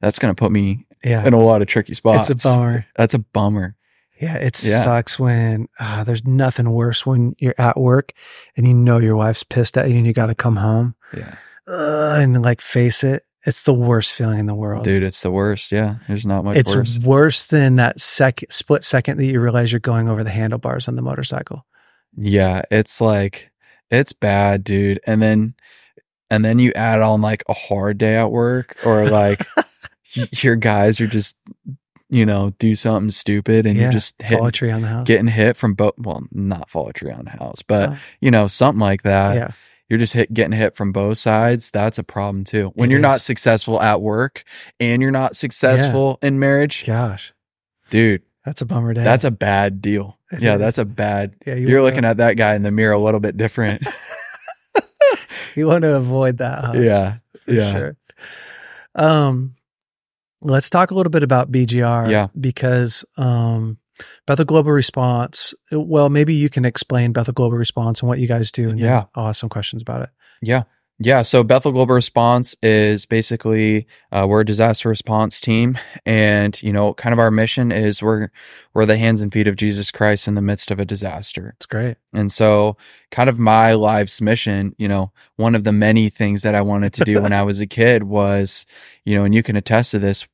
that's 0.00 0.18
going 0.18 0.35
to 0.35 0.38
put 0.38 0.52
me 0.52 0.87
Yeah. 1.04 1.26
in 1.26 1.32
a 1.32 1.40
lot 1.40 1.62
of 1.62 1.68
tricky 1.68 1.94
spots. 1.94 2.30
It's 2.30 2.44
a 2.44 2.48
bummer. 2.48 2.87
That's 2.96 3.14
a 3.14 3.18
bummer. 3.18 3.74
Yeah, 4.20 4.37
it 4.37 4.62
Yeah. 4.64 4.82
sucks 4.85 5.18
when 5.18 5.68
uh, 5.78 6.04
there's 6.04 6.24
nothing 6.24 6.70
worse 6.70 7.04
when 7.04 7.35
you're 7.38 7.54
at 7.59 7.78
work 7.78 8.12
and 8.56 8.66
you 8.66 8.72
know 8.74 8.98
your 8.98 9.16
wife's 9.16 9.42
pissed 9.42 9.76
at 9.76 9.90
you 9.90 9.96
and 9.98 10.06
you 10.06 10.12
got 10.12 10.26
to 10.26 10.35
come 10.35 10.56
home 10.56 10.94
Yeah. 11.14 11.35
uh, 11.68 12.16
and 12.20 12.40
like 12.42 12.61
face 12.61 13.04
it. 13.04 13.24
It's 13.46 13.62
the 13.62 13.74
worst 13.74 14.14
feeling 14.14 14.38
in 14.40 14.46
the 14.46 14.54
world. 14.54 14.85
Dude, 14.85 15.02
it's 15.04 15.20
the 15.20 15.30
worst. 15.30 15.70
Yeah. 15.70 15.96
There's 16.09 16.26
not 16.26 16.44
much 16.44 16.56
it's 16.56 16.74
worse. 16.74 16.98
worse 16.98 17.44
than 17.46 17.76
that 17.76 18.00
second 18.00 18.50
split 18.50 18.85
second 18.85 19.18
that 19.18 19.24
you 19.26 19.40
realize 19.40 19.70
you're 19.70 19.80
going 19.80 20.09
over 20.09 20.24
the 20.24 20.30
handlebars 20.30 20.88
on 20.88 20.96
the 20.96 21.02
motorcycle. 21.02 21.64
Yeah. 22.16 22.62
It's 22.70 23.00
like, 23.00 23.50
it's 23.90 24.12
bad, 24.12 24.64
dude. 24.64 25.00
And 25.07 25.20
then, 25.22 25.55
and 26.31 26.44
then 26.44 26.59
you 26.59 26.72
add 26.74 27.00
on 27.02 27.20
like 27.22 27.44
a 27.48 27.52
hard 27.52 27.98
day 27.98 28.16
at 28.16 28.31
work 28.31 28.76
or 28.85 29.09
like 29.09 29.40
your 30.14 30.57
guys 30.57 31.00
are 31.00 31.07
just, 31.07 31.37
you 32.09 32.24
know, 32.26 32.50
do 32.59 32.74
something 32.74 33.11
stupid 33.11 33.66
and 33.66 33.76
Yeah, 33.76 33.85
you're 33.85 33.92
just 33.92 34.14
Fall 34.29 34.46
a 34.46 34.52
tree 34.52 34.70
on 34.70 34.83
the 34.83 34.88
house. 34.88 35.07
getting 35.07 35.26
hit 35.29 35.57
from 35.57 35.74
both, 35.74 35.94
well, 35.98 36.22
not 36.33 36.70
fall 36.70 36.88
a 36.88 36.92
tree 36.92 37.11
on 37.12 37.24
the 37.24 37.31
house, 37.33 37.62
but 37.62 37.90
Oh, 37.90 37.96
you 38.20 38.31
know, 38.31 38.46
something 38.48 38.81
like 38.81 39.02
that. 39.02 39.35
yeah, 39.35 39.50
you're 39.88 39.98
just 40.00 40.14
hit, 40.14 40.33
getting 40.35 40.57
hit 40.59 40.74
from 40.74 40.90
both 40.92 41.18
sides. 41.18 41.70
That's 41.70 41.98
a 41.98 42.02
problem 42.05 42.42
too. 42.44 42.72
When 42.74 42.90
It 42.90 42.92
you're 42.92 43.00
not 43.00 43.20
successful 43.20 43.81
at 43.81 44.00
work 44.00 44.42
and 44.81 45.00
you're 45.02 45.11
not 45.12 45.37
successful 45.37 46.18
in 46.22 46.38
marriage, 46.40 46.87
gosh, 46.87 47.33
dude, 47.90 48.22
that's 48.46 48.62
a 48.62 48.66
bummer 48.66 48.94
day. 48.94 49.04
that's 49.04 49.24
a 49.24 49.30
bad 49.30 49.82
deal. 49.82 50.16
It 50.32 50.40
yeah, 50.42 50.54
is. 50.54 50.59
that's 50.61 50.78
a 50.78 50.85
bad. 50.85 51.37
yeah. 51.46 51.54
You 51.54 51.76
are 51.78 51.82
looking 51.82 52.04
at 52.04 52.16
that 52.16 52.37
guy 52.37 52.54
in 52.56 52.62
the 52.62 52.72
mirror 52.72 52.94
a 52.94 52.98
little 52.98 53.20
bit 53.20 53.37
different. 53.37 53.80
you 55.54 55.66
want 55.68 55.82
to 55.82 55.94
avoid 55.94 56.38
that. 56.38 56.64
Huh? 56.64 56.72
yeah, 56.74 57.18
yeah. 57.46 57.72
sure. 57.72 57.96
Um, 58.96 59.54
let's 60.40 60.68
talk 60.68 60.90
a 60.90 60.94
little 60.94 61.11
bit 61.11 61.22
about 61.22 61.52
BGR. 61.52 62.11
Yeah. 62.11 62.26
because 62.38 63.04
um, 63.16 63.78
Bethel 64.26 64.44
Global 64.44 64.72
Response. 64.72 65.54
Well, 65.70 66.09
maybe 66.09 66.35
you 66.35 66.48
can 66.48 66.64
explain 66.64 67.12
Bethel 67.12 67.35
Global 67.35 67.56
Response 67.56 68.00
and 68.00 68.09
what 68.09 68.18
you 68.18 68.26
guys 68.26 68.50
do. 68.50 68.68
And 68.68 68.78
Yeah. 68.80 69.04
some 69.32 69.48
questions 69.48 69.82
about 69.82 70.02
it. 70.02 70.11
Yeah. 70.42 70.64
Yeah. 70.98 71.22
So 71.22 71.44
Bethel 71.44 71.72
Global 71.72 71.94
Response 71.94 72.56
is 72.62 73.04
basically 73.04 73.87
uh, 74.11 74.26
we're 74.26 74.40
a 74.40 74.46
disaster 74.46 74.88
response 74.88 75.42
team, 75.42 75.78
and 76.06 76.61
you 76.62 76.72
know, 76.72 76.94
kind 76.94 77.12
of 77.12 77.18
our 77.18 77.30
mission 77.30 77.70
is 77.70 78.02
we're 78.02 78.30
we're 78.72 78.87
the 78.87 78.96
hands 78.96 79.20
and 79.20 79.30
feet 79.30 79.46
of 79.46 79.56
Jesus 79.56 79.90
Christ 79.90 80.26
in 80.26 80.35
the 80.35 80.40
midst 80.40 80.70
of 80.70 80.78
a 80.78 80.87
disaster. 80.87 81.52
It's 81.56 81.66
great. 81.66 81.98
And 82.14 82.32
so, 82.32 82.78
kind 83.11 83.28
of 83.28 83.38
my 83.38 83.74
life's 83.74 84.22
mission, 84.22 84.74
you 84.78 84.88
know, 84.88 85.12
one 85.37 85.54
of 85.54 85.64
the 85.64 85.72
many 85.72 86.09
things 86.09 86.42
that 86.42 86.54
I 86.54 86.62
wanted 86.62 86.94
to 86.94 87.04
do 87.04 87.20
when 87.20 87.32
I 87.32 87.42
was 87.44 87.61
a 87.61 87.66
kid 87.66 88.04
was, 88.04 88.64
you 89.04 89.16
know, 89.16 89.24
and 89.24 89.35
you 89.35 89.42
can 89.42 89.56
attest 89.56 89.90
to 89.90 89.98
this, 89.98 90.26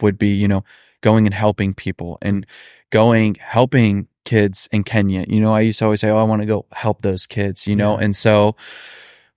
would 0.00 0.16
be, 0.16 0.28
you 0.28 0.46
know, 0.46 0.64
going 1.00 1.26
and 1.26 1.34
helping 1.34 1.74
people 1.74 2.18
and 2.22 2.46
going, 2.90 3.34
helping 3.40 4.06
kids 4.24 4.68
in 4.70 4.84
Kenya. 4.84 5.24
You 5.28 5.40
know, 5.40 5.52
I 5.52 5.60
used 5.60 5.80
to 5.80 5.86
always 5.86 6.00
say, 6.00 6.10
Oh, 6.10 6.18
I 6.18 6.22
want 6.22 6.42
to 6.42 6.46
go 6.46 6.66
help 6.72 7.02
those 7.02 7.26
kids, 7.26 7.66
you 7.66 7.74
know? 7.74 7.98
Yeah. 7.98 8.04
And 8.04 8.16
so, 8.16 8.54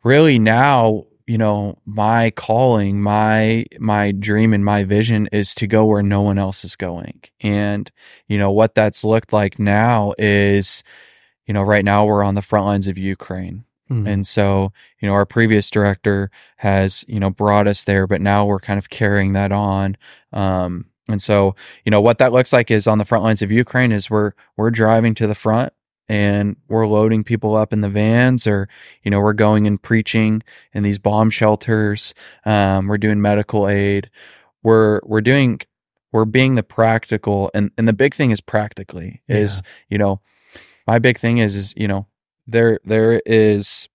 really 0.04 0.39
now, 0.39 1.06
you 1.26 1.38
know, 1.38 1.78
my 1.86 2.32
calling, 2.32 3.02
my, 3.02 3.66
my 3.80 4.12
dream 4.12 4.54
and 4.54 4.64
my 4.64 4.84
vision 4.84 5.28
is 5.32 5.54
to 5.56 5.68
go 5.68 5.86
where 5.86 6.04
no 6.04 6.22
one 6.22 6.38
else 6.38 6.64
is 6.64 6.76
going. 6.76 7.22
And, 7.41 7.91
you 8.28 8.38
know, 8.38 8.52
what 8.52 8.76
that's 8.76 9.04
looked 9.04 9.34
like 9.34 9.60
now 9.60 10.14
is, 10.18 10.84
you 11.45 11.54
know, 11.54 11.64
right 11.64 11.84
now 11.84 12.06
we're 12.06 12.24
on 12.24 12.36
the 12.36 12.41
front 12.41 12.66
lines 12.66 12.88
of 12.88 12.98
Ukraine. 12.98 13.66
Mm. 13.89 14.08
And 14.08 14.28
so, 14.28 14.72
you 15.00 15.08
know, 15.08 15.14
our 15.14 15.26
previous 15.26 15.70
director 15.70 16.30
has, 16.58 17.04
you 17.08 17.20
know, 17.20 17.30
brought 17.30 17.68
us 17.68 17.84
there, 17.84 18.08
but 18.08 18.22
now 18.22 18.45
we're 18.45 18.60
kind 18.60 18.78
of 18.78 18.89
carrying 18.89 19.34
that 19.34 19.52
on. 19.52 19.98
Um, 20.34 20.86
and 21.10 21.22
so, 21.22 21.56
you 21.86 21.89
know, 21.89 22.02
what 22.02 22.18
that 22.18 22.34
looks 22.34 22.52
like 22.52 22.70
is 22.70 22.88
on 22.88 22.98
the 22.98 23.06
front 23.06 23.24
lines 23.24 23.41
of 23.41 23.52
Ukraine 23.52 23.91
is 23.91 24.10
we're, 24.10 24.34
we're 24.58 24.72
driving 24.72 25.14
to 25.16 25.28
the 25.28 25.36
front 25.36 25.74
and 26.10 26.55
we're 26.68 26.88
loading 26.88 27.24
people 27.24 27.55
up 27.55 27.74
in 27.74 27.82
the 27.82 27.89
vans 27.89 28.47
or, 28.47 28.70
you 29.03 29.12
know, 29.12 29.20
we're 29.20 29.34
going 29.34 29.68
and 29.68 29.82
preaching 29.82 30.41
in 30.74 30.84
these 30.84 30.99
bomb 30.99 31.30
shelters. 31.30 32.14
Um, 32.45 32.88
we're 32.88 32.97
doing 32.97 33.22
medical 33.22 33.68
aid 33.68 34.10
we're 34.68 34.99
we're 35.05 35.22
doing 35.22 35.62
we're 36.12 36.26
being 36.26 36.55
the 36.55 36.64
practical 36.64 37.49
and 37.53 37.72
and 37.78 37.88
the 37.88 37.93
big 37.93 38.14
thing 38.14 38.32
is 38.32 38.41
practically 38.41 39.22
is 39.28 39.62
you 39.89 39.97
know 39.97 40.20
my 40.86 40.99
big 40.99 41.18
thing 41.18 41.38
is 41.38 41.55
is 41.55 41.74
you 41.78 41.88
know 41.88 42.05
there 42.45 42.78
there 42.84 43.22
is 43.26 43.88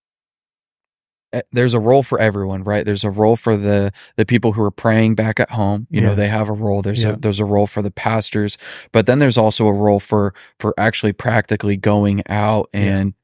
Eh, 1.32 1.40
there's 1.50 1.72
a 1.74 1.80
role 1.80 2.02
for 2.02 2.18
everyone 2.20 2.62
right 2.62 2.84
there's 2.84 3.04
a 3.04 3.10
role 3.10 3.36
for 3.36 3.56
the 3.56 3.90
the 4.16 4.26
people 4.26 4.52
who 4.52 4.62
are 4.62 4.70
praying 4.70 5.14
back 5.14 5.40
at 5.40 5.50
home 5.50 5.86
you 5.90 6.00
Yeah. 6.00 6.08
know 6.08 6.14
they 6.14 6.28
have 6.28 6.48
a 6.48 6.52
role 6.52 6.82
there's 6.82 7.02
Yeah. 7.02 7.10
a 7.12 7.16
there's 7.16 7.40
a 7.40 7.44
role 7.46 7.66
for 7.66 7.80
the 7.80 7.90
pastors 7.90 8.58
but 8.92 9.06
then 9.06 9.18
there's 9.18 9.38
also 9.38 9.66
a 9.66 9.72
role 9.72 10.00
for 10.00 10.34
for 10.58 10.74
actually 10.76 11.12
practically 11.14 11.76
going 11.76 12.22
out 12.28 12.68
and 12.74 13.14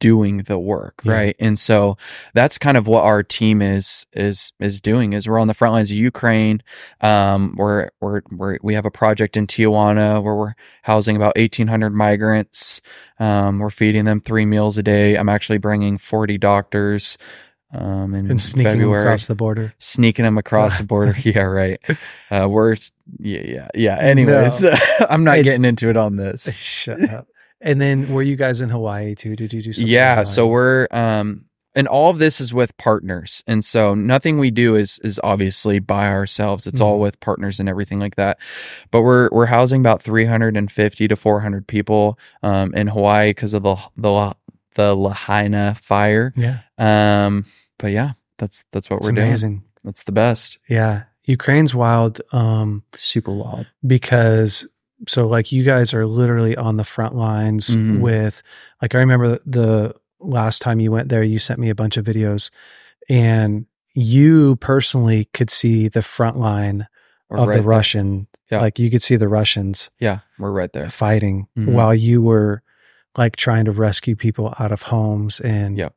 doing 0.00 0.38
the 0.44 0.58
work 0.58 1.00
Yeah. 1.04 1.12
right? 1.12 1.36
And 1.38 1.58
so 1.58 1.96
that's 2.34 2.58
kind 2.58 2.76
of 2.76 2.86
what 2.88 3.04
our 3.04 3.22
team 3.22 3.62
is 3.62 4.06
is 4.12 4.52
is 4.58 4.80
doing 4.80 5.12
is 5.12 5.28
we're 5.28 5.38
on 5.38 5.46
the 5.46 5.54
front 5.54 5.74
lines 5.74 5.90
of 5.90 5.96
ukraine. 5.96 6.62
Um 7.00 7.54
we're 7.56 7.90
we're, 8.00 8.22
we're 8.30 8.58
we 8.62 8.74
have 8.74 8.86
a 8.86 8.90
project 8.90 9.36
in 9.36 9.46
tijuana 9.46 10.22
where 10.22 10.34
we're 10.34 10.54
housing 10.82 11.16
about 11.16 11.36
1800 11.36 11.90
migrants. 11.90 12.80
Um 13.18 13.58
we're 13.60 13.70
feeding 13.70 14.06
them 14.06 14.20
three 14.20 14.46
meals 14.46 14.76
a 14.78 14.82
day. 14.82 15.16
I'm 15.16 15.28
actually 15.28 15.58
bringing 15.58 15.98
40 15.98 16.38
doctors 16.38 17.16
um 17.72 18.14
in 18.14 18.28
and 18.28 18.40
sneaking 18.40 18.72
february. 18.72 19.06
across 19.06 19.26
the 19.26 19.36
border. 19.36 19.74
sneaking 19.78 20.24
them 20.24 20.38
across 20.38 20.78
the 20.78 20.84
border. 20.84 21.14
Yeah 21.22 21.42
right. 21.42 21.78
Uh 22.30 22.48
we're 22.50 22.74
yeah 23.18 23.42
yeah 23.44 23.68
yeah. 23.74 23.96
Anyways 23.98 24.64
i'm 25.10 25.24
not 25.24 25.38
It- 25.38 25.44
getting 25.44 25.64
into 25.64 25.88
it 25.90 25.96
on 25.96 26.16
this. 26.16 26.52
Shut 26.56 27.00
up. 27.10 27.28
And 27.60 27.80
then 27.80 28.12
were 28.12 28.22
you 28.22 28.36
guys 28.36 28.60
in 28.60 28.68
Hawaii 28.70 29.14
too? 29.14 29.36
Did 29.36 29.52
you 29.52 29.62
do 29.62 29.72
something? 29.72 29.92
yeah 29.92 30.24
so 30.24 30.46
we're 30.46 30.86
um 30.90 31.44
and 31.74 31.86
all 31.86 32.10
of 32.10 32.18
this 32.18 32.40
is 32.40 32.52
with 32.52 32.76
partners 32.78 33.44
and 33.46 33.64
so 33.64 33.94
nothing 33.94 34.38
we 34.38 34.50
do 34.50 34.74
is 34.74 34.98
is 35.04 35.20
obviously 35.22 35.78
by 35.78 36.08
ourselves 36.08 36.66
it's 36.66 36.80
all 36.80 36.96
Mhm. 36.98 37.02
with 37.02 37.20
partners 37.20 37.60
and 37.60 37.68
everything 37.68 38.00
like 38.00 38.16
that 38.16 38.38
but 38.90 39.02
we're 39.02 39.28
we're 39.30 39.46
housing 39.46 39.80
about 39.80 40.02
350 40.02 41.06
to 41.08 41.14
400 41.16 41.66
people 41.68 42.18
um 42.42 42.74
in 42.74 42.88
hawaii 42.88 43.30
because 43.30 43.54
of 43.54 43.62
the 43.62 43.76
the 43.96 44.34
the 44.74 44.94
lahaina 44.96 45.76
fire 45.80 46.32
yeah, 46.36 46.58
um 46.78 47.44
but 47.78 47.92
yeah 47.92 48.12
that's 48.38 48.64
that's 48.72 48.90
what 48.90 49.00
we're 49.02 49.12
doing 49.12 49.28
amazing. 49.28 49.62
that's 49.84 50.02
the 50.04 50.12
best 50.12 50.58
Yeah, 50.68 51.04
Ukraine's 51.24 51.74
wild. 51.74 52.20
Um, 52.32 52.82
super 52.96 53.30
wild 53.32 53.66
because 53.86 54.66
so 55.08 55.26
like 55.26 55.50
you 55.52 55.62
guys 55.64 55.94
are 55.94 56.06
literally 56.06 56.56
on 56.56 56.76
the 56.76 56.84
front 56.84 57.14
lines 57.14 57.70
Mhm. 57.74 58.00
with 58.00 58.42
like 58.82 58.94
I 58.94 58.98
remember 58.98 59.38
the 59.46 59.94
last 60.20 60.60
time 60.62 60.80
you 60.80 60.90
went 60.92 61.08
there 61.08 61.22
you 61.22 61.38
sent 61.38 61.58
me 61.60 61.70
a 61.70 61.74
bunch 61.74 61.96
of 61.96 62.04
videos 62.04 62.50
and 63.08 63.66
you 63.94 64.56
personally 64.56 65.24
could 65.32 65.50
see 65.50 65.88
the 65.88 66.02
front 66.02 66.38
line 66.38 66.86
We're 67.28 67.38
of 67.38 67.48
right 67.48 67.56
the. 67.58 67.62
Russian 67.62 68.26
Yeah. 68.50 68.60
like 68.60 68.78
you 68.78 68.90
could 68.90 69.02
see 69.02 69.16
the 69.16 69.28
Russians 69.28 69.90
yeah 69.98 70.18
we're 70.38 70.52
right 70.52 70.72
there 70.72 70.90
fighting 70.90 71.46
Mhm. 71.58 71.72
while 71.72 71.94
you 71.94 72.20
were 72.22 72.62
like 73.16 73.36
trying 73.36 73.64
to 73.64 73.72
rescue 73.72 74.14
people 74.16 74.54
out 74.58 74.70
of 74.72 74.82
homes 74.82 75.40
and 75.40 75.76
yeah 75.78 75.88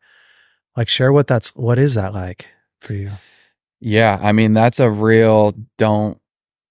like 0.77 0.87
share 0.89 1.11
what 1.11 1.27
that's 1.27 1.49
what 1.55 1.77
is 1.77 1.93
that 1.95 2.13
like 2.13 2.47
for 2.79 2.93
you 2.93 3.11
Yeah, 3.81 4.17
I 4.21 4.31
mean 4.31 4.53
that's 4.53 4.79
a 4.79 4.89
real 4.89 5.53
don't 5.77 6.17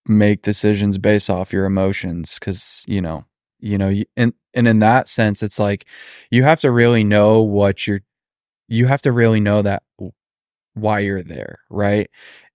make 0.06 0.42
decisions 0.42 0.98
based 0.98 1.30
off 1.30 1.52
your 1.52 1.64
emotions 1.64 2.38
cuz 2.38 2.84
you 2.86 3.00
know, 3.00 3.24
you 3.60 3.78
know, 3.78 4.02
and 4.16 4.34
and 4.54 4.68
in 4.68 4.78
that 4.80 5.08
sense 5.08 5.42
it's 5.42 5.58
like 5.58 5.86
you 6.30 6.42
have 6.42 6.60
to 6.60 6.70
really 6.70 7.04
know 7.04 7.42
what 7.42 7.86
you're 7.86 8.00
you 8.68 8.86
have 8.86 9.02
to 9.02 9.12
really 9.12 9.40
know 9.40 9.62
that 9.62 9.82
why 10.74 11.00
you're 11.00 11.22
there, 11.22 11.60
right? 11.68 12.08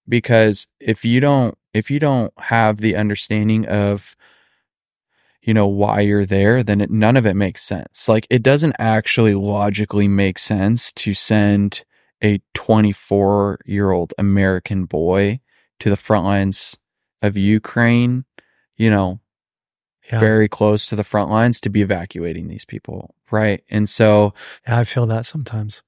Because 0.07 0.67
if 0.79 1.05
you 1.05 1.19
don't 1.19 1.57
if 1.73 1.91
you 1.91 1.99
don't 1.99 2.33
have 2.39 2.77
the 2.77 2.95
understanding 2.95 3.65
of 3.67 4.15
you 5.41 5.53
know 5.53 5.67
why 5.67 6.01
you're 6.01 6.25
there 6.25 6.63
then 6.63 6.81
it, 6.81 6.89
none 6.91 7.15
of 7.15 7.25
it 7.25 7.35
makes 7.35 7.63
sense 7.63 8.09
like 8.09 8.27
it 8.29 8.43
doesn't 8.43 8.75
actually 8.79 9.33
logically 9.33 10.07
make 10.07 10.37
sense 10.39 10.91
to 10.91 11.13
send 11.13 11.85
a 12.23 12.41
24 12.53 13.59
year 13.65 13.91
old 13.91 14.13
American 14.17 14.85
boy 14.85 15.39
to 15.79 15.89
the 15.89 15.95
front 15.95 16.25
lines 16.25 16.77
of 17.21 17.37
Ukraine, 17.37 18.25
you 18.75 18.89
know, 18.89 19.19
yeah 20.11 20.19
very 20.19 20.47
close 20.47 20.85
to 20.85 20.95
the 20.95 21.03
front 21.03 21.29
lines 21.29 21.59
to 21.59 21.69
be 21.69 21.81
evacuating 21.81 22.47
these 22.47 22.65
people. 22.65 23.13
Right. 23.29 23.63
And 23.69 23.89
so, 23.89 24.33
yeah 24.65 24.79
i 24.79 24.83
feel 24.85 25.05
that 25.07 25.25
sometimes 25.25 25.83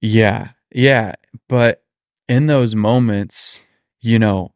yeah, 0.00 0.50
yeah. 0.70 1.14
But 1.48 1.82
in 2.28 2.46
those 2.46 2.74
moments, 2.74 3.60
you 4.00 4.18
know, 4.18 4.54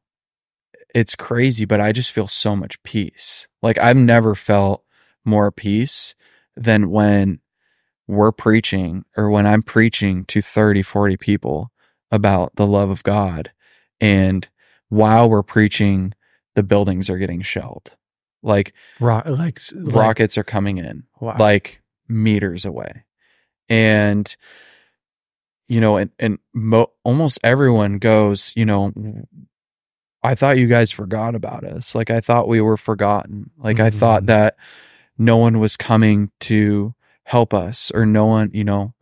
it's 0.94 1.16
crazy, 1.16 1.64
but 1.64 1.80
I 1.80 1.92
just 1.92 2.10
feel 2.10 2.28
so 2.28 2.56
much 2.56 2.82
peace. 2.82 3.48
Like 3.62 3.78
I've 3.78 3.96
never 3.96 4.34
felt 4.34 4.84
more 5.24 5.50
peace 5.50 6.14
than 6.56 6.90
when 6.90 7.40
we're 8.06 8.32
preaching 8.32 9.04
or 9.16 9.28
when 9.28 9.46
I'm 9.46 9.62
preaching 9.62 10.24
to 10.26 10.40
30, 10.40 10.82
40 10.82 11.16
people 11.16 11.72
about 12.10 12.56
the 12.56 12.66
love 12.66 12.90
of 12.90 13.02
God. 13.02 13.50
And 14.00 14.48
while 14.94 15.28
we're 15.28 15.42
preaching, 15.42 16.14
the 16.54 16.62
buildings 16.62 17.10
are 17.10 17.18
getting 17.18 17.42
shelled. 17.42 17.96
Like 18.42 18.74
rock 19.00 19.24
like, 19.26 19.58
like 19.72 19.94
rockets 19.96 20.36
are 20.36 20.44
coming 20.44 20.78
in 20.78 21.04
wow. 21.20 21.36
like 21.38 21.80
meters 22.08 22.64
away. 22.64 23.04
And, 23.68 24.34
you 25.66 25.80
know, 25.80 25.96
and, 25.96 26.10
and 26.18 26.38
mo- 26.52 26.92
almost 27.04 27.38
everyone 27.42 27.98
goes, 27.98 28.52
you 28.54 28.66
know, 28.66 28.92
I 30.22 30.34
thought 30.34 30.58
you 30.58 30.66
guys 30.66 30.90
forgot 30.90 31.34
about 31.34 31.64
us. 31.64 31.94
Like 31.94 32.10
I 32.10 32.20
thought 32.20 32.48
we 32.48 32.60
were 32.60 32.76
forgotten. 32.76 33.50
Like 33.56 33.80
I 33.80 33.90
thought 33.90 34.24
Mhm. 34.24 34.26
that 34.26 34.56
no 35.18 35.36
one 35.38 35.58
was 35.58 35.76
coming 35.76 36.30
to 36.40 36.94
help 37.24 37.54
us 37.54 37.90
or 37.94 38.04
no 38.04 38.26
one, 38.26 38.50
you 38.52 38.64
know. 38.64 38.94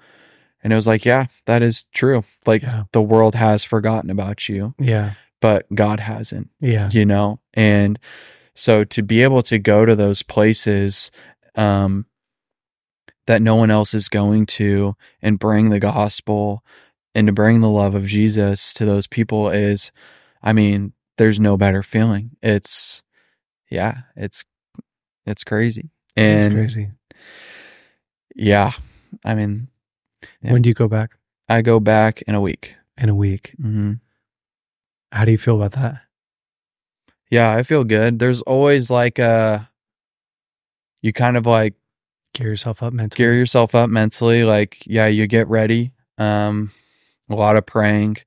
And 0.62 0.72
it 0.72 0.76
was 0.76 0.86
like, 0.86 1.04
yeah, 1.04 1.26
that 1.46 1.62
is 1.62 1.86
true. 1.92 2.22
Like 2.46 2.62
yeah 2.62 2.84
the 2.92 3.02
world 3.02 3.34
has 3.34 3.64
forgotten 3.64 4.10
about 4.10 4.48
you, 4.48 4.74
yeah 4.78 5.14
but 5.42 5.66
God 5.74 6.00
hasn't 6.00 6.48
yeah. 6.60 6.88
you 6.90 7.04
know? 7.04 7.40
And 7.52 7.98
so 8.54 8.84
to 8.84 9.02
be 9.02 9.22
able 9.22 9.42
to 9.42 9.58
go 9.58 9.84
to 9.84 9.94
those 9.94 10.22
places 10.22 11.10
um 11.56 12.06
that 13.26 13.42
no 13.42 13.56
one 13.56 13.70
else 13.70 13.92
is 13.92 14.08
going 14.08 14.46
to 14.46 14.96
and 15.20 15.38
bring 15.38 15.68
the 15.68 15.80
gospel 15.80 16.64
and 17.14 17.26
to 17.26 17.32
bring 17.32 17.60
the 17.60 17.68
love 17.68 17.94
of 17.94 18.06
Jesus 18.06 18.72
to 18.74 18.86
those 18.86 19.06
people 19.06 19.50
is 19.50 19.92
I 20.42 20.54
mean 20.54 20.92
there's 21.18 21.38
no 21.38 21.56
better 21.58 21.82
feeling. 21.82 22.30
It's 22.42 23.02
yeah 23.70 24.02
it's 24.16 24.44
it's 25.26 25.44
crazy. 25.44 25.90
It's 26.16 26.46
crazy. 26.54 26.90
Yeah 28.34 28.72
I 29.24 29.34
mean 29.34 29.68
Yeah. 30.40 30.52
when 30.52 30.62
do 30.62 30.70
you 30.70 30.74
go 30.74 30.88
back? 30.88 31.18
I 31.48 31.62
go 31.62 31.80
back 31.80 32.22
in 32.22 32.36
a 32.36 32.40
week. 32.40 32.76
In 32.96 33.08
a 33.08 33.14
week. 33.14 33.54
Hmm 33.60 33.94
how 35.12 35.24
do 35.24 35.30
you 35.30 35.38
feel 35.38 35.56
about 35.56 35.72
that? 35.72 36.00
Yeah 37.30 37.54
I 37.54 37.62
feel 37.62 37.84
good. 37.84 38.18
There's 38.18 38.42
always 38.42 38.90
like 38.90 39.18
a 39.18 39.70
you 41.02 41.12
kind 41.12 41.36
of 41.36 41.46
like 41.46 41.74
gear 42.34 42.48
yourself 42.48 42.82
up 42.82 42.92
mentally. 42.92 43.16
Gear 43.16 43.34
yourself 43.34 43.74
up 43.74 43.90
mentally 43.90 44.44
like 44.44 44.82
yeah 44.86 45.06
you 45.06 45.26
get 45.26 45.48
ready 45.48 45.92
um 46.18 46.70
a 47.30 47.34
lot 47.34 47.56
of 47.56 47.64
praying 47.64 48.18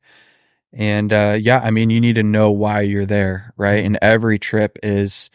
and 0.73 1.13
uh 1.13 1.37
yeah 1.39 1.59
i 1.59 1.69
mean 1.69 1.89
you 1.91 2.01
need 2.01 2.15
to 2.15 2.23
know 2.23 2.51
why 2.51 2.81
you're 2.81 3.05
there 3.05 3.53
right? 3.57 3.83
And 3.83 3.97
every 4.01 4.39
trip 4.39 4.77
is 4.83 5.29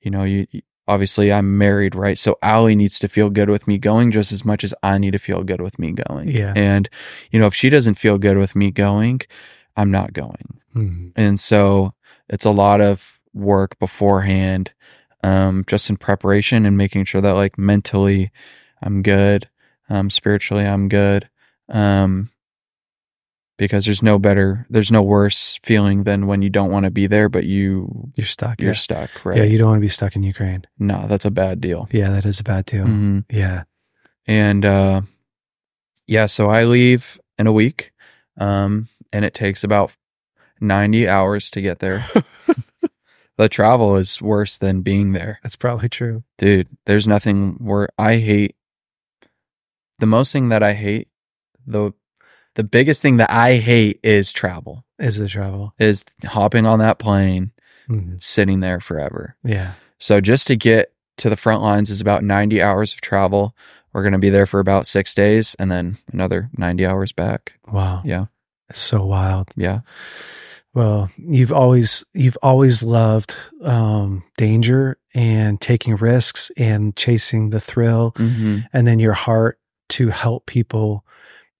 you 0.00 0.10
know 0.10 0.24
you 0.24 0.46
obviously 0.88 1.32
i'm 1.32 1.58
married 1.58 1.94
right? 1.94 2.18
So 2.18 2.38
Allie 2.42 2.74
needs 2.76 2.98
to 3.00 3.08
feel 3.08 3.30
good 3.30 3.50
with 3.50 3.66
me 3.68 3.78
going 3.78 4.10
just 4.10 4.32
as 4.32 4.44
much 4.44 4.64
as 4.64 4.74
i 4.82 4.98
need 4.98 5.12
to 5.12 5.18
feel 5.18 5.42
good 5.44 5.60
with 5.60 5.78
me 5.78 5.92
going. 5.92 6.28
Yeah. 6.28 6.52
and 6.56 6.88
you 7.30 7.38
know 7.38 7.46
if 7.46 7.54
she 7.54 7.70
doesn't 7.70 7.94
feel 7.94 8.18
good 8.18 8.36
with 8.36 8.54
me 8.56 8.70
going 8.70 9.20
i'm 9.76 9.90
not 9.90 10.12
going 10.12 10.60
Mhm. 10.74 11.12
and 11.16 11.38
so 11.38 11.94
it's 12.28 12.44
a 12.44 12.50
lot 12.50 12.80
of 12.80 13.20
work 13.34 13.78
beforehand, 13.78 14.72
um, 15.22 15.64
just 15.66 15.88
in 15.90 15.96
preparation 15.96 16.64
and 16.66 16.76
making 16.76 17.04
sure 17.04 17.20
that 17.20 17.32
like 17.34 17.58
mentally 17.58 18.30
I'm 18.82 19.02
good, 19.02 19.48
um, 19.88 20.10
spiritually 20.10 20.64
I'm 20.64 20.88
good. 20.88 21.28
Um, 21.68 22.30
because 23.58 23.84
there's 23.84 24.02
no 24.02 24.18
better, 24.18 24.66
there's 24.70 24.90
no 24.90 25.02
worse 25.02 25.58
feeling 25.62 26.02
than 26.04 26.26
when 26.26 26.42
you 26.42 26.50
don't 26.50 26.70
want 26.70 26.84
to 26.84 26.90
be 26.90 27.06
there, 27.06 27.28
but 27.28 27.44
you, 27.44 28.10
you're 28.16 28.26
stuck 28.26 28.60
you're 28.60 28.72
yeah. 28.72 28.76
stuck, 28.76 29.24
right? 29.24 29.38
yeah 29.38 29.44
you 29.44 29.56
don't 29.58 29.68
want 29.68 29.76
to 29.78 29.80
be 29.86 29.88
stuck 29.88 30.16
in 30.16 30.22
ukraine 30.22 30.64
no, 30.78 31.06
that's 31.06 31.24
a 31.24 31.30
bad 31.30 31.60
deal. 31.60 31.86
yeah 31.92 32.10
that 32.10 32.26
is 32.26 32.40
a 32.40 32.44
bad 32.44 32.64
deal 32.66 32.84
hmm 32.86 33.20
yeah 33.30 33.64
And, 34.26 34.64
uh, 34.64 35.02
yeah, 36.06 36.26
so 36.26 36.50
I 36.50 36.64
leave 36.64 37.18
in 37.38 37.46
a 37.46 37.52
week, 37.52 37.92
um, 38.36 38.88
and 39.12 39.24
it 39.24 39.34
takes 39.34 39.64
about 39.64 39.94
90 40.62 41.08
hours 41.08 41.50
to 41.50 41.60
get 41.60 41.80
there. 41.80 42.04
the 43.36 43.48
travel 43.48 43.96
is 43.96 44.22
worse 44.22 44.56
than 44.58 44.82
being 44.82 45.12
there. 45.12 45.38
that's 45.42 45.56
probably 45.56 45.88
true 45.88 46.22
dude 46.38 46.68
there's 46.86 47.08
nothing 47.08 47.54
where 47.54 47.88
i 47.98 48.16
hate 48.18 48.54
the 49.98 50.06
most 50.06 50.32
thing 50.32 50.48
that 50.50 50.62
i 50.62 50.72
hate 50.74 51.08
the 51.66 51.92
the 52.54 52.62
biggest 52.64 53.02
thing 53.02 53.16
that 53.16 53.30
i 53.30 53.54
hate 53.54 53.98
is 54.02 54.32
travel 54.32 54.84
Is 54.98 55.16
the 55.16 55.28
travel. 55.28 55.74
is 55.78 56.04
hopping 56.24 56.66
on 56.66 56.78
that 56.78 56.98
plane, 56.98 57.52
Mhm. 57.88 58.22
sitting 58.22 58.60
there 58.60 58.78
forever. 58.80 59.34
Yeah. 59.42 59.72
So 59.98 60.20
just 60.20 60.46
to 60.46 60.54
get 60.56 60.92
to 61.16 61.28
the 61.30 61.36
front 61.36 61.62
lines 61.62 61.90
is 61.90 62.00
about 62.00 62.22
90 62.22 62.62
hours 62.62 62.92
of 62.92 63.00
travel. 63.00 63.56
We're 63.92 64.02
going 64.02 64.12
to 64.12 64.18
be 64.20 64.30
there 64.30 64.46
for 64.46 64.60
about 64.60 64.86
six 64.86 65.14
days 65.14 65.56
and 65.58 65.70
then 65.72 65.98
another 66.12 66.48
90 66.56 66.86
hours 66.86 67.10
back. 67.12 67.54
Wow. 67.66 68.02
Yeah. 68.04 68.26
It's 68.70 68.80
so 68.80 69.04
wild. 69.04 69.48
Yeah. 69.56 69.80
Well, 70.74 71.10
you've 71.18 71.52
always 71.52 72.04
you've 72.14 72.38
always 72.42 72.82
loved 72.82 73.36
um, 73.62 74.24
danger 74.38 74.98
and 75.14 75.60
taking 75.60 75.96
risks 75.96 76.50
and 76.56 76.96
chasing 76.96 77.50
the 77.50 77.60
thrill, 77.60 78.14
hmm 78.16 78.60
and 78.72 78.86
then 78.86 78.98
your 78.98 79.12
heart 79.12 79.58
to 79.90 80.08
help 80.08 80.46
people 80.46 81.04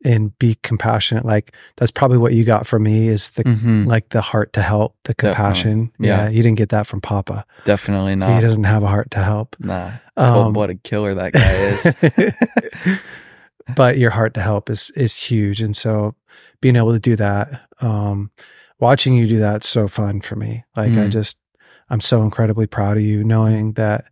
and 0.04 0.36
be 0.38 0.56
compassionate. 0.62 1.24
Like 1.24 1.54
that's 1.76 1.90
probably 1.90 2.18
what 2.18 2.32
you 2.32 2.44
got 2.44 2.66
from 2.66 2.84
me 2.84 3.08
is 3.08 3.30
the 3.30 3.42
hmm 3.42 3.84
like 3.84 4.08
the 4.08 4.22
heart 4.22 4.54
to 4.54 4.62
help, 4.62 4.96
the 5.04 5.14
compassion. 5.14 5.92
Yeah. 5.98 6.28
you 6.28 6.42
didn't 6.42 6.58
get 6.58 6.70
that 6.70 6.86
from 6.86 7.00
Papa. 7.02 7.44
Definitely 7.64 8.16
not. 8.16 8.34
he 8.34 8.40
doesn't 8.40 8.64
have 8.64 8.82
a 8.82 8.88
heart 8.88 9.10
to 9.12 9.22
help. 9.22 9.56
Nah. 9.60 9.92
Um, 10.16 10.32
Cold 10.34 10.54
blooded 10.54 10.82
killer 10.82 11.14
that 11.14 11.32
guy 11.32 11.52
is. 12.88 13.00
but 13.76 13.98
your 13.98 14.10
heart 14.10 14.34
to 14.34 14.40
help 14.40 14.70
is 14.70 14.90
is 14.96 15.16
huge, 15.16 15.60
and 15.62 15.76
so 15.76 16.14
being 16.60 16.76
able 16.76 16.92
to 16.92 16.98
do 17.00 17.16
that, 17.16 17.62
um, 17.80 18.30
watching 18.82 19.14
you 19.16 19.26
do 19.26 19.38
that, 19.38 19.64
is 19.64 19.70
so 19.70 19.88
fun 19.88 20.20
for 20.20 20.36
me. 20.36 20.64
Like 20.76 20.98
I 20.98 21.06
Mm. 21.06 21.12
just, 21.12 21.36
I'm 21.88 22.00
so 22.00 22.22
incredibly 22.22 22.66
proud 22.66 22.96
of 22.98 23.02
you, 23.02 23.24
knowing 23.24 23.72
that, 23.74 24.04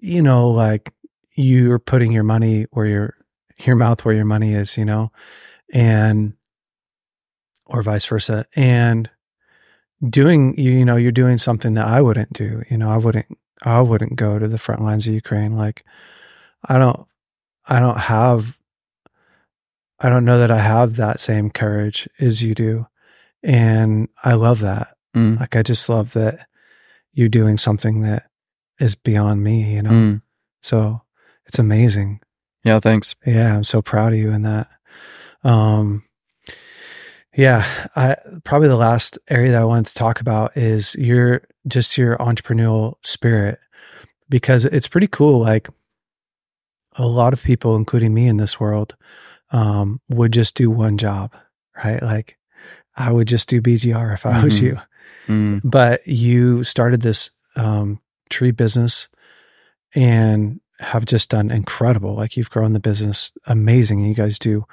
you 0.00 0.22
know, 0.22 0.50
like 0.50 0.92
you're 1.34 1.78
putting 1.78 2.12
your 2.12 2.24
money 2.24 2.66
where 2.70 2.86
your 2.86 3.14
your 3.66 3.76
mouth 3.76 4.04
where 4.04 4.14
your 4.14 4.24
money 4.24 4.54
is, 4.54 4.76
you 4.78 4.84
know, 4.84 5.10
and 5.72 6.34
or 7.66 7.82
vice 7.82 8.06
versa, 8.06 8.44
and 8.56 9.10
doing 10.08 10.54
you 10.58 10.72
you 10.72 10.84
know 10.84 10.96
you're 10.96 11.12
doing 11.12 11.38
something 11.38 11.74
that 11.74 11.86
I 11.86 12.00
wouldn't 12.02 12.32
do. 12.32 12.62
You 12.70 12.78
know, 12.78 12.90
I 12.90 12.96
wouldn't 12.96 13.26
I 13.62 13.80
wouldn't 13.80 14.16
go 14.16 14.38
to 14.38 14.48
the 14.48 14.58
front 14.58 14.82
lines 14.82 15.06
of 15.06 15.14
Ukraine. 15.14 15.54
Like 15.56 15.84
I 16.68 16.78
don't 16.78 17.06
I 17.68 17.80
don't 17.80 17.98
have 17.98 18.58
I 20.00 20.08
don't 20.08 20.24
know 20.24 20.38
that 20.38 20.50
I 20.50 20.58
have 20.58 20.96
that 20.96 21.20
same 21.20 21.50
courage 21.50 22.08
as 22.18 22.42
you 22.42 22.54
do. 22.54 22.86
And 23.42 24.08
I 24.22 24.34
love 24.34 24.60
that. 24.60 24.88
Mm. 25.14 25.40
Like 25.40 25.56
I 25.56 25.62
just 25.62 25.88
love 25.88 26.12
that 26.12 26.46
you're 27.12 27.28
doing 27.28 27.58
something 27.58 28.02
that 28.02 28.24
is 28.78 28.94
beyond 28.94 29.42
me, 29.42 29.74
you 29.74 29.82
know. 29.82 29.90
Mm. 29.90 30.22
So 30.62 31.02
it's 31.46 31.58
amazing. 31.58 32.20
Yeah. 32.64 32.80
Thanks. 32.80 33.14
Yeah, 33.26 33.56
I'm 33.56 33.64
so 33.64 33.82
proud 33.82 34.12
of 34.12 34.18
you 34.18 34.30
in 34.30 34.42
that. 34.42 34.68
Um 35.42 36.04
yeah, 37.36 37.64
I 37.94 38.16
probably 38.44 38.68
the 38.68 38.76
last 38.76 39.18
area 39.28 39.52
that 39.52 39.62
I 39.62 39.64
wanted 39.64 39.86
to 39.86 39.94
talk 39.94 40.20
about 40.20 40.56
is 40.56 40.94
your 40.96 41.42
just 41.66 41.96
your 41.96 42.16
entrepreneurial 42.18 42.94
spirit 43.02 43.58
because 44.28 44.64
it's 44.64 44.88
pretty 44.88 45.06
cool 45.06 45.40
like 45.40 45.68
a 46.96 47.06
lot 47.06 47.32
of 47.32 47.42
people 47.42 47.76
including 47.76 48.12
me 48.12 48.26
in 48.26 48.36
this 48.36 48.58
world 48.58 48.96
um 49.52 50.00
would 50.08 50.32
just 50.32 50.56
do 50.56 50.70
one 50.70 50.98
job, 50.98 51.32
right? 51.82 52.02
Like 52.02 52.36
I 52.96 53.12
would 53.12 53.28
just 53.28 53.48
do 53.48 53.60
BGR 53.62 54.12
if 54.14 54.26
I 54.26 54.42
was 54.44 54.60
Mhm. 54.60 54.62
you 54.62 54.78
Mm. 55.28 55.60
but 55.64 56.06
you 56.06 56.64
started 56.64 57.02
this 57.02 57.30
um, 57.56 58.00
tree 58.30 58.50
business 58.52 59.08
and 59.94 60.60
have 60.78 61.04
just 61.04 61.28
done 61.30 61.50
incredible. 61.50 62.14
Like 62.14 62.36
you've 62.36 62.50
grown 62.50 62.72
the 62.72 62.80
business 62.80 63.32
amazing, 63.46 64.00
and 64.00 64.08
you 64.08 64.14
guys 64.14 64.38
do 64.38 64.64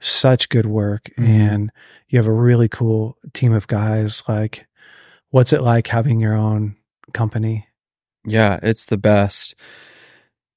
such 0.00 0.48
good 0.48 0.66
work, 0.66 1.10
Mhm. 1.18 1.24
and 1.28 1.72
you 2.08 2.18
have 2.18 2.26
a 2.26 2.32
really 2.32 2.68
cool 2.68 3.18
team 3.34 3.52
of 3.52 3.66
guys. 3.66 4.22
Like, 4.28 4.66
what's 5.30 5.52
it 5.52 5.62
like 5.62 5.88
having 5.88 6.18
your 6.20 6.34
own 6.34 6.76
company? 7.12 7.66
Yeah. 8.24 8.58
It's 8.62 8.86
the 8.86 8.96
best. 8.98 9.54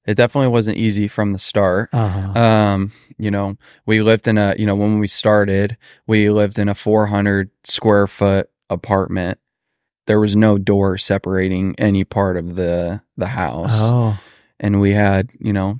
It 0.06 0.16
definitely 0.16 0.48
wasn't 0.48 0.76
easy 0.76 1.08
from 1.08 1.32
the 1.32 1.38
start. 1.38 1.88
Uh-huh. 1.92 2.38
Um, 2.38 2.92
you 3.16 3.30
know, 3.30 3.56
we 3.86 4.02
lived 4.02 4.28
in 4.28 4.36
a, 4.36 4.54
you 4.58 4.66
know, 4.66 4.74
when 4.74 4.98
we 4.98 5.08
started, 5.08 5.76
we 6.06 6.28
lived 6.28 6.58
in 6.58 6.68
a 6.68 6.74
400 6.74 7.50
square 7.64 8.06
foot 8.06 8.50
apartment. 8.68 9.38
There 10.06 10.20
was 10.20 10.36
no 10.36 10.58
door 10.58 10.98
separating 10.98 11.74
any 11.78 12.04
part 12.04 12.36
of 12.36 12.56
the 12.56 13.00
the 13.16 13.28
house, 13.28 13.72
oh, 13.74 14.18
and 14.60 14.78
we 14.78 14.92
had, 14.92 15.30
you 15.38 15.52
know, 15.52 15.78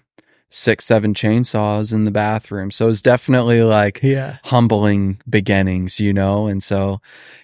six, 0.55 0.85
seven 0.85 1.15
chainsaws 1.15 1.93
in 1.93 2.05
the 2.05 2.13
bathroom. 2.13 2.71
So 2.71 2.87
it 2.87 2.91
was 2.91 3.03
definitely 3.03 3.63
like 3.63 4.01
yeah. 4.05 4.39
humbling 4.45 5.21
beginnings, 5.29 5.99
you 5.99 6.13
know? 6.13 6.47
And 6.47 6.63
so, 6.63 7.01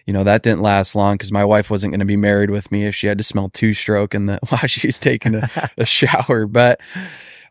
you 0.07 0.13
know, 0.13 0.23
that 0.23 0.45
didn't 0.45 0.63
last 0.63 0.95
long 0.95 1.15
because 1.15 1.33
my 1.33 1.45
wife 1.45 1.71
wasn't 1.71 1.91
going 1.91 2.01
to 2.01 2.07
be 2.07 2.17
married 2.17 2.51
with 2.51 2.71
me 2.71 2.87
if 2.87 2.95
she 2.95 3.09
had 3.09 3.19
to 3.19 3.25
smell 3.25 3.49
two 3.49 3.75
stroke 3.75 4.15
in 4.15 4.27
the 4.27 4.39
while 4.49 4.67
she 4.67 4.87
was 4.87 5.01
taking 5.01 5.35
a, 5.35 5.51
a 5.77 5.85
shower. 5.85 6.47
But 6.47 6.81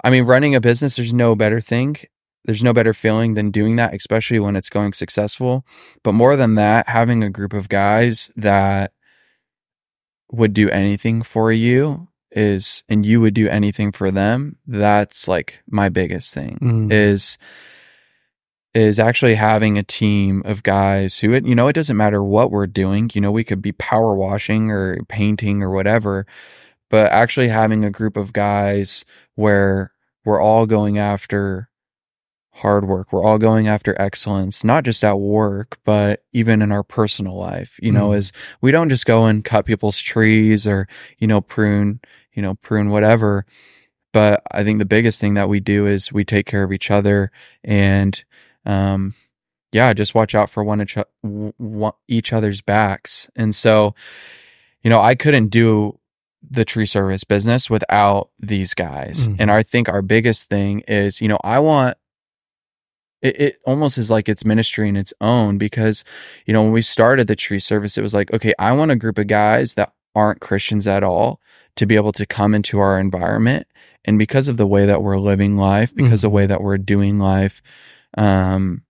I 0.02 0.10
mean, 0.10 0.24
running 0.24 0.56
a 0.56 0.62
business, 0.62 0.96
there's 0.96 1.14
no 1.14 1.36
better 1.36 1.60
thing. 1.60 1.98
There's 2.46 2.64
no 2.64 2.74
better 2.74 2.94
feeling 2.94 3.34
than 3.34 3.52
doing 3.52 3.76
that, 3.76 3.94
especially 3.94 4.40
when 4.40 4.56
it's 4.56 4.70
going 4.70 4.94
successful. 4.94 5.66
But 6.04 6.14
more 6.14 6.38
than 6.38 6.56
that, 6.56 6.88
having 6.88 7.22
a 7.22 7.30
group 7.30 7.52
of 7.52 7.68
guys 7.68 8.32
that 8.38 8.94
would 10.32 10.54
do 10.54 10.70
anything 10.70 11.22
for 11.22 11.52
you 11.52 12.09
is, 12.32 12.84
and 12.90 13.06
you 13.06 13.20
would 13.22 13.34
do 13.34 13.48
anything 13.50 13.92
for 13.92 14.12
them. 14.12 14.58
That's 14.68 15.28
like 15.28 15.62
my 15.70 15.90
biggest 15.90 16.34
thing 16.34 16.58
Mm. 16.62 16.92
is 16.92 17.38
is 18.76 19.00
actually 19.00 19.34
having 19.36 19.78
a 19.78 19.84
team 19.84 20.44
of 20.46 20.62
guys 20.62 21.20
who 21.20 21.34
it 21.34 21.44
you 21.44 21.56
know 21.56 21.68
it 21.68 21.74
doesn't 21.74 21.98
matter 21.98 22.24
what 22.24 22.52
we're 22.52 22.68
doing 22.68 23.10
you 23.16 23.20
know 23.20 23.32
we 23.32 23.44
could 23.44 23.64
be 23.64 23.72
power 23.72 24.14
washing 24.14 24.70
or 24.70 25.02
painting 25.08 25.64
or 25.64 25.72
whatever 25.72 26.26
but 26.90 27.12
actually 27.12 27.48
having 27.48 27.84
a 27.84 27.90
group 27.90 28.16
of 28.16 28.32
guys 28.32 29.04
where 29.34 29.92
we're 30.24 30.40
all 30.40 30.68
going 30.68 31.00
after 31.00 31.68
hard 32.52 32.88
work 32.88 33.12
we're 33.12 33.24
all 33.24 33.40
going 33.40 33.68
after 33.68 34.00
excellence 34.00 34.64
not 34.64 34.84
just 34.84 35.04
at 35.04 35.20
work 35.20 35.80
but 35.84 36.24
even 36.32 36.62
in 36.62 36.72
our 36.72 36.84
personal 36.84 37.36
life 37.36 37.80
you 37.82 37.92
know 37.92 38.10
Mm. 38.12 38.18
is 38.18 38.32
we 38.62 38.70
don't 38.70 38.90
just 38.90 39.06
go 39.08 39.26
and 39.26 39.44
cut 39.44 39.66
people's 39.66 40.00
trees 40.00 40.68
or 40.68 40.88
you 41.18 41.26
know 41.26 41.42
prune 41.42 42.02
you 42.34 42.42
know 42.42 42.56
prune 42.56 42.90
whatever. 42.90 43.46
But 44.12 44.42
i 44.52 44.64
think 44.64 44.80
the 44.80 44.86
biggest 44.86 45.22
thing 45.22 45.36
that 45.36 45.50
we 45.50 45.60
do 45.60 45.86
is 45.86 46.12
we 46.12 46.24
take 46.26 46.46
care 46.48 46.64
of 46.64 46.72
each 46.72 46.90
other 46.90 47.32
and 47.64 48.24
um 48.66 49.14
yeah 49.72 49.94
just 49.94 50.16
watch 50.16 50.34
out 50.34 50.50
for 50.50 50.64
one 50.64 50.82
each, 50.82 50.98
each 52.08 52.34
other's 52.34 52.62
backs. 52.62 53.30
And 53.36 53.54
so 53.54 53.94
you 54.82 54.90
know 54.90 55.00
i 55.02 55.14
couldn't 55.16 55.50
do 55.50 56.00
the 56.50 56.64
tree 56.66 56.86
service 56.86 57.24
business 57.26 57.70
without 57.70 58.30
these 58.40 58.74
guys. 58.74 59.28
Mhm. 59.28 59.36
and 59.40 59.52
i 59.52 59.62
think 59.62 59.90
our 59.90 60.02
biggest 60.02 60.48
thing 60.50 60.82
is 60.88 61.22
you 61.22 61.28
know 61.28 61.38
i 61.44 61.60
want 61.60 61.98
it, 63.22 63.40
it 63.42 63.60
almost 63.66 63.98
is 63.98 64.10
like 64.10 64.30
it's 64.30 64.46
ministry 64.46 64.88
in 64.88 64.96
its 64.96 65.14
own 65.20 65.58
because 65.58 66.06
you 66.46 66.54
know 66.54 66.64
when 66.64 66.72
we 66.72 66.82
started 66.82 67.28
the 67.28 67.36
tree 67.36 67.60
service 67.60 67.98
it 67.98 68.02
was 68.02 68.14
like 68.14 68.32
okay 68.34 68.54
i 68.58 68.72
want 68.72 68.90
a 68.92 68.96
group 68.96 69.18
of 69.18 69.28
guys 69.28 69.74
that 69.74 69.92
aren't 70.16 70.40
christians 70.40 70.88
at 70.88 71.04
all 71.04 71.42
to 71.80 71.86
be 71.86 71.96
able 71.96 72.12
to 72.14 72.26
come 72.26 72.54
into 72.54 72.80
our 72.80 73.00
environment. 73.00 73.66
And 74.06 74.18
because 74.18 74.48
of 74.48 74.56
the 74.58 74.68
way 74.68 74.86
that 74.86 75.02
we're 75.04 75.18
living 75.18 75.58
life 75.58 75.94
because 75.96 76.24
of 76.24 76.30
the 76.32 76.36
way 76.36 76.46
that 76.46 76.62
we're 76.62 76.78
doing 76.78 77.20
life 77.20 77.62
um 78.18 78.84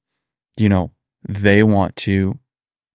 you 0.57 0.69
know 0.69 0.91
they 1.27 1.63
want 1.63 1.95
to 1.95 2.37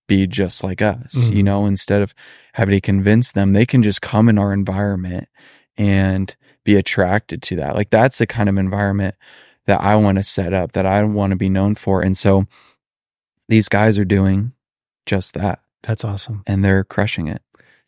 be 0.06 0.26
just 0.26 0.62
like 0.62 0.80
us 0.80 1.14
you 1.14 1.42
Mhm. 1.42 1.44
know 1.44 1.66
instead 1.66 2.02
of 2.02 2.14
having 2.54 2.74
to 2.74 2.80
convince 2.80 3.32
them 3.32 3.52
they 3.52 3.66
can 3.66 3.82
just 3.82 4.00
come 4.00 4.28
in 4.28 4.38
our 4.38 4.52
environment 4.52 5.28
and 5.76 6.36
be 6.64 6.76
attracted 6.76 7.42
to 7.42 7.56
that. 7.56 7.74
Like 7.74 7.90
that's 7.90 8.18
the 8.18 8.26
kind 8.26 8.48
of 8.48 8.56
environment 8.56 9.16
that 9.66 9.80
I 9.80 9.96
want 9.96 10.16
to 10.18 10.22
set 10.22 10.52
up 10.54 10.72
that 10.72 10.86
I 10.86 11.02
want 11.04 11.30
to 11.32 11.36
be 11.36 11.48
known 11.50 11.74
for. 11.74 12.00
And 12.00 12.16
so 12.16 12.46
these 13.48 13.68
guys 13.68 13.98
are 13.98 14.04
doing 14.04 14.52
just 15.04 15.34
that. 15.34 15.60
That's 15.82 16.04
awesome. 16.04 16.42
and 16.46 16.64
they're 16.64 16.84
crushing 16.84 17.26
it 17.28 17.42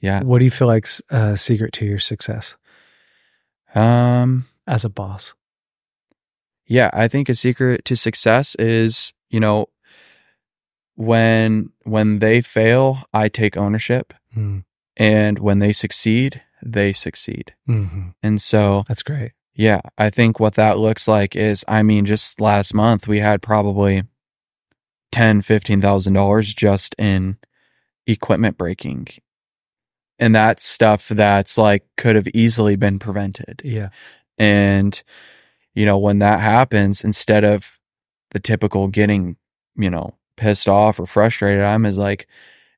yeah 0.07 0.23
What 0.23 0.39
do 0.41 0.45
you 0.45 0.51
feel 0.51 0.69
like's 0.75 1.03
a 1.11 1.37
secret 1.37 1.73
to 1.79 1.85
your 1.91 1.99
success 1.99 2.57
um 3.75 4.47
as 4.67 4.85
a 4.85 4.89
boss? 5.01 5.35
yeah 6.77 6.91
i 6.93 7.07
think 7.09 7.29
a 7.29 7.35
secret 7.35 7.85
to 7.89 7.95
success 7.97 8.55
is 8.57 9.13
you 9.35 9.41
know 9.41 9.67
when 10.95 11.71
when 11.85 12.19
they 12.21 12.41
fail 12.41 12.87
i 13.13 13.29
take 13.29 13.57
ownership 13.57 14.13
Mm. 14.37 14.65
and 14.99 15.39
when 15.39 15.61
they 15.61 15.73
succeed 15.73 16.43
they 16.63 16.93
succeed 16.93 17.55
hmm 17.67 18.09
and 18.23 18.41
so 18.43 18.85
That's 18.89 19.03
great. 19.03 19.33
yeah 19.55 19.81
i 19.97 20.11
think 20.11 20.39
what 20.41 20.55
that 20.55 20.79
looks 20.79 21.09
like 21.09 21.35
is 21.35 21.65
i 21.69 21.83
mean 21.83 22.05
just 22.05 22.39
last 22.41 22.75
month 22.75 23.09
we 23.09 23.21
had 23.21 23.41
probably 23.41 24.03
ten 25.11 25.41
fifteen 25.43 25.81
thousand 25.81 26.13
dollars 26.15 26.53
just 26.53 26.95
in 26.99 27.39
equipment 28.07 28.59
breaking 28.59 29.09
and 30.19 30.35
that's 30.35 30.65
stuff 30.65 31.09
that's 31.09 31.59
like 31.59 31.85
could 31.97 32.17
have 32.17 32.29
easily 32.29 32.77
been 32.77 32.99
prevented 32.99 33.61
Yeah. 33.65 33.89
And, 34.39 35.03
you 35.75 35.85
know, 35.87 35.99
when 35.99 36.19
that 36.21 36.41
happens, 36.41 37.03
instead 37.05 37.45
of 37.45 37.79
the 38.33 38.41
typical 38.41 38.89
getting, 38.89 39.37
you 39.77 39.91
know, 39.91 40.15
pissed 40.37 40.69
off 40.69 40.99
or 41.01 41.07
frustrated, 41.07 41.63
I'm 41.65 41.87
is 41.87 41.97
like, 41.99 42.27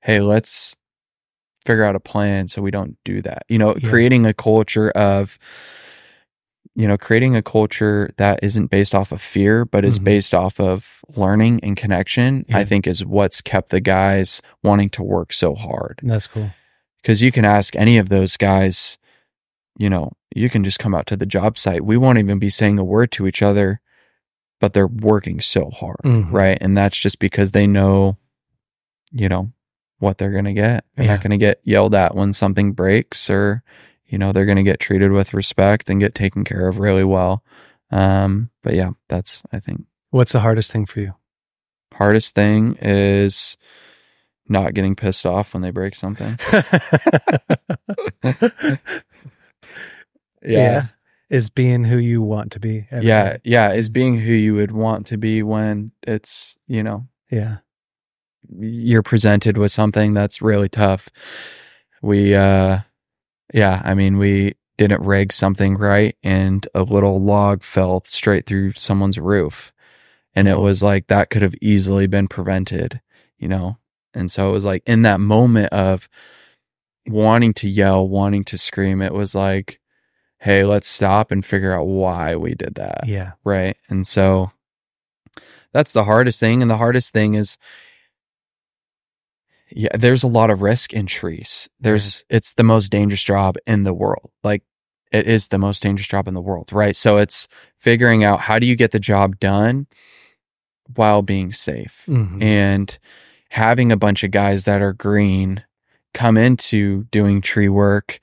hey, 0.02 0.20
let's 0.20 0.76
figure 1.64 1.84
out 1.84 1.96
a 1.96 2.00
plan 2.00 2.48
so 2.48 2.62
we 2.62 2.70
don't 2.70 2.96
do 3.04 3.20
that. 3.22 3.42
You 3.48 3.58
know, 3.58 3.74
Yeah. 3.76 3.88
creating 3.88 4.24
a 4.26 4.32
culture 4.34 4.90
of, 4.90 5.38
you 6.74 6.86
know, 6.86 6.96
creating 6.96 7.34
a 7.34 7.42
culture 7.42 8.10
that 8.18 8.38
isn't 8.42 8.68
based 8.70 8.94
off 8.94 9.10
of 9.10 9.20
fear, 9.20 9.64
but 9.64 9.84
is 9.84 9.98
Mhm. 9.98 10.04
based 10.04 10.32
off 10.34 10.60
of 10.60 11.00
learning 11.16 11.58
and 11.64 11.76
connection, 11.76 12.44
Yeah. 12.48 12.58
I 12.58 12.64
think 12.64 12.86
is 12.86 13.04
what's 13.04 13.40
kept 13.40 13.70
the 13.70 13.80
guys 13.80 14.40
wanting 14.62 14.90
to 14.90 15.02
work 15.02 15.32
so 15.32 15.54
hard. 15.56 15.98
That's 16.04 16.28
cool. 16.28 16.50
Because 17.02 17.22
you 17.22 17.32
can 17.32 17.44
ask 17.44 17.74
any 17.76 17.98
of 17.98 18.08
those 18.08 18.36
guys, 18.36 18.98
you 19.78 19.88
know, 19.88 20.12
you 20.34 20.50
can 20.50 20.64
just 20.64 20.78
come 20.78 20.94
out 20.94 21.06
to 21.06 21.16
the 21.16 21.26
job 21.26 21.56
site. 21.56 21.84
We 21.84 21.96
won't 21.96 22.18
even 22.18 22.38
be 22.38 22.50
saying 22.50 22.78
a 22.78 22.84
word 22.84 23.12
to 23.12 23.26
each 23.26 23.40
other, 23.42 23.80
but 24.60 24.72
they're 24.72 24.86
working 24.88 25.40
so 25.40 25.70
hard, 25.70 26.00
Mhm. 26.04 26.32
right? 26.32 26.58
And 26.60 26.76
that's 26.76 26.98
just 26.98 27.18
because 27.18 27.52
they 27.52 27.66
know, 27.66 28.16
you 29.12 29.28
know, 29.28 29.52
what 30.00 30.18
they're 30.18 30.32
going 30.32 30.44
to 30.44 30.52
get. 30.52 30.84
They're 30.96 31.06
Yeah. 31.06 31.12
not 31.14 31.22
going 31.22 31.30
to 31.30 31.38
get 31.38 31.60
yelled 31.64 31.94
at 31.94 32.14
when 32.14 32.32
something 32.32 32.72
breaks 32.72 33.30
or, 33.30 33.62
you 34.06 34.18
know, 34.18 34.32
they're 34.32 34.44
going 34.46 34.56
to 34.56 34.62
get 34.62 34.80
treated 34.80 35.12
with 35.12 35.34
respect 35.34 35.88
and 35.88 36.00
get 36.00 36.14
taken 36.14 36.44
care 36.44 36.68
of 36.68 36.78
really 36.78 37.04
well. 37.04 37.42
Um, 37.90 38.50
but 38.62 38.74
yeah, 38.74 38.90
that's, 39.08 39.42
I 39.52 39.60
think, 39.60 39.84
What's 40.10 40.32
the 40.32 40.40
hardest 40.40 40.72
thing 40.72 40.86
for 40.86 41.00
you? 41.00 41.14
hardest 41.94 42.34
thing 42.34 42.76
is 42.80 43.56
not 44.50 44.74
getting 44.74 44.96
pissed 44.96 45.24
off 45.26 45.54
when 45.54 45.62
they 45.62 45.70
break 45.70 45.94
something. 45.94 46.38
Yeah. 50.42 50.86
Is 51.30 51.50
being 51.50 51.84
who 51.84 51.98
you 51.98 52.22
want 52.22 52.52
to 52.52 52.60
be. 52.60 52.86
every 52.90 53.06
yeah 53.06 53.32
day. 53.34 53.38
yeah 53.44 53.72
is 53.72 53.90
being 53.90 54.18
who 54.18 54.32
you 54.32 54.54
would 54.54 54.72
want 54.72 55.06
to 55.08 55.18
be 55.18 55.42
when 55.42 55.92
it's 56.06 56.56
you 56.66 56.82
know 56.82 57.06
Yeah. 57.30 57.58
you're 58.58 59.02
presented 59.02 59.58
with 59.58 59.70
something 59.70 60.14
that's 60.14 60.40
really 60.40 60.70
tough 60.70 61.10
we 62.00 62.34
uh 62.34 62.78
yeah 63.52 63.82
i 63.84 63.92
mean 63.92 64.16
we 64.16 64.54
didn't 64.78 65.02
rig 65.04 65.30
something 65.32 65.76
right 65.76 66.16
and 66.22 66.66
a 66.74 66.82
little 66.82 67.22
log 67.22 67.62
fell 67.62 68.00
straight 68.06 68.46
through 68.46 68.72
someone's 68.72 69.18
roof 69.18 69.72
and 70.34 70.48
it 70.48 70.58
was 70.58 70.82
like 70.82 71.08
that 71.08 71.28
could 71.28 71.42
have 71.42 71.54
easily 71.60 72.06
been 72.06 72.28
prevented 72.28 73.02
you 73.38 73.48
know 73.48 73.76
and 74.14 74.30
so 74.30 74.48
it 74.48 74.52
was 74.52 74.64
like 74.64 74.82
in 74.86 75.02
that 75.02 75.20
moment 75.20 75.72
of 75.72 76.08
wanting 77.06 77.52
to 77.54 77.68
yell 77.68 78.06
wanting 78.08 78.44
to 78.44 78.58
scream 78.58 79.00
it 79.02 79.12
was 79.14 79.34
like 79.34 79.80
hey 80.40 80.64
let's 80.64 80.86
stop 80.88 81.30
and 81.30 81.44
figure 81.44 81.72
out 81.72 81.84
why 81.86 82.36
we 82.36 82.54
did 82.54 82.74
that 82.76 83.04
Yeah. 83.06 83.32
Right. 83.44 83.76
And 83.88 84.06
so 84.06 84.52
that's 85.72 85.92
the 85.92 86.04
hardest 86.04 86.40
thing. 86.40 86.62
And 86.62 86.70
the 86.70 86.76
hardest 86.78 87.12
thing 87.12 87.34
is, 87.34 87.58
yeah, 89.70 89.94
there's 89.94 90.22
a 90.22 90.26
lot 90.28 90.50
of 90.50 90.62
risk 90.62 90.94
in 90.94 91.06
trees. 91.06 91.68
There's, 91.78 92.24
it's 92.30 92.54
the 92.54 92.62
most 92.62 92.88
dangerous 92.90 93.22
job 93.22 93.56
in 93.66 93.82
the 93.84 93.92
world. 93.92 94.30
Like, 94.42 94.62
it 95.12 95.26
is 95.26 95.48
the 95.48 95.58
most 95.58 95.82
dangerous 95.82 96.06
job 96.08 96.26
in 96.26 96.34
the 96.34 96.40
world. 96.40 96.72
Right. 96.72 96.96
So 96.96 97.18
it's 97.18 97.48
figuring 97.76 98.24
out 98.24 98.40
how 98.40 98.58
do 98.58 98.66
you 98.66 98.76
get 98.76 98.92
the 98.92 98.98
job 99.00 99.38
done 99.38 99.86
while 100.94 101.20
being 101.20 101.52
safe 101.52 102.04
Mhm. 102.08 102.42
and 102.42 102.98
having 103.50 103.90
a 103.92 103.96
bunch 103.96 104.22
of 104.24 104.30
guys 104.30 104.64
that 104.64 104.82
are 104.82 104.92
green 104.92 105.64
come 106.14 106.36
into 106.36 107.04
doing 107.04 107.40
tree 107.40 107.68
work 107.68 108.20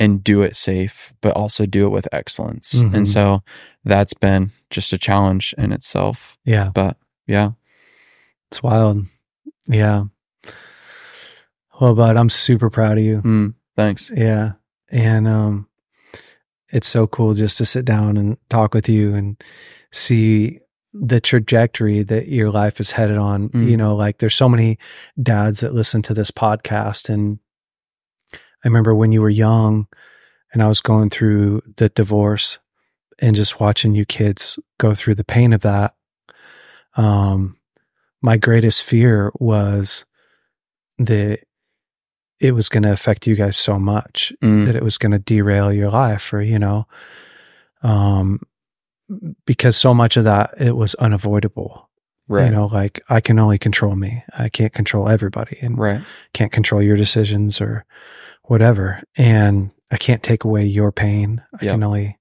and 0.00 0.24
do 0.24 0.42
it 0.42 0.56
safe, 0.56 1.14
but 1.20 1.34
also 1.36 1.66
do 1.66 1.86
it 1.86 1.90
with 1.90 2.08
excellence. 2.12 2.82
Mhm. 2.82 2.94
And 2.94 3.08
so 3.08 3.42
that's 3.84 4.14
been 4.14 4.50
just 4.70 4.92
a 4.92 4.98
challenge 4.98 5.54
in 5.56 5.72
itself. 5.72 6.36
Yeah. 6.44 6.70
But 6.74 6.96
yeah, 7.26 7.52
It's 8.50 8.62
wild. 8.62 9.06
Yeah. 9.66 10.04
Well, 11.80 11.94
bud, 11.94 12.16
I'm 12.16 12.28
super 12.28 12.70
proud 12.70 12.98
of 12.98 13.04
you. 13.04 13.22
mm, 13.22 13.54
thanks. 13.76 14.10
Yeah. 14.14 14.52
And 14.90 15.26
um 15.26 15.68
it's 16.72 16.88
so 16.88 17.06
cool 17.06 17.34
just 17.34 17.56
to 17.58 17.64
sit 17.64 17.84
down 17.84 18.16
and 18.16 18.36
talk 18.48 18.74
with 18.74 18.88
you 18.88 19.14
and 19.14 19.40
see 19.92 20.60
the 20.94 21.20
trajectory 21.20 22.04
that 22.04 22.28
your 22.28 22.50
life 22.50 22.78
is 22.78 22.92
headed 22.92 23.18
on. 23.18 23.48
Mm. 23.48 23.68
You 23.68 23.76
know, 23.76 23.96
like 23.96 24.18
there's 24.18 24.36
so 24.36 24.48
many 24.48 24.78
dads 25.20 25.60
that 25.60 25.74
listen 25.74 26.02
to 26.02 26.14
this 26.14 26.30
podcast 26.30 27.08
and 27.08 27.40
I 28.36 28.68
remember 28.68 28.94
when 28.94 29.12
you 29.12 29.20
were 29.20 29.28
young 29.28 29.88
and 30.52 30.62
I 30.62 30.68
was 30.68 30.80
going 30.80 31.10
through 31.10 31.60
the 31.76 31.90
divorce 31.90 32.60
and 33.18 33.36
just 33.36 33.60
watching 33.60 33.94
you 33.94 34.06
kids 34.06 34.58
go 34.78 34.94
through 34.94 35.16
the 35.16 35.24
pain 35.24 35.52
of 35.52 35.62
that. 35.62 35.94
Um 36.96 37.58
my 38.22 38.36
greatest 38.38 38.84
fear 38.84 39.32
was 39.34 40.06
that 40.98 41.40
it 42.40 42.52
was 42.52 42.68
going 42.68 42.84
to 42.84 42.92
affect 42.92 43.26
you 43.26 43.34
guys 43.34 43.56
so 43.56 43.78
much 43.78 44.32
Mm, 44.42 44.64
that 44.66 44.76
it 44.76 44.82
was 44.82 44.96
going 44.96 45.12
to 45.12 45.18
derail 45.18 45.72
your 45.72 45.90
life 45.90 46.32
or 46.32 46.40
you 46.40 46.58
know 46.58 46.86
um 47.82 48.40
because 49.46 49.76
so 49.76 49.92
much 49.94 50.16
of 50.16 50.24
that 50.24 50.50
it 50.58 50.76
was 50.76 50.94
unavoidable 50.96 51.90
right. 52.28 52.46
you 52.46 52.50
know 52.50 52.66
like 52.66 53.00
i 53.10 53.20
can 53.20 53.38
only 53.38 53.58
control 53.58 53.94
me 53.96 54.22
i 54.38 54.48
can't 54.48 54.72
control 54.72 55.08
everybody 55.08 55.58
and 55.60 55.76
right. 55.78 56.00
can't 56.32 56.52
control 56.52 56.80
your 56.82 56.96
decisions 56.96 57.60
or 57.60 57.84
whatever 58.44 59.02
and 59.16 59.70
i 59.90 59.96
can't 59.96 60.22
take 60.22 60.44
away 60.44 60.64
your 60.64 60.90
pain 60.92 61.42
i 61.60 61.64
Yeah. 61.66 61.72
can 61.72 61.82
only 61.82 62.18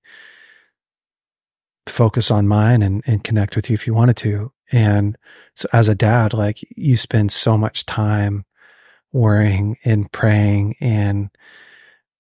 focus 1.85 2.31
on 2.31 2.47
mine 2.47 2.81
and, 2.81 3.03
and 3.05 3.23
connect 3.23 3.55
with 3.55 3.69
you 3.69 3.73
if 3.73 3.85
you 3.85 3.93
wanted 3.93 4.15
to 4.17 4.51
and 4.71 5.17
so 5.53 5.67
as 5.73 5.89
a 5.89 5.95
dad 5.95 6.33
like 6.33 6.57
you 6.75 6.95
spend 6.95 7.31
so 7.31 7.57
much 7.57 7.85
time 7.85 8.45
worrying 9.11 9.77
and 9.83 10.09
praying 10.11 10.75
and 10.79 11.29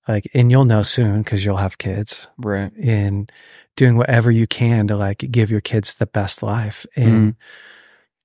like 0.07 0.29
and 0.33 0.51
you'll 0.51 0.65
know 0.65 0.83
soon 0.83 1.21
because 1.23 1.45
you'll 1.45 1.57
have 1.57 1.77
kids 1.77 2.27
Right. 2.37 2.73
and 2.77 3.31
doing 3.75 3.97
whatever 3.97 4.29
you 4.31 4.45
can 4.47 4.87
to 4.87 4.95
like 4.95 5.19
give 5.31 5.49
your 5.51 5.61
kids 5.61 5.95
the 5.95 6.05
best 6.05 6.43
life 6.43 6.85
and 6.95 7.35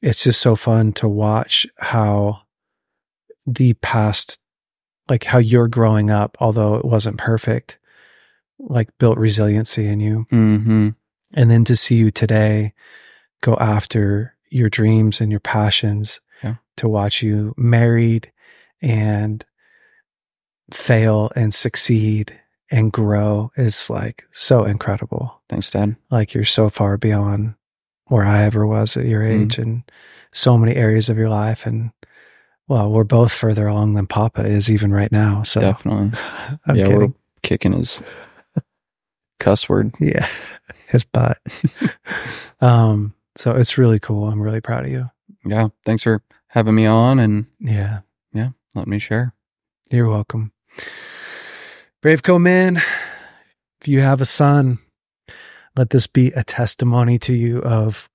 it's 0.02 0.22
just 0.24 0.40
so 0.40 0.54
fun 0.56 0.92
to 0.92 1.08
watch 1.08 1.66
how 1.78 2.42
the 3.46 3.72
past 3.74 4.38
like 5.08 5.24
how 5.24 5.38
you're 5.38 5.68
growing 5.68 6.10
up 6.10 6.36
although 6.40 6.74
it 6.76 6.84
wasn't 6.84 7.16
perfect 7.18 7.78
like 8.58 8.88
built 8.98 9.16
resiliency 9.18 9.86
in 9.86 10.00
you 10.00 10.26
Mm-hmm. 10.30 10.88
and 11.34 11.50
then 11.50 11.64
to 11.64 11.76
see 11.76 11.94
you 11.96 12.10
today 12.10 12.74
go 13.40 13.54
after 13.56 14.34
your 14.50 14.68
dreams 14.68 15.20
and 15.20 15.30
your 15.30 15.40
passions 15.40 16.20
Yeah. 16.42 16.56
to 16.76 16.88
watch 16.88 17.22
you 17.22 17.54
married 17.56 18.30
and 18.82 19.44
fail 20.72 21.30
and 21.34 21.54
succeed 21.54 22.38
and 22.70 22.92
grow 22.92 23.50
is 23.56 23.88
like 23.90 24.26
so 24.32 24.64
incredible 24.64 25.40
Thanks, 25.48 25.70
Dad. 25.70 25.96
like 26.10 26.34
you're 26.34 26.44
so 26.44 26.68
far 26.68 26.96
beyond 26.98 27.54
where 28.06 28.24
I 28.24 28.42
ever 28.42 28.66
was 28.66 28.96
at 28.96 29.04
your 29.06 29.22
Mm. 29.22 29.42
age 29.42 29.58
and 29.58 29.82
so 30.32 30.56
many 30.58 30.74
areas 30.76 31.08
of 31.08 31.16
your 31.18 31.28
life. 31.30 31.66
And 31.66 31.90
well, 32.66 32.90
we're 32.90 33.04
both 33.04 33.32
further 33.32 33.66
along 33.66 33.94
than 33.94 34.06
Papa 34.06 34.44
is 34.44 34.70
even 34.70 34.92
right 34.92 35.10
now. 35.12 35.42
So 35.42 35.60
Definitely. 35.60 36.18
I'm 36.66 36.76
yeah, 36.76 36.84
kidding. 36.84 36.98
we're 36.98 37.12
kicking 37.42 37.72
his 37.72 38.02
cuss 39.40 39.68
word. 39.68 39.94
Yeah. 40.00 40.26
His 40.88 41.04
butt. 41.04 41.36
um, 42.62 43.12
so 43.36 43.54
it's 43.54 43.76
really 43.76 44.00
cool. 44.00 44.28
I'm 44.30 44.40
really 44.40 44.62
proud 44.62 44.86
of 44.86 44.90
you. 44.90 45.10
Yeah. 45.44 45.68
Thanks 45.84 46.02
for 46.02 46.22
having 46.46 46.74
me 46.74 46.86
on 46.86 47.18
and 47.18 47.44
yeah. 47.60 48.00
Yeah. 48.32 48.50
let 48.74 48.88
me 48.88 48.98
share. 48.98 49.34
You're 49.90 50.08
welcome. 50.08 50.52
BraveCo 52.02 52.40
Man, 52.40 52.76
if 53.80 53.88
you 53.88 54.00
have 54.00 54.20
a 54.20 54.24
son, 54.26 54.78
let 55.76 55.90
this 55.90 56.06
be 56.06 56.28
a 56.32 56.44
testimony 56.44 57.18
to 57.20 57.32
you 57.32 57.58
of 57.62 58.08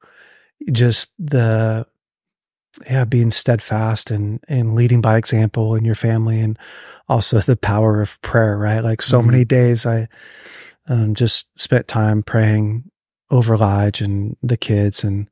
just 0.72 1.12
the 1.20 1.86
yeah, 2.90 3.06
being 3.06 3.30
steadfast 3.30 4.10
and 4.10 4.40
and 4.48 4.74
leading 4.74 5.00
by 5.02 5.18
example 5.18 5.76
in 5.76 5.86
your 5.86 5.96
family 5.96 6.40
and 6.40 6.58
also 7.08 7.40
the 7.40 7.56
power 7.56 8.02
of 8.02 8.20
prayer, 8.22 8.58
right? 8.58 8.80
Like 8.80 9.02
so 9.02 9.22
Mhm. 9.22 9.26
many 9.28 9.46
days 9.46 9.86
I 9.86 10.08
um 10.88 11.14
just 11.14 11.48
spent 11.60 11.88
time 11.88 12.24
praying 12.24 12.90
over 13.30 13.58
Lige 13.58 14.02
and 14.02 14.38
the 14.42 14.58
kids 14.58 15.04
and 15.04 15.30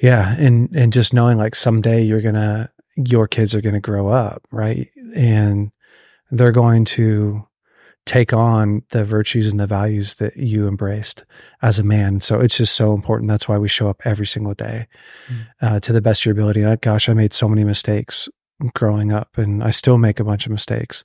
yeah, 0.00 0.34
and 0.38 0.74
and 0.74 0.92
just 0.92 1.12
knowing 1.12 1.36
like 1.36 1.54
someday 1.54 2.02
you're 2.02 2.22
gonna 2.22 2.70
your 2.96 3.26
kids 3.28 3.54
are 3.54 3.60
gonna 3.60 3.80
grow 3.80 4.06
up, 4.08 4.42
right? 4.50 4.88
And 5.16 5.72
they're 6.36 6.52
going 6.52 6.84
to 6.84 7.46
take 8.06 8.32
on 8.34 8.82
the 8.90 9.02
virtues 9.04 9.50
and 9.50 9.58
the 9.58 9.66
values 9.66 10.16
that 10.16 10.36
you 10.36 10.68
embraced 10.68 11.24
as 11.62 11.78
a 11.78 11.82
man. 11.82 12.20
So 12.20 12.38
it's 12.40 12.58
just 12.58 12.74
so 12.74 12.92
important. 12.92 13.30
That's 13.30 13.48
why 13.48 13.56
we 13.56 13.68
show 13.68 13.88
up 13.88 14.02
every 14.04 14.26
single 14.26 14.52
day 14.54 14.88
Mm. 15.28 15.46
uh, 15.62 15.80
to 15.80 15.92
the 15.92 16.02
best 16.02 16.20
of 16.22 16.26
your 16.26 16.32
ability. 16.32 16.62
And 16.62 16.80
gosh, 16.82 17.08
I 17.08 17.14
made 17.14 17.32
so 17.32 17.48
many 17.48 17.64
mistakes 17.64 18.28
growing 18.74 19.10
up, 19.10 19.38
and 19.38 19.64
I 19.64 19.70
still 19.70 19.96
make 19.98 20.20
a 20.20 20.24
bunch 20.24 20.44
of 20.46 20.52
mistakes, 20.52 21.02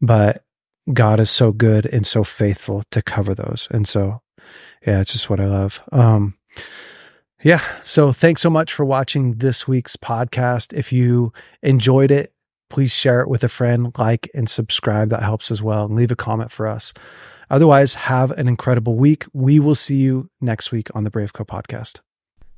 but 0.00 0.42
God 0.92 1.18
is 1.20 1.28
so 1.30 1.50
good 1.52 1.84
and 1.86 2.06
so 2.06 2.22
faithful 2.24 2.82
to 2.92 3.02
cover 3.02 3.34
those. 3.34 3.66
And 3.70 3.86
so, 3.88 4.22
yeah, 4.86 5.00
it's 5.00 5.12
just 5.12 5.28
what 5.28 5.40
I 5.40 5.46
love. 5.46 5.82
Um, 5.92 6.34
Yeah. 7.42 7.60
So 7.82 8.12
thanks 8.12 8.42
so 8.42 8.50
much 8.50 8.72
for 8.72 8.84
watching 8.84 9.34
this 9.34 9.68
week's 9.68 9.96
podcast. 9.96 10.72
If 10.72 10.92
you 10.92 11.32
enjoyed 11.62 12.10
it, 12.10 12.32
please 12.68 12.92
share 12.92 13.20
it 13.20 13.28
with 13.28 13.44
a 13.44 13.48
friend, 13.48 13.92
like 13.98 14.30
and 14.34 14.48
subscribe. 14.48 15.10
That 15.10 15.22
helps 15.22 15.50
as 15.50 15.62
well. 15.62 15.86
And 15.86 15.96
leave 15.96 16.10
a 16.10 16.16
comment 16.16 16.50
for 16.50 16.66
us. 16.66 16.92
Otherwise, 17.50 17.94
have 17.94 18.30
an 18.32 18.48
incredible 18.48 18.96
week. 18.96 19.24
We 19.32 19.58
will 19.58 19.74
see 19.74 19.96
you 19.96 20.30
next 20.40 20.70
week 20.70 20.88
on 20.94 21.04
the 21.04 21.10
BraveCo 21.10 21.46
podcast. 21.46 22.00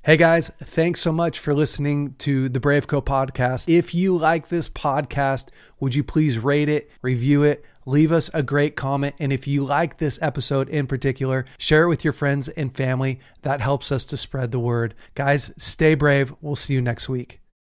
Hey 0.02 0.16
guys, 0.16 0.48
thanks 0.48 1.02
so 1.02 1.12
much 1.12 1.38
for 1.38 1.52
listening 1.52 2.14
to 2.20 2.48
the 2.48 2.58
BraveCo 2.58 3.04
podcast. 3.04 3.68
If 3.68 3.94
you 3.94 4.16
like 4.16 4.48
this 4.48 4.66
podcast, 4.66 5.48
would 5.78 5.94
you 5.94 6.02
please 6.02 6.38
rate 6.38 6.70
it, 6.70 6.90
review 7.02 7.42
it, 7.42 7.62
leave 7.84 8.10
us 8.10 8.30
a 8.32 8.42
great 8.42 8.76
comment. 8.76 9.14
And 9.18 9.30
if 9.30 9.46
you 9.46 9.62
like 9.62 9.98
this 9.98 10.18
episode 10.22 10.70
in 10.70 10.86
particular, 10.86 11.44
share 11.58 11.82
it 11.82 11.88
with 11.88 12.02
your 12.02 12.14
friends 12.14 12.48
and 12.48 12.74
family. 12.74 13.20
That 13.42 13.60
helps 13.60 13.92
us 13.92 14.06
to 14.06 14.16
spread 14.16 14.52
the 14.52 14.58
word. 14.58 14.94
Guys, 15.14 15.52
stay 15.58 15.94
brave. 15.94 16.32
We'll 16.40 16.56
see 16.56 16.72
you 16.72 16.80
next 16.80 17.10
week. 17.10 17.39